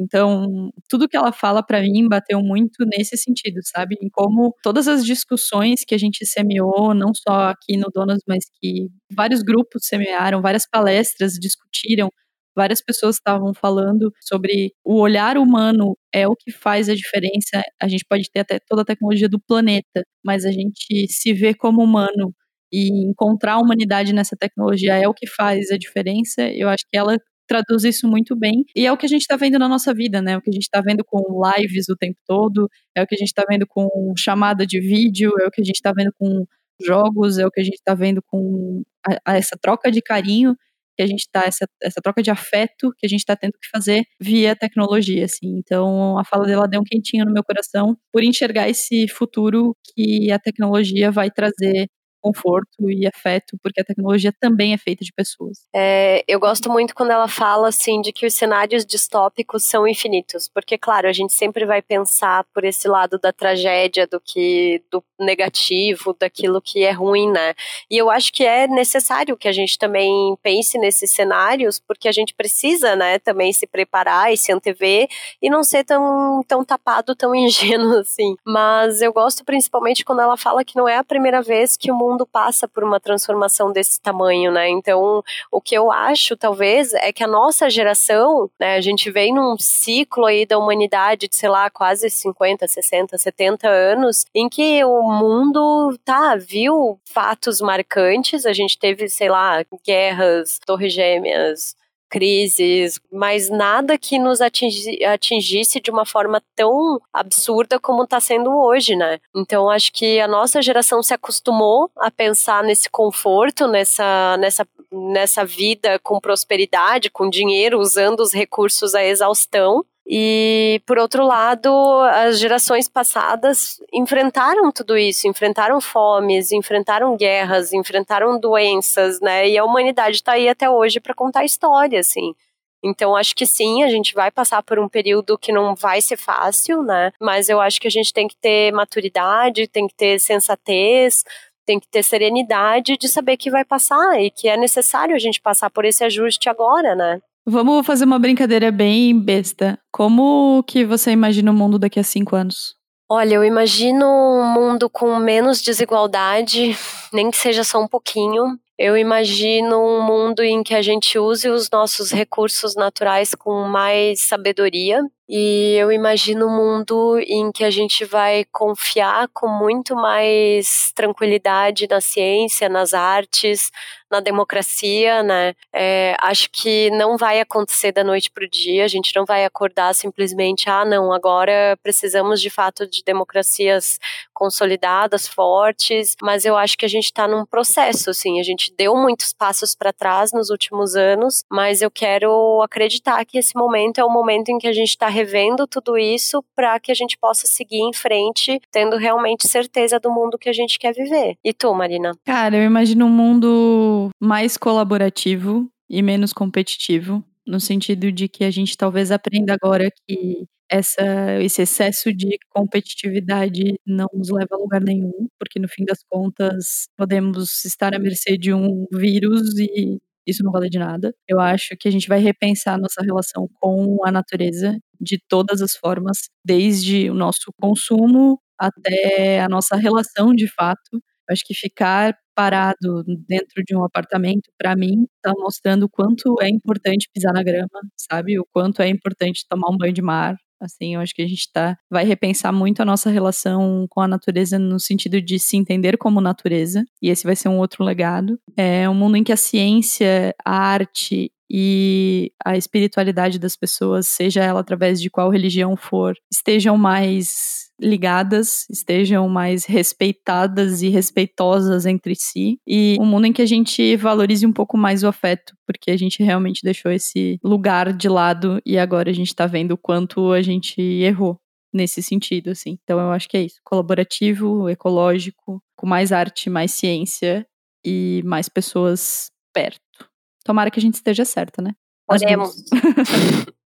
Então, 0.00 0.70
tudo 0.88 1.08
que 1.08 1.16
ela 1.16 1.32
fala 1.32 1.62
para 1.62 1.80
mim 1.82 2.08
bateu 2.08 2.40
muito 2.42 2.84
nesse 2.86 3.16
sentido, 3.16 3.60
sabe? 3.64 3.96
Em 4.02 4.08
como 4.10 4.54
todas 4.62 4.88
as 4.88 5.04
discussões 5.04 5.84
que 5.86 5.94
a 5.94 5.98
gente 5.98 6.24
semeou, 6.26 6.94
não 6.94 7.12
só 7.14 7.50
aqui 7.50 7.76
no 7.76 7.88
Donas, 7.94 8.20
mas 8.26 8.44
que 8.60 8.88
vários 9.12 9.42
grupos 9.42 9.86
semearam, 9.86 10.40
várias 10.42 10.66
palestras 10.70 11.34
discutiram, 11.34 12.10
várias 12.56 12.82
pessoas 12.82 13.16
estavam 13.16 13.52
falando 13.54 14.12
sobre 14.20 14.72
o 14.84 14.96
olhar 15.00 15.36
humano 15.38 15.96
é 16.12 16.26
o 16.28 16.34
que 16.36 16.50
faz 16.52 16.88
a 16.88 16.94
diferença. 16.94 17.62
A 17.80 17.88
gente 17.88 18.04
pode 18.08 18.30
ter 18.30 18.40
até 18.40 18.58
toda 18.58 18.82
a 18.82 18.84
tecnologia 18.84 19.28
do 19.28 19.40
planeta, 19.40 20.04
mas 20.24 20.44
a 20.44 20.50
gente 20.52 21.06
se 21.08 21.32
vê 21.32 21.54
como 21.54 21.82
humano 21.82 22.34
e 22.72 23.06
encontrar 23.08 23.54
a 23.54 23.58
humanidade 23.60 24.12
nessa 24.12 24.36
tecnologia 24.36 24.94
é 24.96 25.08
o 25.08 25.14
que 25.14 25.26
faz 25.26 25.70
a 25.70 25.76
diferença. 25.78 26.42
Eu 26.52 26.68
acho 26.68 26.84
que 26.90 26.96
ela 26.96 27.16
traduz 27.50 27.82
isso 27.82 28.06
muito 28.06 28.36
bem. 28.36 28.64
E 28.76 28.86
é 28.86 28.92
o 28.92 28.96
que 28.96 29.06
a 29.06 29.08
gente 29.08 29.22
está 29.22 29.36
vendo 29.36 29.58
na 29.58 29.68
nossa 29.68 29.92
vida, 29.92 30.22
né? 30.22 30.36
O 30.36 30.40
que 30.40 30.50
a 30.50 30.52
gente 30.52 30.62
está 30.62 30.80
vendo 30.80 31.04
com 31.04 31.42
lives 31.56 31.88
o 31.88 31.96
tempo 31.96 32.16
todo, 32.24 32.68
é 32.96 33.02
o 33.02 33.06
que 33.08 33.16
a 33.16 33.18
gente 33.18 33.28
está 33.28 33.44
vendo 33.48 33.66
com 33.66 33.88
chamada 34.16 34.64
de 34.64 34.80
vídeo, 34.80 35.32
é 35.40 35.48
o 35.48 35.50
que 35.50 35.60
a 35.60 35.64
gente 35.64 35.74
está 35.74 35.92
vendo 35.92 36.12
com 36.16 36.46
jogos, 36.80 37.38
é 37.38 37.46
o 37.46 37.50
que 37.50 37.60
a 37.60 37.64
gente 37.64 37.74
está 37.74 37.92
vendo 37.92 38.22
com 38.24 38.82
a, 39.04 39.32
a 39.32 39.36
essa 39.36 39.56
troca 39.60 39.90
de 39.90 40.00
carinho 40.00 40.56
que 40.96 41.02
a 41.02 41.06
gente 41.06 41.20
está 41.20 41.44
essa, 41.44 41.66
essa 41.82 42.00
troca 42.00 42.22
de 42.22 42.30
afeto 42.30 42.92
que 42.96 43.06
a 43.06 43.08
gente 43.08 43.20
está 43.20 43.34
tendo 43.34 43.52
que 43.52 43.68
fazer 43.68 44.04
via 44.20 44.54
tecnologia, 44.54 45.24
assim. 45.24 45.56
Então, 45.58 46.16
a 46.18 46.24
fala 46.24 46.46
dela 46.46 46.68
deu 46.68 46.80
um 46.80 46.84
quentinho 46.84 47.24
no 47.24 47.32
meu 47.32 47.42
coração 47.42 47.96
por 48.12 48.22
enxergar 48.22 48.68
esse 48.68 49.08
futuro 49.08 49.74
que 49.94 50.30
a 50.30 50.38
tecnologia 50.38 51.10
vai 51.10 51.30
trazer 51.30 51.88
conforto 52.20 52.90
e 52.90 53.06
afeto, 53.06 53.56
porque 53.62 53.80
a 53.80 53.84
tecnologia 53.84 54.32
também 54.38 54.72
é 54.72 54.78
feita 54.78 55.04
de 55.04 55.12
pessoas. 55.12 55.66
É, 55.74 56.22
eu 56.28 56.38
gosto 56.38 56.70
muito 56.70 56.94
quando 56.94 57.10
ela 57.10 57.28
fala 57.28 57.68
assim 57.68 58.00
de 58.00 58.12
que 58.12 58.26
os 58.26 58.34
cenários 58.34 58.84
distópicos 58.84 59.64
são 59.64 59.86
infinitos, 59.86 60.48
porque 60.48 60.76
claro, 60.76 61.08
a 61.08 61.12
gente 61.12 61.32
sempre 61.32 61.64
vai 61.64 61.82
pensar 61.82 62.44
por 62.54 62.64
esse 62.64 62.86
lado 62.86 63.18
da 63.18 63.32
tragédia, 63.32 64.06
do 64.06 64.20
que 64.20 64.82
do 64.90 65.02
negativo, 65.18 66.14
daquilo 66.18 66.60
que 66.62 66.84
é 66.84 66.90
ruim, 66.90 67.30
né? 67.30 67.54
E 67.90 67.96
eu 67.96 68.10
acho 68.10 68.32
que 68.32 68.44
é 68.44 68.66
necessário 68.66 69.36
que 69.36 69.48
a 69.48 69.52
gente 69.52 69.78
também 69.78 70.36
pense 70.42 70.78
nesses 70.78 71.10
cenários, 71.10 71.80
porque 71.80 72.08
a 72.08 72.12
gente 72.12 72.34
precisa, 72.34 72.96
né, 72.96 73.18
também 73.18 73.52
se 73.52 73.66
preparar 73.66 74.32
e 74.32 74.36
se 74.36 74.52
antever 74.52 75.08
e 75.42 75.50
não 75.50 75.62
ser 75.62 75.84
tão 75.84 76.42
tão 76.46 76.64
tapado, 76.64 77.14
tão 77.14 77.34
ingênuo 77.34 77.98
assim. 77.98 78.36
Mas 78.46 79.00
eu 79.00 79.12
gosto 79.12 79.44
principalmente 79.44 80.04
quando 80.04 80.20
ela 80.20 80.36
fala 80.36 80.64
que 80.64 80.76
não 80.76 80.88
é 80.88 80.96
a 80.96 81.04
primeira 81.04 81.42
vez 81.42 81.76
que 81.76 81.90
o 81.90 81.94
mundo 81.94 82.09
mundo 82.10 82.26
passa 82.26 82.66
por 82.66 82.82
uma 82.84 83.00
transformação 83.00 83.72
desse 83.72 84.00
tamanho, 84.00 84.52
né? 84.52 84.68
Então, 84.68 85.22
o 85.50 85.60
que 85.60 85.74
eu 85.74 85.90
acho, 85.90 86.36
talvez, 86.36 86.92
é 86.94 87.12
que 87.12 87.24
a 87.24 87.26
nossa 87.26 87.70
geração, 87.70 88.50
né, 88.58 88.76
a 88.76 88.80
gente 88.80 89.10
vem 89.10 89.34
num 89.34 89.56
ciclo 89.58 90.26
aí 90.26 90.44
da 90.44 90.58
humanidade 90.58 91.28
de, 91.28 91.36
sei 91.36 91.48
lá, 91.48 91.68
quase 91.70 92.08
50, 92.08 92.66
60, 92.66 93.18
70 93.18 93.68
anos, 93.68 94.24
em 94.34 94.48
que 94.48 94.84
o 94.84 95.02
mundo, 95.02 95.98
tá, 96.04 96.36
viu 96.36 96.98
fatos 97.04 97.60
marcantes, 97.60 98.46
a 98.46 98.52
gente 98.52 98.78
teve, 98.78 99.08
sei 99.08 99.28
lá, 99.28 99.64
guerras, 99.84 100.58
torres 100.66 100.92
gêmeas, 100.92 101.76
crises, 102.10 103.00
mas 103.12 103.48
nada 103.48 103.96
que 103.96 104.18
nos 104.18 104.40
atingi, 104.40 105.04
atingisse 105.04 105.80
de 105.80 105.90
uma 105.90 106.04
forma 106.04 106.42
tão 106.56 107.00
absurda 107.12 107.78
como 107.78 108.02
está 108.02 108.20
sendo 108.20 108.50
hoje, 108.50 108.96
né? 108.96 109.20
Então 109.34 109.70
acho 109.70 109.92
que 109.92 110.18
a 110.20 110.26
nossa 110.26 110.60
geração 110.60 111.02
se 111.02 111.14
acostumou 111.14 111.90
a 111.96 112.10
pensar 112.10 112.64
nesse 112.64 112.90
conforto, 112.90 113.68
nessa, 113.68 114.36
nessa, 114.38 114.66
nessa 114.92 115.44
vida 115.44 115.98
com 116.00 116.20
prosperidade, 116.20 117.10
com 117.10 117.30
dinheiro, 117.30 117.78
usando 117.78 118.20
os 118.20 118.32
recursos 118.34 118.94
à 118.94 119.04
exaustão. 119.04 119.84
E, 120.12 120.82
por 120.86 120.98
outro 120.98 121.24
lado, 121.24 121.70
as 122.10 122.40
gerações 122.40 122.88
passadas 122.88 123.80
enfrentaram 123.92 124.72
tudo 124.72 124.98
isso, 124.98 125.28
enfrentaram 125.28 125.80
fomes, 125.80 126.50
enfrentaram 126.50 127.16
guerras, 127.16 127.72
enfrentaram 127.72 128.36
doenças, 128.40 129.20
né? 129.20 129.48
E 129.48 129.56
a 129.56 129.64
humanidade 129.64 130.16
está 130.16 130.32
aí 130.32 130.48
até 130.48 130.68
hoje 130.68 130.98
para 130.98 131.14
contar 131.14 131.44
história, 131.44 132.00
assim. 132.00 132.34
Então, 132.82 133.14
acho 133.14 133.36
que 133.36 133.46
sim, 133.46 133.84
a 133.84 133.88
gente 133.88 134.12
vai 134.12 134.32
passar 134.32 134.64
por 134.64 134.80
um 134.80 134.88
período 134.88 135.38
que 135.38 135.52
não 135.52 135.76
vai 135.76 136.00
ser 136.02 136.16
fácil, 136.16 136.82
né? 136.82 137.12
Mas 137.20 137.48
eu 137.48 137.60
acho 137.60 137.80
que 137.80 137.86
a 137.86 137.90
gente 137.90 138.12
tem 138.12 138.26
que 138.26 138.36
ter 138.36 138.72
maturidade, 138.72 139.68
tem 139.68 139.86
que 139.86 139.94
ter 139.94 140.18
sensatez, 140.18 141.22
tem 141.64 141.78
que 141.78 141.86
ter 141.86 142.02
serenidade 142.02 142.96
de 142.96 143.08
saber 143.08 143.36
que 143.36 143.48
vai 143.48 143.64
passar 143.64 144.20
e 144.20 144.28
que 144.28 144.48
é 144.48 144.56
necessário 144.56 145.14
a 145.14 145.20
gente 145.20 145.40
passar 145.40 145.70
por 145.70 145.84
esse 145.84 146.02
ajuste 146.02 146.48
agora, 146.48 146.96
né? 146.96 147.20
Vamos 147.46 147.86
fazer 147.86 148.04
uma 148.04 148.18
brincadeira 148.18 148.70
bem 148.70 149.18
besta. 149.18 149.78
Como 149.90 150.62
que 150.64 150.84
você 150.84 151.10
imagina 151.10 151.50
o 151.50 151.54
mundo 151.54 151.78
daqui 151.78 151.98
a 151.98 152.04
cinco 152.04 152.36
anos? 152.36 152.76
Olha, 153.08 153.34
eu 153.34 153.44
imagino 153.44 154.06
um 154.06 154.52
mundo 154.52 154.88
com 154.88 155.16
menos 155.18 155.60
desigualdade, 155.60 156.76
nem 157.12 157.30
que 157.30 157.36
seja 157.36 157.64
só 157.64 157.80
um 157.82 157.88
pouquinho. 157.88 158.56
Eu 158.78 158.96
imagino 158.96 159.78
um 159.78 160.00
mundo 160.00 160.42
em 160.42 160.62
que 160.62 160.74
a 160.74 160.80
gente 160.80 161.18
use 161.18 161.48
os 161.48 161.68
nossos 161.70 162.10
recursos 162.10 162.74
naturais 162.76 163.34
com 163.34 163.64
mais 163.64 164.20
sabedoria. 164.20 165.02
E 165.32 165.76
eu 165.76 165.92
imagino 165.92 166.48
um 166.48 166.56
mundo 166.56 167.16
em 167.20 167.52
que 167.52 167.62
a 167.62 167.70
gente 167.70 168.04
vai 168.04 168.44
confiar 168.50 169.28
com 169.32 169.46
muito 169.46 169.94
mais 169.94 170.90
tranquilidade 170.92 171.86
na 171.88 172.00
ciência, 172.00 172.68
nas 172.68 172.92
artes, 172.92 173.70
na 174.10 174.18
democracia, 174.18 175.22
né? 175.22 175.54
É, 175.72 176.16
acho 176.20 176.50
que 176.50 176.90
não 176.90 177.16
vai 177.16 177.38
acontecer 177.38 177.92
da 177.92 178.02
noite 178.02 178.28
para 178.28 178.44
o 178.44 178.50
dia, 178.50 178.84
a 178.84 178.88
gente 178.88 179.14
não 179.14 179.24
vai 179.24 179.44
acordar 179.44 179.94
simplesmente, 179.94 180.68
ah, 180.68 180.84
não, 180.84 181.12
agora 181.12 181.78
precisamos 181.80 182.40
de 182.40 182.50
fato 182.50 182.84
de 182.88 183.04
democracias 183.04 184.00
consolidadas, 184.34 185.28
fortes, 185.28 186.16
mas 186.20 186.44
eu 186.44 186.56
acho 186.56 186.76
que 186.76 186.84
a 186.84 186.88
gente 186.88 187.04
está 187.04 187.28
num 187.28 187.46
processo, 187.46 188.10
assim, 188.10 188.40
a 188.40 188.42
gente 188.42 188.74
deu 188.76 188.96
muitos 188.96 189.32
passos 189.32 189.76
para 189.76 189.92
trás 189.92 190.32
nos 190.32 190.50
últimos 190.50 190.96
anos, 190.96 191.44
mas 191.48 191.80
eu 191.80 191.90
quero 191.90 192.60
acreditar 192.62 193.24
que 193.24 193.38
esse 193.38 193.54
momento 193.54 194.00
é 194.00 194.04
o 194.04 194.10
momento 194.10 194.48
em 194.48 194.58
que 194.58 194.66
a 194.66 194.72
gente 194.72 194.88
está 194.88 195.08
revendo 195.20 195.66
tudo 195.66 195.98
isso 195.98 196.42
para 196.56 196.78
que 196.80 196.90
a 196.90 196.94
gente 196.94 197.16
possa 197.18 197.46
seguir 197.46 197.80
em 197.80 197.92
frente, 197.92 198.58
tendo 198.70 198.96
realmente 198.96 199.46
certeza 199.46 200.00
do 200.00 200.10
mundo 200.10 200.38
que 200.38 200.48
a 200.48 200.52
gente 200.52 200.78
quer 200.78 200.94
viver. 200.94 201.36
E 201.44 201.52
tu, 201.52 201.74
Marina? 201.74 202.12
Cara, 202.24 202.56
eu 202.56 202.64
imagino 202.64 203.04
um 203.04 203.10
mundo 203.10 204.08
mais 204.18 204.56
colaborativo 204.56 205.68
e 205.88 206.02
menos 206.02 206.32
competitivo, 206.32 207.22
no 207.46 207.60
sentido 207.60 208.10
de 208.10 208.28
que 208.28 208.44
a 208.44 208.50
gente 208.50 208.76
talvez 208.76 209.10
aprenda 209.10 209.54
agora 209.54 209.90
que 210.08 210.46
essa, 210.70 211.02
esse 211.42 211.62
excesso 211.62 212.14
de 212.14 212.38
competitividade 212.48 213.74
não 213.84 214.06
nos 214.14 214.30
leva 214.30 214.54
a 214.54 214.58
lugar 214.58 214.80
nenhum, 214.80 215.26
porque 215.38 215.58
no 215.58 215.68
fim 215.68 215.84
das 215.84 215.98
contas 216.08 216.86
podemos 216.96 217.64
estar 217.64 217.92
à 217.92 217.98
mercê 217.98 218.38
de 218.38 218.54
um 218.54 218.86
vírus 218.92 219.58
e 219.58 219.98
isso 220.26 220.42
não 220.44 220.52
vale 220.52 220.68
de 220.68 220.78
nada. 220.78 221.14
Eu 221.28 221.40
acho 221.40 221.76
que 221.78 221.88
a 221.88 221.92
gente 221.92 222.08
vai 222.08 222.18
repensar 222.20 222.78
nossa 222.78 223.02
relação 223.02 223.48
com 223.60 223.98
a 224.06 224.12
natureza 224.12 224.78
de 225.00 225.18
todas 225.28 225.62
as 225.62 225.74
formas, 225.76 226.18
desde 226.44 227.10
o 227.10 227.14
nosso 227.14 227.52
consumo 227.60 228.40
até 228.58 229.40
a 229.40 229.48
nossa 229.48 229.76
relação 229.76 230.34
de 230.34 230.46
fato. 230.52 230.80
Eu 230.94 231.32
acho 231.32 231.42
que 231.46 231.54
ficar 231.54 232.14
parado 232.34 233.02
dentro 233.28 233.62
de 233.66 233.76
um 233.76 233.84
apartamento, 233.84 234.50
para 234.58 234.74
mim, 234.76 235.06
está 235.16 235.32
mostrando 235.38 235.84
o 235.84 235.88
quanto 235.90 236.36
é 236.42 236.48
importante 236.48 237.08
pisar 237.14 237.32
na 237.32 237.42
grama, 237.42 237.68
sabe? 237.96 238.38
O 238.40 238.46
quanto 238.52 238.82
é 238.82 238.88
importante 238.88 239.44
tomar 239.48 239.70
um 239.70 239.76
banho 239.78 239.92
de 239.92 240.02
mar, 240.02 240.36
Assim, 240.60 240.94
eu 240.94 241.00
acho 241.00 241.14
que 241.14 241.22
a 241.22 241.26
gente 241.26 241.50
tá, 241.52 241.76
vai 241.90 242.04
repensar 242.04 242.52
muito 242.52 242.82
a 242.82 242.84
nossa 242.84 243.08
relação 243.10 243.86
com 243.88 244.00
a 244.00 244.08
natureza 244.08 244.58
no 244.58 244.78
sentido 244.78 245.20
de 245.20 245.38
se 245.38 245.56
entender 245.56 245.96
como 245.96 246.20
natureza, 246.20 246.84
e 247.00 247.08
esse 247.08 247.24
vai 247.24 247.34
ser 247.34 247.48
um 247.48 247.58
outro 247.58 247.82
legado. 247.82 248.38
É 248.56 248.88
um 248.88 248.94
mundo 248.94 249.16
em 249.16 249.24
que 249.24 249.32
a 249.32 249.36
ciência, 249.36 250.34
a 250.44 250.54
arte 250.54 251.32
e 251.50 252.32
a 252.44 252.56
espiritualidade 252.56 253.38
das 253.38 253.56
pessoas, 253.56 254.06
seja 254.06 254.44
ela 254.44 254.60
através 254.60 255.00
de 255.00 255.10
qual 255.10 255.30
religião 255.30 255.76
for, 255.76 256.14
estejam 256.32 256.78
mais 256.78 257.70
ligadas, 257.80 258.66
estejam 258.70 259.28
mais 259.28 259.64
respeitadas 259.64 260.82
e 260.82 260.88
respeitosas 260.88 261.86
entre 261.86 262.14
si, 262.14 262.58
e 262.66 262.96
um 263.00 263.06
mundo 263.06 263.26
em 263.26 263.32
que 263.32 263.42
a 263.42 263.46
gente 263.46 263.96
valorize 263.96 264.46
um 264.46 264.52
pouco 264.52 264.76
mais 264.76 265.02
o 265.02 265.08
afeto, 265.08 265.54
porque 265.66 265.90
a 265.90 265.96
gente 265.96 266.22
realmente 266.22 266.62
deixou 266.62 266.92
esse 266.92 267.40
lugar 267.42 267.92
de 267.92 268.08
lado 268.08 268.60
e 268.64 268.78
agora 268.78 269.10
a 269.10 269.14
gente 269.14 269.34
tá 269.34 269.46
vendo 269.46 269.72
o 269.72 269.78
quanto 269.78 270.30
a 270.32 270.42
gente 270.42 270.80
errou 270.80 271.40
nesse 271.72 272.02
sentido, 272.02 272.50
assim. 272.50 272.78
Então 272.82 273.00
eu 273.00 273.10
acho 273.10 273.28
que 273.28 273.36
é 273.36 273.42
isso, 273.42 273.60
colaborativo, 273.64 274.68
ecológico, 274.68 275.62
com 275.76 275.86
mais 275.86 276.12
arte, 276.12 276.50
mais 276.50 276.72
ciência 276.72 277.46
e 277.84 278.22
mais 278.24 278.48
pessoas 278.48 279.30
perto. 279.52 280.09
Tomara 280.44 280.70
que 280.70 280.78
a 280.78 280.82
gente 280.82 280.94
esteja 280.94 281.24
certa, 281.24 281.62
né? 281.62 281.72
Oremos. 282.08 282.64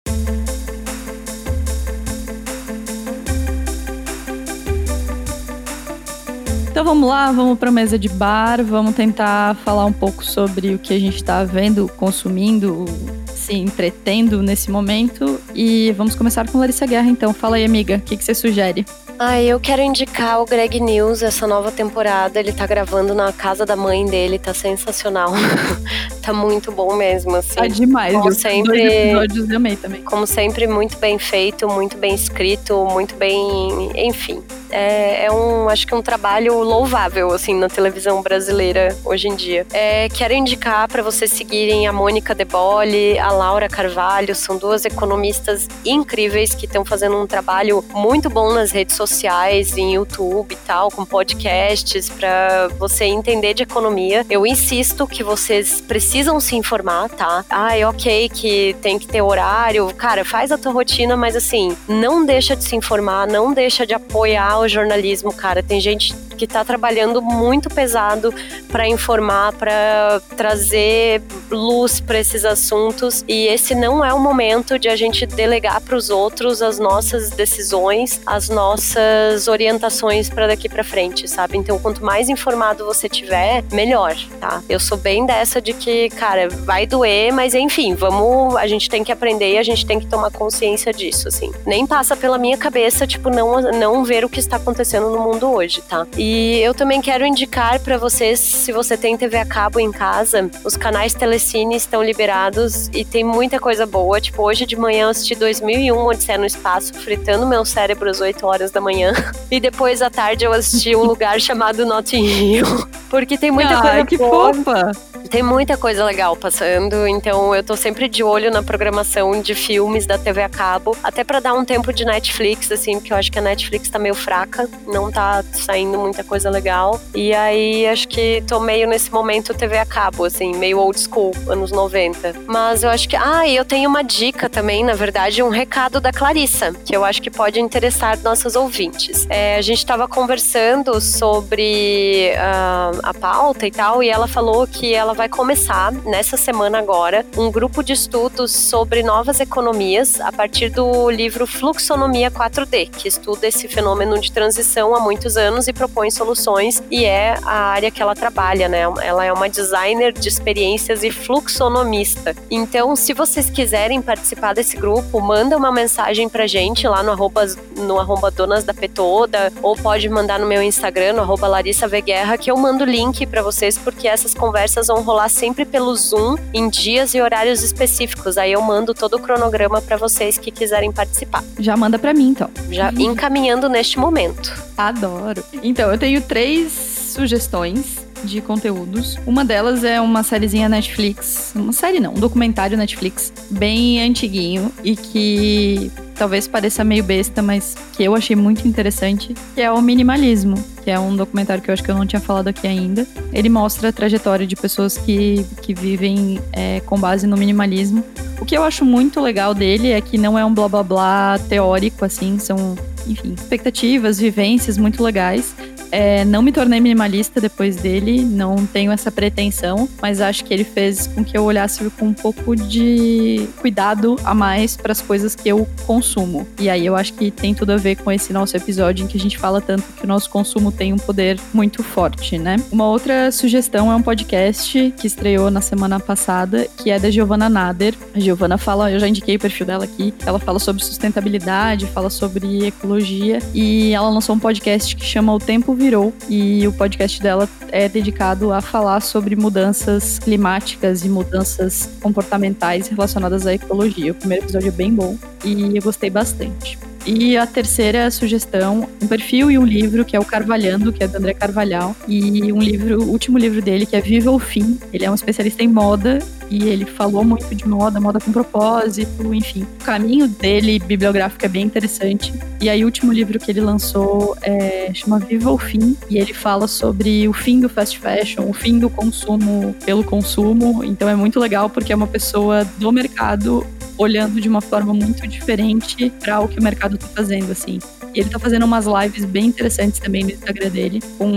Então 6.73 6.87
vamos 6.87 7.07
lá, 7.07 7.31
vamos 7.31 7.59
para 7.59 7.69
a 7.69 7.73
mesa 7.73 7.99
de 7.99 8.09
bar, 8.09 8.65
vamos 8.65 8.95
tentar 8.95 9.55
falar 9.57 9.85
um 9.85 9.93
pouco 9.93 10.25
sobre 10.25 10.75
o 10.75 10.79
que 10.79 10.95
a 10.95 10.99
gente 10.99 11.17
está 11.17 11.45
vendo, 11.45 11.87
consumindo, 11.99 12.87
se 13.27 13.55
entretendo 13.55 14.43
nesse 14.43 14.71
momento. 14.71 15.39
E 15.55 15.93
vamos 15.93 16.15
começar 16.15 16.51
com 16.51 16.59
Larissa 16.59 16.87
Guerra, 16.87 17.09
então. 17.09 17.35
Fala 17.35 17.57
aí, 17.57 17.65
amiga, 17.67 17.99
o 17.99 18.01
que, 18.01 18.17
que 18.17 18.25
você 18.25 18.35
sugere? 18.35 18.87
Ah, 19.25 19.41
eu 19.41 19.61
quero 19.61 19.81
indicar 19.81 20.43
o 20.43 20.45
Greg 20.45 20.81
News, 20.81 21.23
essa 21.23 21.47
nova 21.47 21.71
temporada. 21.71 22.41
Ele 22.41 22.53
tá 22.53 22.67
gravando 22.67 23.15
na 23.15 23.33
casa 23.33 23.65
da 23.65 23.77
mãe 23.77 24.05
dele, 24.05 24.37
tá 24.37 24.53
sensacional. 24.53 25.31
tá 26.21 26.33
muito 26.33 26.73
bom 26.73 26.97
mesmo, 26.97 27.37
assim. 27.37 27.55
Tá 27.55 27.69
demais. 27.69 28.13
Como 28.15 28.29
eu 28.29 28.33
sempre, 28.35 28.83
episódios 28.83 29.49
eu 29.49 29.57
amei 29.59 29.77
também. 29.77 30.03
Como 30.03 30.27
sempre, 30.27 30.67
muito 30.67 30.99
bem 30.99 31.21
feito, 31.21 31.69
muito 31.69 31.97
bem 31.97 32.17
escrito, 32.17 32.85
muito 32.85 33.15
bem. 33.15 33.93
Enfim. 33.95 34.43
É, 34.73 35.27
é 35.27 35.33
um, 35.33 35.69
acho 35.69 35.87
que 35.87 35.95
um 35.95 36.03
trabalho 36.03 36.61
louvável, 36.63 37.33
assim, 37.33 37.55
na 37.55 37.69
televisão 37.69 38.23
brasileira 38.23 38.97
hoje 39.05 39.29
em 39.29 39.37
dia. 39.37 39.67
É, 39.73 40.09
quero 40.09 40.33
indicar 40.33 40.89
para 40.89 41.03
vocês 41.03 41.31
seguirem 41.31 41.87
a 41.87 41.93
Mônica 41.93 42.35
De 42.35 42.45
Bolle, 42.45 43.19
a 43.19 43.31
Laura 43.31 43.69
Carvalho, 43.69 44.35
são 44.35 44.57
duas 44.57 44.85
economistas 44.85 45.69
incríveis 45.85 46.55
que 46.55 46.65
estão 46.65 46.85
fazendo 46.85 47.21
um 47.21 47.27
trabalho 47.27 47.85
muito 47.91 48.31
bom 48.31 48.53
nas 48.53 48.71
redes 48.71 48.97
sociais, 48.97 49.77
em 49.77 49.95
YouTube 49.95 50.53
e 50.53 50.57
tal, 50.67 50.91
com 50.91 51.05
podcasts, 51.05 52.09
para 52.09 52.69
você 52.79 53.05
entender 53.05 53.53
de 53.53 53.63
economia. 53.63 54.25
Eu 54.31 54.47
insisto 54.47 55.07
que 55.07 55.23
vocês 55.23 55.81
precisam 55.81 56.41
se 56.41 56.57
informar, 56.57 57.11
tá? 57.11 57.45
Ah, 57.51 57.77
é 57.77 57.87
ok 57.87 58.31
que 58.31 58.75
tem 58.81 58.99
que 58.99 59.07
ter 59.07 59.21
horário. 59.21 59.93
Cara, 59.95 60.25
faz 60.25 60.51
a 60.51 60.57
tua 60.57 60.73
rotina, 60.73 61.17
mas 61.17 61.37
assim, 61.37 61.77
não 61.87 62.25
deixa 62.25 62.57
de 62.57 62.65
se 62.65 62.75
informar, 62.75 63.27
não 63.27 63.53
deixa 63.53 63.87
de 63.87 63.93
apoiar 63.93 64.62
o 64.63 64.69
jornalismo, 64.69 65.33
cara. 65.33 65.63
Tem 65.63 65.81
gente 65.81 66.15
que 66.37 66.45
está 66.45 66.65
trabalhando 66.65 67.21
muito 67.21 67.69
pesado 67.69 68.33
para 68.69 68.87
informar, 68.89 69.53
para 69.53 70.21
trazer 70.37 71.23
luz 71.51 72.01
para 72.01 72.19
esses 72.19 72.45
assuntos. 72.45 73.25
E 73.29 73.47
esse 73.47 73.75
não 73.75 74.05
é 74.05 74.13
o 74.13 74.19
momento 74.19 74.79
de 74.79 74.89
a 74.89 74.97
gente 74.97 75.27
delegar 75.27 75.81
para 75.81 75.97
os 75.97 76.11
outros 76.11 76.63
as 76.63 76.79
nossas 76.79 77.31
decisões, 77.31 78.21
as 78.27 78.49
nossas 78.49 79.49
orientações 79.49 80.29
para 80.29 80.47
daqui 80.47 80.69
para 80.69 80.85
frente, 80.85 81.29
sabe? 81.29 81.57
Então, 81.57 81.79
quanto 81.79 82.05
mais 82.05 82.29
informado 82.29 82.85
você 82.85 83.09
tiver, 83.09 83.63
melhor, 83.73 84.17
tá? 84.41 84.63
Eu 84.69 84.81
sou 84.81 84.97
bem 84.97 85.27
dessa 85.27 85.61
de 85.61 85.73
que, 85.73 86.09
cara, 86.11 86.49
vai 86.49 86.87
doer, 86.87 87.33
mas 87.33 87.55
enfim, 87.55 87.95
vamos, 87.95 88.57
a 88.57 88.67
gente 88.67 88.89
tem 88.89 89.05
que 89.05 89.13
aprender 89.13 89.55
e 89.55 89.59
a 89.59 89.63
gente 89.63 89.85
tem 89.87 89.99
que 89.99 90.07
tomar 90.07 90.31
consciência 90.31 90.93
disso, 90.93 91.29
assim. 91.29 91.53
Nem 91.67 91.87
passa 91.87 92.17
pela 92.17 92.39
minha 92.39 92.57
cabeça, 92.57 93.07
tipo, 93.07 93.31
não, 93.31 93.61
não 93.61 94.05
ver 94.05 94.25
o 94.25 94.29
que 94.29 94.41
está 94.41 94.57
acontecendo 94.57 95.11
no 95.11 95.21
mundo 95.21 95.51
hoje, 95.51 95.83
tá? 95.83 96.07
E 96.25 96.61
eu 96.61 96.73
também 96.73 97.01
quero 97.01 97.27
indicar 97.27 97.81
para 97.81 97.99
vocês, 97.99 98.39
se 98.39 98.71
você 98.71 98.97
tem 98.97 99.17
TV 99.17 99.39
a 99.39 99.45
cabo 99.45 99.81
em 99.81 99.91
casa, 99.91 100.49
os 100.65 100.77
canais 100.77 101.15
Telecine 101.15 101.75
estão 101.75 102.01
liberados 102.01 102.87
e 102.93 103.05
tem 103.05 103.25
muita 103.25 103.59
coisa 103.59 103.85
boa. 103.87 104.21
Tipo, 104.21 104.45
hoje 104.45 104.65
de 104.65 104.77
manhã 104.77 105.07
eu 105.07 105.09
assisti 105.09 105.35
2001 105.35 105.97
Odisseia 105.97 106.39
no 106.39 106.47
Espaço, 106.47 106.95
fritando 106.95 107.45
meu 107.45 107.65
cérebro 107.65 108.09
às 108.09 108.21
8 108.21 108.47
horas 108.47 108.71
da 108.71 108.81
manhã. 108.81 109.13
E 109.51 109.61
depois 109.61 110.01
à 110.01 110.09
tarde 110.09 110.47
eu 110.47 110.53
assisti 110.53 110.97
um 110.97 111.03
lugar 111.03 111.39
chamado 111.43 111.85
Notting 111.85 112.25
Hill, 112.25 112.67
porque 113.11 113.37
tem 113.37 113.51
muita 113.51 113.75
Ai, 113.75 113.83
coisa 113.83 114.07
que 114.07 114.17
boa. 114.17 114.55
fofa! 114.55 114.93
Tem 115.33 115.43
muita 115.43 115.79
coisa 115.79 116.05
legal 116.05 116.37
passando, 116.37 117.07
então 117.07 117.55
eu 117.55 117.65
tô 117.65 117.75
sempre 117.75 118.07
de 118.07 118.23
olho 118.23 118.51
na 118.51 118.63
programação 118.63 119.41
de 119.41 119.55
filmes 119.55 120.05
da 120.05 120.19
TV 120.19 120.43
a 120.43 120.49
cabo, 120.49 120.95
até 121.03 121.25
para 121.25 121.41
dar 121.41 121.55
um 121.55 121.65
tempo 121.65 121.91
de 121.91 122.05
Netflix, 122.05 122.71
assim, 122.71 122.99
porque 122.99 123.13
eu 123.13 123.17
acho 123.17 123.33
que 123.33 123.39
a 123.39 123.43
Netflix 123.43 123.89
tá 123.89 123.99
meio 123.99 124.15
fraca, 124.15 124.69
não 124.87 125.11
tá 125.11 125.43
saindo 125.53 125.99
muita 126.13 126.23
coisa 126.23 126.51
legal. 126.51 127.01
E 127.15 127.35
aí 127.35 127.87
acho 127.87 128.07
que 128.07 128.45
tô 128.47 128.61
meio 128.61 128.87
nesse 128.87 129.11
momento 129.11 129.55
TV 129.55 129.79
a 129.79 129.87
cabo, 129.87 130.27
assim, 130.27 130.55
meio 130.55 130.79
old 130.79 131.01
school, 131.01 131.33
anos 131.49 131.73
90. 131.73 132.35
Mas 132.47 132.83
eu 132.83 132.91
acho 132.91 133.09
que. 133.09 133.17
Ah, 133.17 133.47
e 133.47 133.57
eu 133.57 133.65
tenho 133.65 133.89
uma 133.89 134.03
dica 134.03 134.49
também, 134.49 134.85
na 134.85 134.95
verdade, 134.95 135.43
um 135.43 135.49
recado 135.49 136.01
da 136.01 136.13
Clarissa, 136.13 136.75
que 136.85 136.95
eu 136.95 137.05
acho 137.05 137.23
que 137.23 137.31
pode 137.31 137.59
interessar 137.59 138.19
nossos 138.23 138.55
ouvintes. 138.55 139.27
É, 139.31 139.57
a 139.57 139.63
gente 139.63 139.85
tava 139.87 140.07
conversando 140.07 141.01
sobre 141.01 142.33
uh, 142.35 143.01
a 143.03 143.15
pauta 143.15 143.67
e 143.67 143.71
tal, 143.71 144.03
e 144.03 144.11
ela 144.11 144.29
falou 144.29 144.67
que 144.67 144.93
ela 144.93 145.15
vai 145.15 145.29
começar 145.29 145.93
nessa 146.05 146.37
semana 146.37 146.79
agora 146.79 147.25
um 147.37 147.51
grupo 147.51 147.83
de 147.83 147.95
estudos 147.95 148.53
sobre 148.53 149.03
novas 149.03 149.41
economias 149.41 150.21
a 150.21 150.31
partir 150.31 150.69
do 150.69 151.11
livro 151.11 151.47
Fluxonomia 151.47 152.31
4D, 152.31 152.91
que 152.91 153.09
estuda 153.09 153.47
esse 153.47 153.67
fenômeno 153.67 154.21
de 154.21 154.31
transição 154.31 154.95
há 154.95 155.01
muitos 155.01 155.37
anos 155.37 155.69
e 155.69 155.73
propõe 155.73 156.02
soluções, 156.11 156.83
e 156.91 157.05
é 157.05 157.37
a 157.45 157.71
área 157.71 157.91
que 157.91 158.03
ela 158.03 158.15
trabalha, 158.15 158.69
né? 158.69 158.83
Ela 159.03 159.25
é 159.25 159.33
uma 159.33 159.49
designer 159.49 160.13
de 160.13 160.29
experiências 160.29 161.03
e 161.03 161.11
fluxonomista. 161.11 162.35
Então, 162.51 162.95
se 162.97 163.13
vocês 163.13 163.51
quiserem 163.51 164.01
participar 164.01 164.55
desse 164.55 164.77
grupo, 164.77 165.21
manda 165.21 165.57
uma 165.57 165.73
mensagem 165.73 166.29
pra 166.29 166.47
gente 166.47 166.87
lá 166.87 167.03
no 167.03 167.13
arroba, 167.13 167.47
no 167.77 167.99
arroba 167.99 168.31
Donas 168.31 168.65
da 168.65 168.75
Petoda, 168.75 169.53
ou 169.63 169.77
pode 169.77 170.09
mandar 170.09 170.39
no 170.39 170.47
meu 170.47 170.63
Instagram, 170.63 171.15
no 171.15 171.23
arroba 171.23 171.47
Larissa 171.47 171.87
Veguerra, 171.87 172.39
que 172.39 172.51
eu 172.51 172.57
mando 172.57 172.85
o 172.85 172.87
link 172.87 173.27
para 173.27 173.43
vocês, 173.43 173.79
porque 173.79 174.09
essas 174.09 174.35
conversas 174.35 174.87
vão 174.87 175.03
rolar 175.03 175.29
sempre 175.29 175.65
pelo 175.65 175.95
Zoom, 175.95 176.37
em 176.53 176.69
dias 176.69 177.15
e 177.15 177.21
horários 177.21 177.63
específicos. 177.63 178.39
Aí 178.39 178.53
eu 178.53 178.63
mando 178.63 178.95
todo 178.95 179.15
o 179.15 179.19
cronograma 179.21 179.81
para 179.81 179.97
vocês 179.97 180.39
que 180.39 180.51
quiserem 180.51 180.93
participar. 180.93 181.45
Já 181.59 181.77
manda 181.77 181.99
pra 181.99 182.13
mim, 182.15 182.29
então. 182.29 182.51
Já 182.71 182.91
encaminhando 182.99 183.69
neste 183.69 183.99
momento. 183.99 184.53
Adoro. 184.77 185.45
Então, 185.63 185.92
eu 185.93 185.99
tenho 185.99 186.21
três 186.21 186.73
sugestões 186.73 188.03
de 188.25 188.41
conteúdos. 188.41 189.19
Uma 189.27 189.45
delas 189.45 189.85
é 189.85 190.01
uma 190.01 190.23
sériezinha 190.23 190.69
Netflix. 190.69 191.53
Uma 191.55 191.73
série 191.73 192.01
não, 192.01 192.13
um 192.13 192.21
documentário 192.21 192.77
Netflix 192.77 193.33
bem 193.51 194.03
antiguinho 194.03 194.73
e 194.83 194.97
que 194.97 195.91
talvez 196.15 196.47
pareça 196.47 196.85
meio 196.85 197.03
besta, 197.03 197.43
mas 197.43 197.77
que 197.95 198.03
eu 198.05 198.15
achei 198.15 198.37
muito 198.37 198.67
interessante, 198.67 199.35
que 199.55 199.61
é 199.61 199.71
o 199.71 199.81
Minimalismo, 199.83 200.57
que 200.85 200.91
é 200.91 200.99
um 200.99 201.17
documentário 201.17 201.63
que 201.63 201.71
eu 201.71 201.73
acho 201.73 201.83
que 201.83 201.91
eu 201.91 201.97
não 201.97 202.07
tinha 202.07 202.21
falado 202.21 202.49
aqui 202.49 202.67
ainda. 202.67 203.07
Ele 203.33 203.49
mostra 203.49 203.89
a 203.89 203.93
trajetória 203.93 204.47
de 204.47 204.55
pessoas 204.55 204.97
que, 204.97 205.45
que 205.61 205.75
vivem 205.75 206.39
é, 206.53 206.81
com 206.81 206.99
base 206.99 207.27
no 207.27 207.37
minimalismo. 207.37 208.05
O 208.41 208.45
que 208.45 208.57
eu 208.57 208.63
acho 208.63 208.85
muito 208.85 209.21
legal 209.21 209.55
dele 209.55 209.91
é 209.91 210.01
que 210.01 210.19
não 210.19 210.39
é 210.39 210.45
um 210.45 210.53
blá 210.53 210.69
blá 210.69 210.83
blá 210.83 211.39
teórico, 211.49 212.05
assim, 212.05 212.39
são, 212.39 212.77
enfim, 213.07 213.35
expectativas, 213.35 214.19
vivências 214.19 214.77
muito 214.77 215.03
legais. 215.03 215.55
É, 215.93 216.25
não 216.25 216.41
me 216.41 216.51
tornei 216.51 216.81
minimalista 216.81 217.39
depois 217.39 217.77
dele, 217.77 218.23
não 218.23 218.65
tenho 218.65 218.91
essa 218.91 219.13
pretensão, 219.13 219.87
mas 220.01 220.23
acho 220.23 220.43
que 220.43 220.55
ele 220.55 220.65
fez 220.65 221.07
com 221.07 221.23
que 221.23 221.37
eu 221.37 221.45
olhasse 221.45 221.85
com 221.91 222.07
um 222.07 222.15
pouco 222.15 222.57
de 222.57 223.47
cuidado 223.61 224.17
a 224.25 224.33
mais 224.33 224.75
para 224.75 224.91
as 224.91 225.03
coisas 225.03 225.37
que 225.37 225.51
eu 225.51 225.69
consumo. 225.87 226.49
E 226.59 226.71
aí 226.71 226.87
eu 226.87 226.97
acho 226.97 227.13
que 227.13 227.31
tem 227.31 227.55
tudo 227.55 227.73
a 227.73 227.77
ver 227.77 227.97
com 227.97 228.11
esse 228.11 228.33
nosso 228.33 228.57
episódio 228.57 229.05
em 229.05 229.07
que 229.07 229.19
a 229.19 229.21
gente 229.21 229.37
fala 229.37 229.61
tanto 229.61 229.85
que 229.93 230.05
o 230.05 230.07
nosso 230.07 230.31
consumo 230.31 230.73
tem 230.73 230.95
um 230.95 230.97
poder 230.97 231.39
muito 231.53 231.83
forte, 231.83 232.39
né? 232.39 232.57
Uma 232.73 232.89
outra 232.89 233.31
sugestão 233.31 233.93
é 233.93 233.95
um 233.95 234.03
podcast 234.03 234.95
que 234.97 235.07
estreou 235.07 235.51
na 235.51 235.61
semana 235.61 236.01
passada, 236.01 236.67
que 236.79 236.91
é 236.91 236.99
da 236.99 237.11
Giovanna 237.11 237.51
Nader. 237.51 237.95
A 238.15 238.19
Giovanna 238.19 238.57
fala, 238.57 238.91
eu 238.91 238.99
já 238.99 239.07
indiquei 239.07 239.37
o 239.37 239.39
perfil 239.39 239.67
dela 239.67 239.85
aqui, 239.85 240.15
ela 240.25 240.39
fala 240.39 240.59
sobre 240.59 240.83
sustentabilidade, 240.83 241.85
fala 241.87 242.09
sobre 242.09 242.67
ecologia 242.67 243.41
e 243.53 243.93
ela 243.93 244.09
lançou 244.09 244.35
um 244.35 244.39
podcast 244.39 244.97
que 244.97 245.05
chama 245.05 245.35
O 245.35 245.39
Tempo 245.39 245.75
Virou 245.83 246.15
e 246.29 246.65
o 246.65 246.73
podcast 246.73 247.21
dela 247.21 247.49
é 247.73 247.89
dedicado 247.89 248.53
a 248.53 248.61
falar 248.61 249.01
sobre 249.01 249.35
mudanças 249.35 250.21
climáticas 250.21 251.05
e 251.05 251.09
mudanças 251.09 251.91
comportamentais 252.01 252.87
relacionadas 252.87 253.49
à 253.49 253.55
ecologia. 253.55 254.13
O 254.13 254.15
primeiro 254.15 254.45
episódio 254.45 254.69
é 254.69 254.71
bem 254.71 254.95
bom 254.95 255.19
e 255.45 255.77
eu 255.77 255.83
gostei 255.83 256.09
bastante. 256.09 256.79
E 257.05 257.37
a 257.37 257.49
terceira 257.49 258.09
sugestão, 258.13 258.89
um 259.03 259.09
perfil 259.09 259.51
e 259.51 259.59
um 259.59 259.65
livro, 259.65 260.05
que 260.05 260.15
é 260.15 260.21
o 260.21 260.25
Carvalhando, 260.25 260.93
que 260.93 261.03
é 261.03 261.09
do 261.09 261.17
André 261.19 261.35
Carvalhal. 261.35 261.97
E 262.07 262.53
um 262.53 262.61
livro, 262.61 263.03
o 263.03 263.11
último 263.11 263.37
livro 263.37 263.61
dele, 263.61 263.85
que 263.85 263.97
é 263.97 264.01
Viva 264.01 264.31
o 264.31 264.39
Fim. 264.39 264.79
Ele 264.93 265.05
é 265.05 265.11
um 265.11 265.15
especialista 265.17 265.65
em 265.65 265.69
moda 265.69 266.21
e 266.53 266.69
ele 266.69 266.85
falou 266.85 267.25
muito 267.25 267.55
de 267.55 267.67
moda, 267.67 267.99
moda 267.99 268.21
com 268.21 268.31
propósito, 268.31 269.33
enfim. 269.33 269.67
O 269.81 269.85
caminho 269.85 270.29
dele 270.29 270.79
bibliográfico 270.79 271.47
é 271.47 271.49
bem 271.49 271.65
interessante. 271.65 272.31
E 272.61 272.69
aí 272.69 272.83
o 272.83 272.87
último 272.87 273.11
livro 273.11 273.39
que 273.39 273.51
ele 273.51 273.63
lançou 273.63 274.37
é, 274.43 274.91
chama 274.93 275.19
Viva 275.19 275.51
o 275.51 275.57
Fim, 275.57 275.97
e 276.11 276.19
ele 276.19 276.35
fala 276.35 276.69
sobre 276.69 277.27
o 277.27 277.33
fim 277.33 277.59
do 277.59 277.71
fast 277.71 277.99
fashion, 277.99 278.51
o 278.51 278.53
fim 278.53 278.79
do 278.79 278.91
consumo 278.91 279.75
pelo 279.87 280.05
consumo. 280.05 280.85
Então 280.85 281.09
é 281.09 281.17
muito 281.17 281.41
legal 281.41 281.71
porque 281.71 281.91
é 281.91 281.97
uma 281.97 282.07
pessoa 282.07 282.67
do 282.77 282.93
mercado 282.93 283.67
olhando 283.97 284.39
de 284.39 284.49
uma 284.49 284.61
forma 284.61 284.93
muito 284.93 285.27
diferente 285.27 286.13
para 286.21 286.41
o 286.41 286.49
que 286.49 286.59
o 286.59 286.63
mercado 286.63 286.97
está 286.97 287.07
fazendo, 287.09 287.51
assim. 287.51 287.79
E 288.15 288.19
ele 288.19 288.27
está 288.27 288.39
fazendo 288.39 288.65
umas 288.67 288.85
lives 288.85 289.25
bem 289.25 289.47
interessantes 289.47 289.99
também 289.99 290.25
no 290.25 290.31
Instagram 290.31 290.69
dele, 290.69 291.01
com 291.17 291.33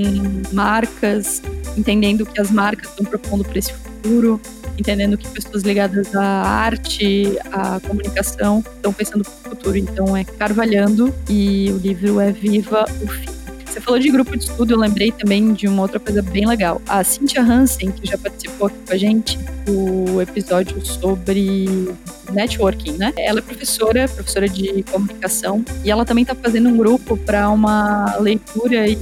marcas, 0.52 1.42
entendendo 1.78 2.26
que 2.26 2.40
as 2.42 2.52
marcas 2.52 2.90
estão 2.90 3.06
propondo 3.06 3.46
para 3.46 3.60
esse 3.60 3.72
futuro, 3.72 4.42
entendendo 4.78 5.18
que 5.18 5.28
pessoas 5.28 5.64
ligadas 5.64 6.16
à 6.16 6.24
arte, 6.24 7.38
à 7.52 7.80
comunicação, 7.80 8.64
estão 8.76 8.94
pensando 8.94 9.24
para 9.24 9.34
o 9.34 9.56
futuro. 9.56 9.78
Então 9.78 10.16
é 10.16 10.24
Carvalhando 10.24 11.14
e 11.30 11.72
o 11.72 11.78
livro 11.78 12.20
é 12.20 12.32
Viva 12.32 12.86
o 13.02 13.08
Fim. 13.08 13.36
Você 13.66 13.82
falou 13.82 14.00
de 14.00 14.10
grupo 14.10 14.38
de 14.38 14.46
estudo, 14.46 14.74
eu 14.74 14.80
lembrei 14.80 15.12
também 15.12 15.52
de 15.52 15.68
uma 15.68 15.82
outra 15.82 16.00
coisa 16.00 16.22
bem 16.22 16.48
legal. 16.48 16.82
A 16.88 17.04
Cynthia 17.04 17.42
Hansen, 17.42 17.92
que 17.92 18.08
já 18.08 18.18
participou 18.18 18.68
aqui 18.68 18.78
com 18.88 18.94
a 18.94 18.98
gente, 18.98 19.38
o 19.68 20.22
episódio 20.22 20.84
sobre 20.86 21.94
networking, 22.32 22.94
né? 22.94 23.12
Ela 23.18 23.40
é 23.40 23.42
professora, 23.42 24.08
professora 24.08 24.48
de 24.48 24.82
comunicação, 24.84 25.64
e 25.84 25.92
ela 25.92 26.06
também 26.06 26.22
está 26.22 26.34
fazendo 26.34 26.70
um 26.70 26.78
grupo 26.78 27.18
para 27.18 27.50
uma 27.50 28.16
leitura 28.18 28.88
e 28.88 28.98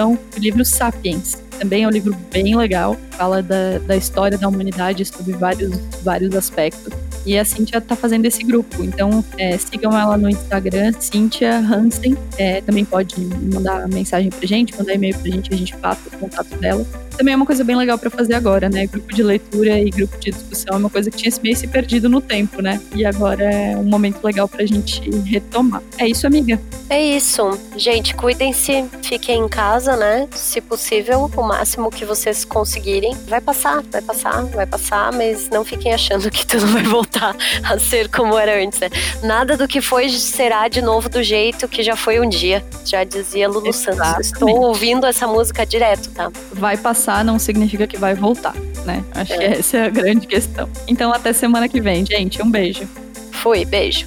discussão 0.00 0.18
do 0.34 0.40
livro 0.40 0.64
Sapiens. 0.64 1.42
Também 1.58 1.84
é 1.84 1.86
um 1.86 1.90
livro 1.90 2.16
bem 2.32 2.56
legal, 2.56 2.96
fala 3.10 3.42
da, 3.42 3.78
da 3.86 3.96
história 3.96 4.38
da 4.38 4.48
humanidade 4.48 5.04
sobre 5.04 5.34
vários, 5.34 5.76
vários 6.02 6.34
aspectos. 6.34 6.92
E 7.26 7.38
a 7.38 7.44
Cintia 7.44 7.82
tá 7.82 7.94
fazendo 7.94 8.24
esse 8.24 8.42
grupo. 8.42 8.82
Então, 8.82 9.22
é, 9.36 9.58
sigam 9.58 9.92
ela 9.98 10.16
no 10.16 10.30
Instagram, 10.30 10.92
Cintia 10.98 11.58
Hansen. 11.58 12.16
É, 12.38 12.62
também 12.62 12.82
pode 12.82 13.14
mandar 13.52 13.86
mensagem 13.88 14.30
pra 14.30 14.46
gente, 14.46 14.74
mandar 14.74 14.94
e-mail 14.94 15.14
pra 15.18 15.30
gente, 15.30 15.52
a 15.52 15.56
gente 15.56 15.76
passa 15.76 16.00
o 16.08 16.18
contato 16.18 16.56
dela 16.56 16.86
também 17.16 17.34
é 17.34 17.36
uma 17.36 17.46
coisa 17.46 17.64
bem 17.64 17.76
legal 17.76 17.98
para 17.98 18.10
fazer 18.10 18.34
agora, 18.34 18.68
né? 18.68 18.86
Grupo 18.86 19.14
de 19.14 19.22
leitura 19.22 19.78
e 19.78 19.90
grupo 19.90 20.18
de 20.18 20.30
discussão 20.30 20.74
é 20.74 20.78
uma 20.78 20.90
coisa 20.90 21.10
que 21.10 21.16
tinha 21.16 21.30
meio 21.42 21.56
se 21.56 21.66
perdido 21.66 22.08
no 22.08 22.20
tempo, 22.20 22.62
né? 22.62 22.80
E 22.94 23.04
agora 23.04 23.44
é 23.44 23.76
um 23.76 23.84
momento 23.84 24.22
legal 24.24 24.48
pra 24.48 24.64
gente 24.64 25.08
retomar. 25.26 25.82
É 25.98 26.06
isso, 26.06 26.26
amiga? 26.26 26.60
É 26.88 27.02
isso. 27.02 27.58
Gente, 27.76 28.14
cuidem-se, 28.14 28.84
fiquem 29.02 29.44
em 29.44 29.48
casa, 29.48 29.96
né? 29.96 30.28
Se 30.32 30.60
possível, 30.60 31.30
o 31.34 31.42
máximo 31.42 31.90
que 31.90 32.04
vocês 32.04 32.44
conseguirem. 32.44 33.16
Vai 33.28 33.40
passar, 33.40 33.82
vai 33.90 34.02
passar, 34.02 34.44
vai 34.46 34.66
passar, 34.66 35.12
mas 35.12 35.48
não 35.50 35.64
fiquem 35.64 35.92
achando 35.92 36.30
que 36.30 36.46
tudo 36.46 36.66
vai 36.68 36.82
voltar 36.82 37.36
a 37.62 37.78
ser 37.78 38.08
como 38.08 38.38
era 38.38 38.62
antes, 38.62 38.80
né? 38.80 38.88
Nada 39.22 39.56
do 39.56 39.68
que 39.68 39.80
foi 39.80 40.08
será 40.08 40.68
de 40.68 40.82
novo 40.82 41.08
do 41.08 41.22
jeito 41.22 41.68
que 41.68 41.82
já 41.82 41.96
foi 41.96 42.20
um 42.20 42.28
dia. 42.28 42.64
Já 42.84 43.04
dizia 43.04 43.48
Lulu 43.48 43.68
Exatamente. 43.68 44.06
Santos. 44.06 44.26
Estou 44.26 44.60
ouvindo 44.60 45.06
essa 45.06 45.26
música 45.26 45.64
direto, 45.64 46.10
tá? 46.10 46.30
Vai 46.52 46.76
passar 46.76 46.99
passar 47.00 47.24
não 47.24 47.38
significa 47.38 47.86
que 47.86 47.96
vai 47.96 48.14
voltar, 48.14 48.54
né? 48.84 49.02
Acho 49.14 49.32
é. 49.32 49.38
que 49.38 49.44
essa 49.44 49.76
é 49.78 49.86
a 49.86 49.88
grande 49.88 50.26
questão. 50.26 50.68
Então, 50.86 51.12
até 51.12 51.32
semana 51.32 51.66
que 51.66 51.80
vem, 51.80 52.04
gente. 52.04 52.42
Um 52.42 52.50
beijo. 52.50 52.86
Fui, 53.32 53.64
beijo. 53.64 54.06